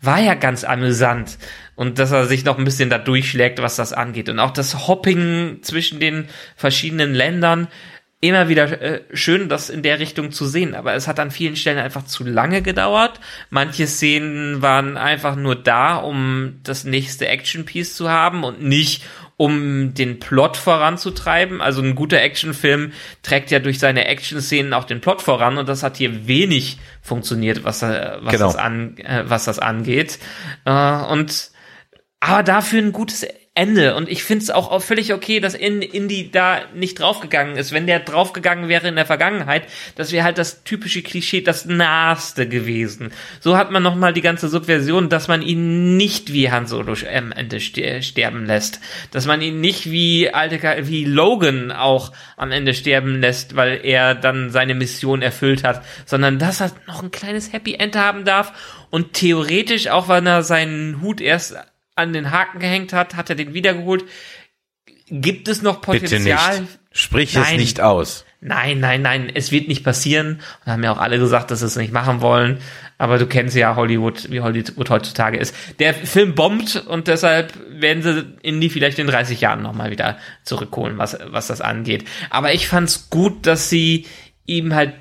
[0.00, 1.38] war ja ganz amüsant.
[1.76, 4.28] Und dass er sich noch ein bisschen da durchschlägt, was das angeht.
[4.28, 7.68] Und auch das Hopping zwischen den verschiedenen Ländern,
[8.20, 10.74] immer wieder äh, schön, das in der Richtung zu sehen.
[10.74, 13.20] Aber es hat an vielen Stellen einfach zu lange gedauert.
[13.50, 19.02] Manche Szenen waren einfach nur da, um das nächste Action-Piece zu haben und nicht,
[19.36, 21.60] um den Plot voranzutreiben.
[21.60, 22.92] Also ein guter Actionfilm
[23.22, 27.64] trägt ja durch seine Action-Szenen auch den Plot voran und das hat hier wenig funktioniert,
[27.64, 28.46] was, äh, was, Genau.
[28.46, 30.18] das, an, äh, was das angeht.
[30.64, 31.50] Äh, und
[32.20, 33.94] aber dafür ein gutes Ende.
[33.94, 37.70] Und ich finde es auch, völlig okay, dass in, Indy da nicht draufgegangen ist.
[37.70, 42.48] Wenn der draufgegangen wäre in der Vergangenheit, das wäre halt das typische Klischee, das Naheste
[42.48, 43.12] gewesen.
[43.38, 47.30] So hat man nochmal die ganze Subversion, dass man ihn nicht wie Han Solo am
[47.30, 48.80] Ende ste- sterben lässt.
[49.12, 54.16] Dass man ihn nicht wie alte, wie Logan auch am Ende sterben lässt, weil er
[54.16, 58.52] dann seine Mission erfüllt hat, sondern dass er noch ein kleines Happy End haben darf
[58.90, 61.56] und theoretisch, auch wenn er seinen Hut erst
[61.96, 64.04] an den Haken gehängt hat, hat er den wiedergeholt.
[65.08, 66.60] Gibt es noch Bitte Potenzial?
[66.62, 66.78] nicht.
[66.92, 67.56] Sprich es Nein.
[67.56, 68.24] nicht aus.
[68.40, 70.40] Nein, nein, nein, es wird nicht passieren.
[70.64, 72.58] Und haben ja auch alle gesagt, dass sie es nicht machen wollen.
[72.98, 75.54] Aber du kennst ja Hollywood, wie Hollywood heutzutage ist.
[75.78, 80.98] Der Film bombt und deshalb werden sie Indie vielleicht in 30 Jahren nochmal wieder zurückholen,
[80.98, 82.04] was, was das angeht.
[82.30, 84.06] Aber ich fand's gut, dass sie
[84.46, 84.92] ihm halt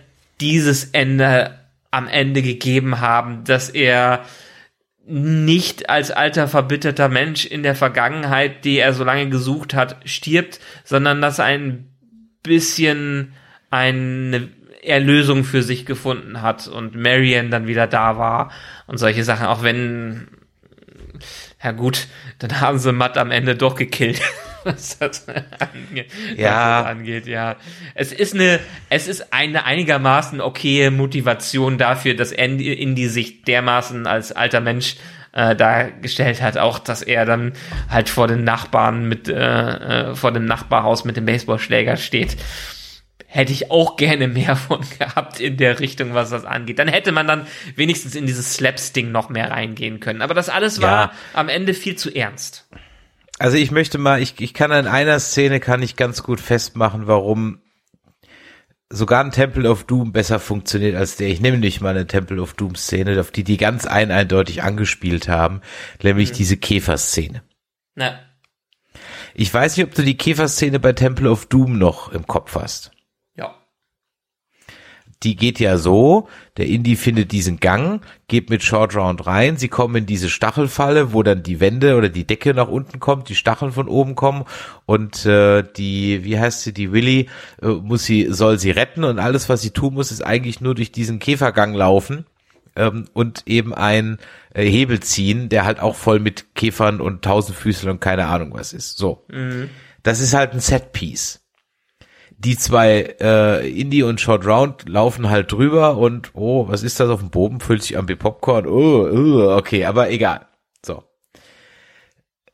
[0.41, 1.59] dieses Ende
[1.91, 4.25] am Ende gegeben haben, dass er
[5.05, 10.59] nicht als alter verbitterter Mensch in der Vergangenheit, die er so lange gesucht hat, stirbt,
[10.85, 11.89] sondern dass ein
[12.41, 13.33] bisschen
[13.69, 14.49] eine
[14.81, 18.51] Erlösung für sich gefunden hat und Marion dann wieder da war
[18.87, 20.27] und solche Sachen, auch wenn,
[21.61, 22.07] ja gut,
[22.39, 24.21] dann haben sie Matt am Ende doch gekillt.
[24.75, 26.81] Was das, ange Ja.
[26.83, 27.55] das angeht, ja.
[27.95, 28.59] Es ist eine,
[28.89, 34.95] es ist eine einigermaßen okaye Motivation dafür, dass Andy Indy sich dermaßen als alter Mensch
[35.33, 37.53] äh, dargestellt hat, auch dass er dann
[37.89, 39.33] halt vor den Nachbarn mit, äh,
[40.11, 42.37] äh, vor dem Nachbarhaus mit dem Baseballschläger steht.
[43.25, 46.77] Hätte ich auch gerne mehr von gehabt in der Richtung, was das angeht.
[46.77, 50.21] Dann hätte man dann wenigstens in dieses Slaps-Ding noch mehr reingehen können.
[50.21, 51.11] Aber das alles war Ja.
[51.33, 52.67] am Ende viel zu ernst.
[53.39, 57.07] Also ich möchte mal, ich, ich kann an einer Szene kann ich ganz gut festmachen,
[57.07, 57.59] warum
[58.89, 61.29] sogar ein Temple of Doom besser funktioniert als der.
[61.29, 64.61] Ich nehme nicht mal eine Temple of Doom Szene, auf die die ganz ein eindeutig
[64.61, 65.61] angespielt haben,
[66.03, 66.35] nämlich mhm.
[66.35, 67.43] diese Käfer-Szene.
[67.95, 68.19] Na.
[69.33, 72.91] Ich weiß nicht, ob du die Käfer-Szene bei Temple of Doom noch im Kopf hast
[75.23, 76.27] die geht ja so,
[76.57, 81.13] der Indie findet diesen Gang, geht mit Short Round rein, sie kommen in diese Stachelfalle,
[81.13, 84.45] wo dann die Wände oder die Decke nach unten kommt, die Stacheln von oben kommen
[84.85, 87.29] und äh, die, wie heißt sie, die Willy,
[87.61, 90.75] äh, muss sie, soll sie retten und alles, was sie tun muss, ist eigentlich nur
[90.75, 92.25] durch diesen Käfergang laufen
[92.75, 94.17] ähm, und eben ein
[94.53, 98.73] äh, Hebel ziehen, der halt auch voll mit Käfern und Tausendfüßeln und keine Ahnung was
[98.73, 98.97] ist.
[98.97, 99.23] So.
[99.29, 99.69] Mhm.
[100.03, 101.42] Das ist halt ein Setpiece
[102.43, 107.09] die zwei äh, Indie und Short Round laufen halt drüber und oh, was ist das
[107.09, 107.59] auf dem Boden?
[107.59, 108.67] Füllt sich an wie Popcorn.
[108.67, 110.47] Oh, oh, okay, aber egal.
[110.85, 111.03] So.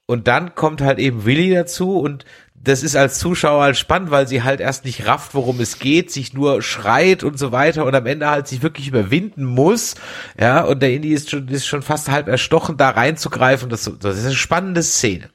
[0.05, 2.25] Und dann kommt halt eben Willy dazu und
[2.61, 6.11] das ist als Zuschauer halt spannend, weil sie halt erst nicht rafft, worum es geht,
[6.11, 9.95] sich nur schreit und so weiter und am Ende halt sich wirklich überwinden muss.
[10.37, 13.69] Ja, und der Indie ist schon, ist schon fast halb erstochen, da reinzugreifen.
[13.69, 15.29] Das, das ist eine spannende Szene.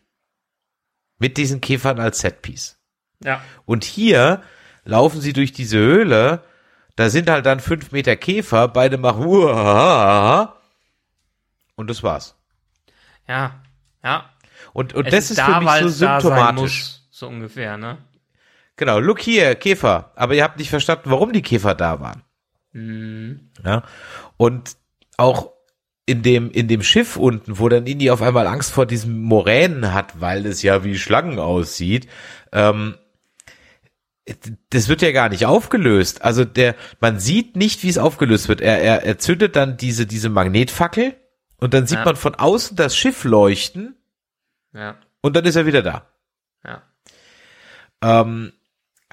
[1.18, 2.76] Mit diesen Käfern als Setpiece.
[3.22, 3.42] Ja.
[3.64, 4.42] Und hier
[4.84, 6.42] laufen sie durch diese Höhle,
[6.96, 10.56] da sind halt dann fünf Meter Käfer, beide machen Uah,
[11.76, 12.36] und das war's.
[13.26, 13.62] Ja,
[14.02, 14.30] ja.
[14.72, 16.80] Und, und das ist, da, für mich so symptomatisch.
[16.80, 17.98] Muss, so ungefähr, ne?
[18.76, 20.12] Genau, look hier, Käfer.
[20.16, 22.22] Aber ihr habt nicht verstanden, warum die Käfer da waren.
[22.72, 23.50] Mhm.
[23.64, 23.84] Ja.
[24.36, 24.76] Und
[25.16, 25.52] auch
[26.06, 29.94] in dem, in dem Schiff unten, wo dann Indy auf einmal Angst vor diesen Moränen
[29.94, 32.08] hat, weil es ja wie Schlangen aussieht,
[32.52, 32.96] ähm,
[34.70, 36.22] das wird ja gar nicht aufgelöst.
[36.22, 38.60] Also der, man sieht nicht, wie es aufgelöst wird.
[38.60, 41.14] Er, er, er zündet dann diese, diese Magnetfackel
[41.59, 42.05] und dann sieht ja.
[42.05, 43.96] man von außen das Schiff leuchten.
[44.72, 44.96] Ja.
[45.20, 46.09] Und dann ist er wieder da.
[46.64, 46.82] Ja.
[48.02, 48.52] Ähm,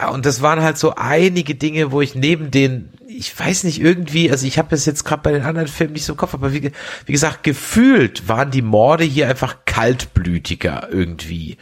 [0.09, 4.31] und das waren halt so einige Dinge, wo ich neben den, ich weiß nicht irgendwie,
[4.31, 6.53] also ich habe es jetzt gerade bei den anderen Filmen nicht so im Kopf, aber
[6.53, 6.71] wie,
[7.05, 11.57] wie gesagt, gefühlt waren die Morde hier einfach kaltblütiger irgendwie.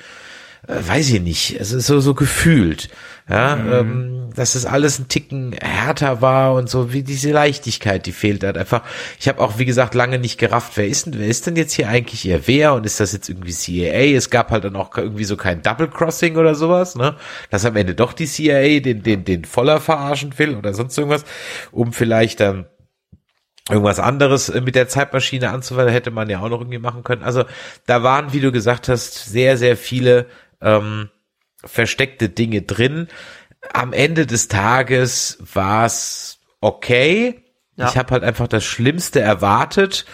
[0.68, 2.90] Äh, weiß ich nicht, es ist so, so gefühlt.
[3.30, 3.72] Ja, mhm.
[3.72, 8.44] ähm, dass das alles ein Ticken härter war und so, wie diese Leichtigkeit, die fehlt
[8.44, 8.82] halt einfach.
[9.20, 11.74] Ich habe auch, wie gesagt, lange nicht gerafft, wer ist denn, wer ist denn jetzt
[11.74, 14.18] hier eigentlich ihr wer und ist das jetzt irgendwie CIA?
[14.18, 17.18] Es gab halt dann auch irgendwie so kein Double Crossing oder sowas, ne?
[17.52, 21.24] Dass am Ende doch die CIA den, den, den voller verarschen will oder sonst irgendwas,
[21.72, 22.66] um vielleicht dann
[23.70, 27.22] irgendwas anderes mit der Zeitmaschine anzuwenden, hätte man ja auch noch irgendwie machen können.
[27.22, 27.46] Also
[27.86, 30.26] da waren, wie du gesagt hast, sehr, sehr viele
[30.62, 31.10] ähm,
[31.64, 33.08] versteckte Dinge drin.
[33.74, 37.44] Am Ende des Tages war es okay.
[37.76, 37.90] Ja.
[37.90, 40.06] Ich habe halt einfach das Schlimmste erwartet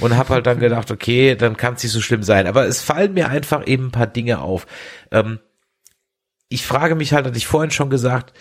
[0.00, 2.46] und habe halt dann gedacht, okay, dann kann es nicht so schlimm sein.
[2.46, 4.66] Aber es fallen mir einfach eben ein paar Dinge auf.
[5.10, 5.38] Ähm,
[6.48, 8.32] ich frage mich halt, hatte ich vorhin schon gesagt,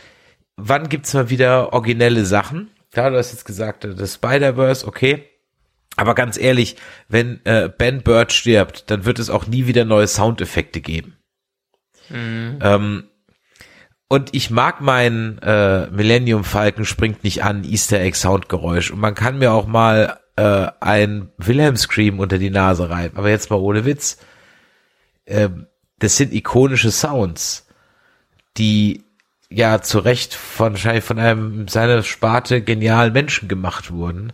[0.58, 2.72] wann gibt's mal wieder originelle Sachen?
[2.92, 5.28] Klar, du hast jetzt gesagt, das Spider-Verse, okay.
[5.96, 6.76] Aber ganz ehrlich,
[7.08, 11.18] wenn äh, Ben Bird stirbt, dann wird es auch nie wieder neue Soundeffekte geben.
[12.12, 12.60] Mhm.
[12.62, 13.04] Ähm,
[14.08, 18.92] und ich mag mein äh, Millennium Falcon springt nicht an Easter Egg Soundgeräusch.
[18.92, 23.18] Und man kann mir auch mal äh, ein Wilhelm Scream unter die Nase reiben.
[23.18, 24.18] Aber jetzt mal ohne Witz.
[25.26, 25.68] Ähm,
[26.00, 27.68] das sind ikonische Sounds,
[28.58, 29.04] die
[29.50, 34.34] ja zu Recht von, wahrscheinlich von einem seiner Sparte genialen Menschen gemacht wurden.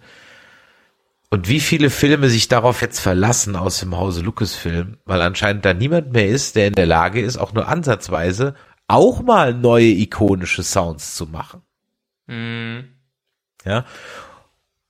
[1.30, 5.74] Und wie viele Filme sich darauf jetzt verlassen aus dem Hause Lucasfilm, weil anscheinend da
[5.74, 8.56] niemand mehr ist, der in der Lage ist, auch nur ansatzweise
[8.88, 11.62] auch mal neue ikonische Sounds zu machen.
[12.28, 12.86] Mhm.
[13.66, 13.86] Ja.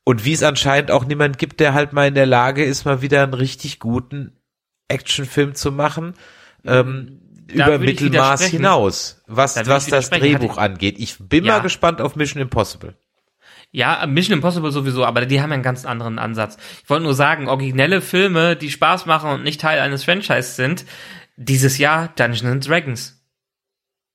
[0.04, 3.02] Und wie es anscheinend auch niemand gibt, der halt mal in der Lage ist, mal
[3.02, 4.38] wieder einen richtig guten
[4.88, 6.14] Actionfilm zu machen,
[6.64, 11.00] ähm, über Mittelmaß hinaus, was, was das Drehbuch angeht.
[11.00, 11.54] Ich bin ja.
[11.54, 12.96] mal gespannt auf Mission Impossible.
[13.72, 16.58] Ja, Mission Impossible sowieso, aber die haben einen ganz anderen Ansatz.
[16.84, 20.86] Ich wollte nur sagen, originelle Filme, die Spaß machen und nicht Teil eines Franchise sind,
[21.36, 23.17] dieses Jahr Dungeons Dragons.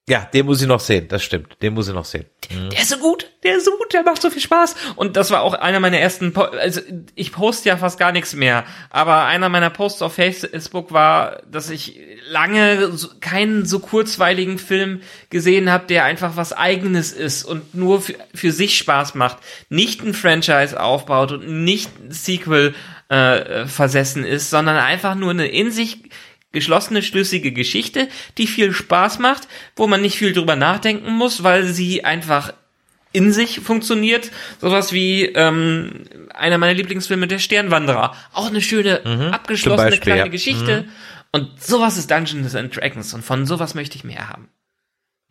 [0.08, 1.62] Ja, den muss ich noch sehen, das stimmt.
[1.62, 2.24] Den muss ich noch sehen.
[2.50, 2.70] Mhm.
[2.70, 4.74] Der ist so gut, der ist so gut, der macht so viel Spaß.
[4.96, 6.80] Und das war auch einer meiner ersten, po also
[7.14, 11.70] ich poste ja fast gar nichts mehr, aber einer meiner Posts auf Facebook war, dass
[11.70, 18.02] ich lange keinen so kurzweiligen Film gesehen habe, der einfach was eigenes ist und nur
[18.02, 19.38] für, für sich Spaß macht.
[19.68, 22.74] Nicht ein Franchise aufbaut und nicht ein Sequel
[23.08, 25.98] äh, versessen ist, sondern einfach nur eine in sich
[26.52, 28.08] geschlossene, schlüssige Geschichte,
[28.38, 32.52] die viel Spaß macht, wo man nicht viel drüber nachdenken muss, weil sie einfach
[33.12, 34.30] in sich funktioniert.
[34.60, 36.04] Sowas wie ähm,
[36.34, 38.14] einer meiner Lieblingsfilme, Der Sternwanderer.
[38.32, 40.28] Auch eine schöne, mhm, abgeschlossene Beispiel, kleine ja.
[40.28, 40.82] Geschichte.
[40.82, 40.88] Mhm.
[41.32, 44.48] Und sowas ist Dungeons and Dragons und von sowas möchte ich mehr haben.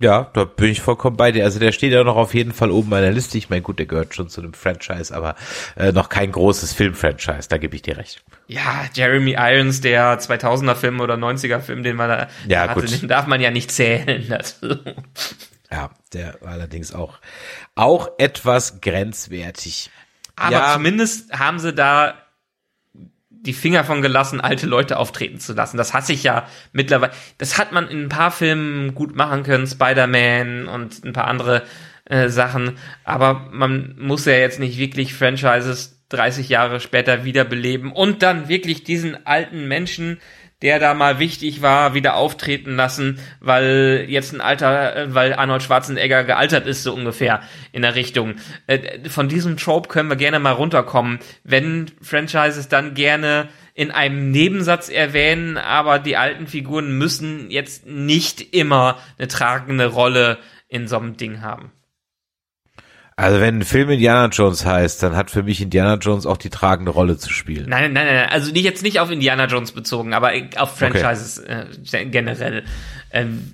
[0.01, 1.43] Ja, da bin ich vollkommen bei dir.
[1.45, 3.37] Also der steht ja noch auf jeden Fall oben meiner Liste.
[3.37, 5.35] Ich meine, gut, der gehört schon zu einem Franchise, aber
[5.77, 8.23] äh, noch kein großes Filmfranchise, da gebe ich dir recht.
[8.47, 13.01] Ja, Jeremy Irons, der 2000er Film oder 90er Film, den man da Ja, hatte, gut.
[13.01, 14.25] den darf man ja nicht zählen.
[14.37, 14.75] Also,
[15.71, 17.19] Ja, der war allerdings auch,
[17.75, 19.89] auch etwas grenzwertig.
[20.35, 20.73] aber Ja.
[20.73, 22.15] zumindest haben sie da
[23.41, 25.77] die Finger von gelassen, alte Leute auftreten zu lassen.
[25.77, 27.11] Das hasse ich ja mittlerweile.
[27.37, 31.63] Das hat man in ein paar Filmen gut machen können, Spider-Man und ein paar andere
[32.05, 32.77] äh, Sachen.
[33.03, 38.83] Aber man muss ja jetzt nicht wirklich Franchises 30 Jahre später wiederbeleben und dann wirklich
[38.83, 40.19] diesen alten Menschen,
[40.61, 46.23] der da mal wichtig war, wieder auftreten lassen, weil jetzt ein alter, weil Arnold Schwarzenegger
[46.23, 48.35] gealtert ist, so ungefähr in der Richtung.
[48.67, 54.31] Äh, Von diesem Trope können wir gerne mal runterkommen, wenn Franchises dann gerne in einem
[54.31, 60.97] Nebensatz erwähnen, aber die alten Figuren müssen jetzt nicht immer eine tragende Rolle in so
[60.97, 61.71] einem Ding haben.
[63.21, 66.49] Also wenn ein Film Indiana Jones heißt, dann hat für mich Indiana Jones auch die
[66.49, 67.69] tragende Rolle zu spielen.
[67.69, 71.65] Nein, nein, nein, also nicht jetzt nicht auf Indiana Jones bezogen, aber auf Franchises äh,
[72.05, 72.63] generell.
[73.11, 73.53] Ähm,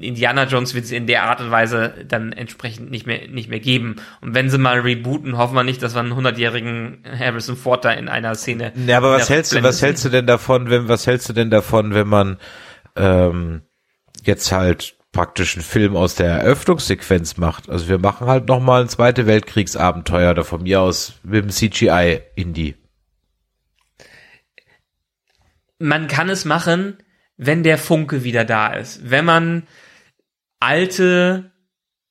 [0.00, 3.60] Indiana Jones wird es in der Art und Weise dann entsprechend nicht mehr nicht mehr
[3.60, 3.96] geben.
[4.20, 7.92] Und wenn sie mal rebooten, hoffen wir nicht, dass wir einen 100-jährigen Harrison Ford da
[7.92, 8.72] in einer Szene.
[8.84, 11.50] Ja, aber was hältst du, was hältst du denn davon, wenn, was hältst du denn
[11.50, 12.38] davon, wenn man
[12.96, 13.62] ähm,
[14.24, 17.70] jetzt halt praktisch einen Film aus der Eröffnungssequenz macht?
[17.70, 22.74] Also wir machen halt nochmal ein Zweite Weltkriegsabenteuer oder von mir aus mit dem CGI-Indie.
[25.78, 26.98] man kann es machen,
[27.36, 29.10] wenn der Funke wieder da ist.
[29.10, 29.66] Wenn man
[30.60, 31.52] alte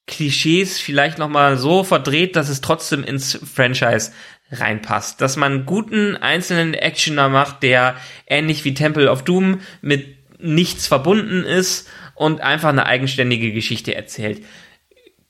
[0.05, 4.11] Klischees vielleicht noch mal so verdreht, dass es trotzdem ins Franchise
[4.51, 5.21] reinpasst.
[5.21, 7.95] Dass man guten einzelnen Actioner macht, der
[8.27, 14.43] ähnlich wie Temple of Doom mit nichts verbunden ist und einfach eine eigenständige Geschichte erzählt.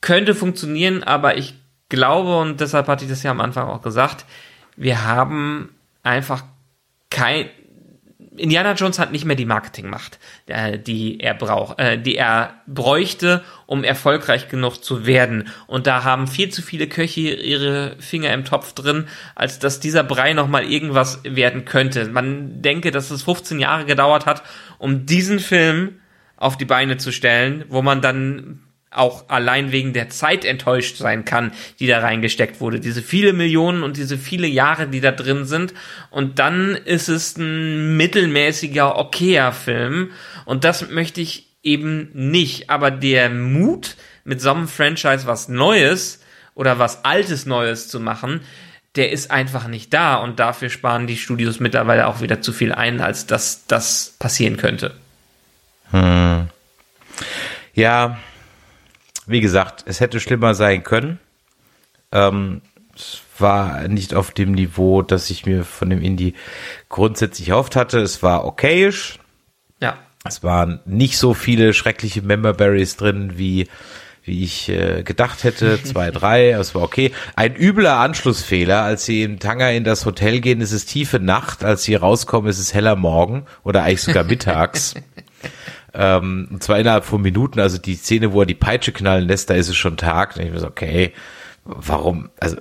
[0.01, 1.55] Könnte funktionieren, aber ich
[1.89, 4.25] glaube, und deshalb hatte ich das ja am Anfang auch gesagt,
[4.75, 5.69] wir haben
[6.01, 6.43] einfach
[7.09, 7.49] kein,
[8.35, 13.43] Indiana Jones hat nicht mehr die Marketingmacht, äh, die er braucht, äh, die er bräuchte,
[13.67, 15.49] um erfolgreich genug zu werden.
[15.67, 20.03] Und da haben viel zu viele Köche ihre Finger im Topf drin, als dass dieser
[20.03, 22.05] Brei noch mal irgendwas werden könnte.
[22.09, 24.41] Man denke, dass es 15 Jahre gedauert hat,
[24.79, 25.99] um diesen Film
[26.43, 28.59] auf die Beine zu stellen, wo man dann
[28.91, 32.79] auch allein wegen der Zeit enttäuscht sein kann, die da reingesteckt wurde.
[32.79, 35.73] Diese viele Millionen und diese viele Jahre, die da drin sind.
[36.11, 40.11] Und dann ist es ein mittelmäßiger, okayer Film.
[40.45, 42.69] Und das möchte ich eben nicht.
[42.69, 43.95] Aber der Mut,
[44.25, 46.21] mit so einem Franchise was Neues
[46.53, 48.41] oder was Altes Neues zu machen,
[48.95, 50.17] der ist einfach nicht da.
[50.17, 54.57] Und dafür sparen die Studios mittlerweile auch wieder zu viel ein, als dass das passieren
[54.57, 54.93] könnte.
[57.73, 58.17] Ja,
[59.25, 61.19] wie gesagt, es hätte schlimmer sein können.
[62.11, 62.61] Ähm,
[62.95, 66.35] es war nicht auf dem Niveau, das ich mir von dem Indie
[66.89, 67.99] grundsätzlich erhofft hatte.
[67.99, 69.19] Es war okayisch.
[69.81, 69.97] Ja.
[70.25, 73.67] Es waren nicht so viele schreckliche Memberberries drin, wie,
[74.23, 75.81] wie ich äh, gedacht hätte.
[75.83, 77.11] Zwei, drei, es war okay.
[77.35, 81.63] Ein übler Anschlussfehler, als sie im Tanger in das Hotel gehen, ist es tiefe Nacht.
[81.63, 84.93] Als sie rauskommen, ist es heller Morgen oder eigentlich sogar mittags.
[85.93, 87.59] ähm, und zwar innerhalb von Minuten.
[87.59, 90.35] Also die Szene, wo er die Peitsche knallen lässt, da ist es schon Tag.
[90.35, 91.13] Und ich so, okay,
[91.65, 92.29] warum?
[92.39, 92.57] Also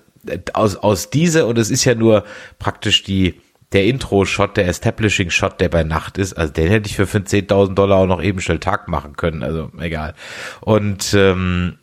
[0.52, 2.24] aus, aus dieser, und es ist ja nur
[2.58, 3.40] praktisch die,
[3.72, 7.98] der Intro-Shot, der Establishing-Shot, der bei Nacht ist, also den hätte ich für 10.000 Dollar
[7.98, 10.14] auch noch eben schnell Tag machen können, also egal.
[10.60, 11.78] Und ähm,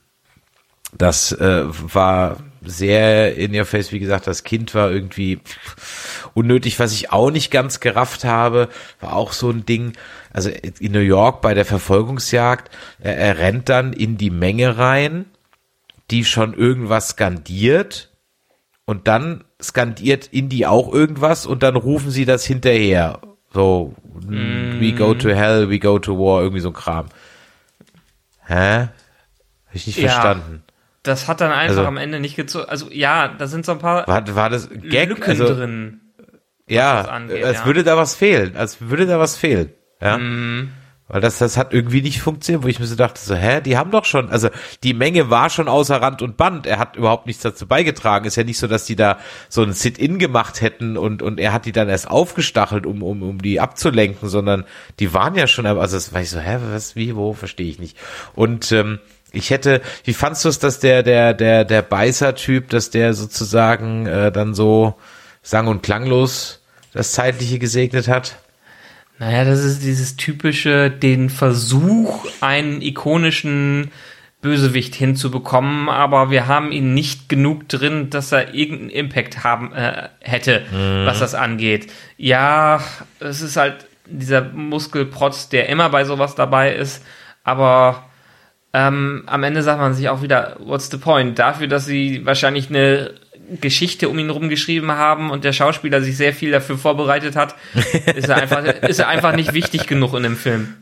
[0.98, 5.40] das äh, war sehr in your face, wie gesagt, das Kind war irgendwie
[6.34, 8.70] unnötig, was ich auch nicht ganz gerafft habe,
[9.00, 9.94] war auch so ein Ding,
[10.32, 12.70] also in New York bei der Verfolgungsjagd,
[13.00, 15.26] er, er rennt dann in die Menge rein,
[16.12, 18.12] die schon irgendwas skandiert
[18.86, 23.20] und dann skandiert Indy auch irgendwas und dann rufen sie das hinterher.
[23.52, 27.08] So, we go to hell, we go to war, irgendwie so ein Kram.
[28.46, 28.88] Hä?
[29.68, 30.10] Hab ich nicht Ja.
[30.10, 30.64] verstanden.
[31.04, 32.66] Das hat dann einfach Also- am Ende nicht gezogen.
[32.68, 35.10] Also ja, da sind so ein paar War, war das Gag?
[35.10, 36.02] Lücken Also, drin.
[36.68, 37.66] ja, angeht, als ja.
[37.66, 38.56] würde da was fehlen.
[38.58, 39.72] Als würde da was fehlen.
[40.02, 40.18] Ja.
[40.18, 40.72] Mhm.
[41.10, 43.78] Weil das, das hat irgendwie nicht funktioniert, wo ich mir so dachte, so, hä, die
[43.78, 44.50] haben doch schon, also
[44.84, 46.68] die Menge war schon außer Rand und Band.
[46.68, 48.26] Er hat überhaupt nichts dazu beigetragen.
[48.26, 49.18] Ist ja nicht so, dass die da
[49.50, 53.24] so ein Sit-In gemacht hätten und, und er hat die dann erst aufgestachelt, um, um,
[53.24, 54.66] um die abzulenken, sondern
[55.00, 57.80] die waren ja schon, also das war ich so, hä, was, wie, wo, verstehe ich
[57.80, 57.98] nicht.
[58.36, 59.00] Und, ähm,
[59.32, 64.08] ich hätte, wie fandst du es, dass der, der, der, der Beißer-Typ, dass der sozusagen
[64.08, 64.96] äh, dann so
[65.44, 66.62] sang- und klanglos
[66.94, 68.38] das Zeitliche gesegnet hat?
[69.20, 73.92] Naja, das ist dieses typische, den Versuch, einen ikonischen
[74.42, 80.08] Bösewicht hinzubekommen, aber wir haben ihn nicht genug drin, dass er irgendeinen Impact haben äh,
[80.22, 81.06] hätte, mhm.
[81.06, 81.92] was das angeht.
[82.16, 82.82] Ja,
[83.20, 87.04] es ist halt dieser Muskelprotz, der immer bei sowas dabei ist,
[87.44, 88.06] aber
[88.72, 91.38] ähm, am Ende sagt man sich auch wieder, what's the point?
[91.38, 93.16] Dafür, dass sie wahrscheinlich eine
[93.62, 97.56] Geschichte um ihn herum geschrieben haben und der Schauspieler sich sehr viel dafür vorbereitet hat,
[98.16, 100.76] ist er einfach, ist er einfach nicht wichtig genug in dem Film.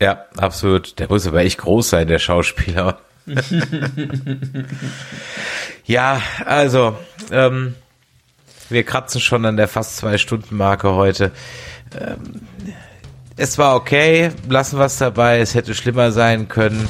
[0.00, 0.98] Ja, absolut.
[0.98, 3.00] Der muss aber echt groß sein, der Schauspieler.
[5.84, 6.96] ja, also,
[7.30, 7.74] ähm,
[8.70, 11.32] wir kratzen schon an der fast zwei Stunden Marke heute.
[11.98, 12.40] Ähm,
[13.36, 16.88] es war okay, lassen wir es dabei, es hätte schlimmer sein können.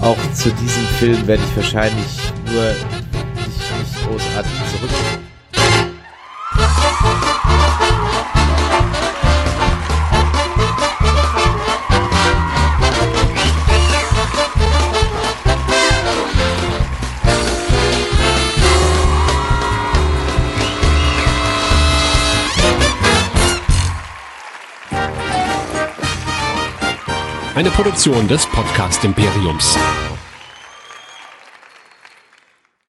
[0.00, 2.74] Auch zu diesem Film werde ich wahrscheinlich nur
[3.78, 4.90] nicht großartig zurück
[27.54, 29.76] Eine Produktion des Podcast Imperiums.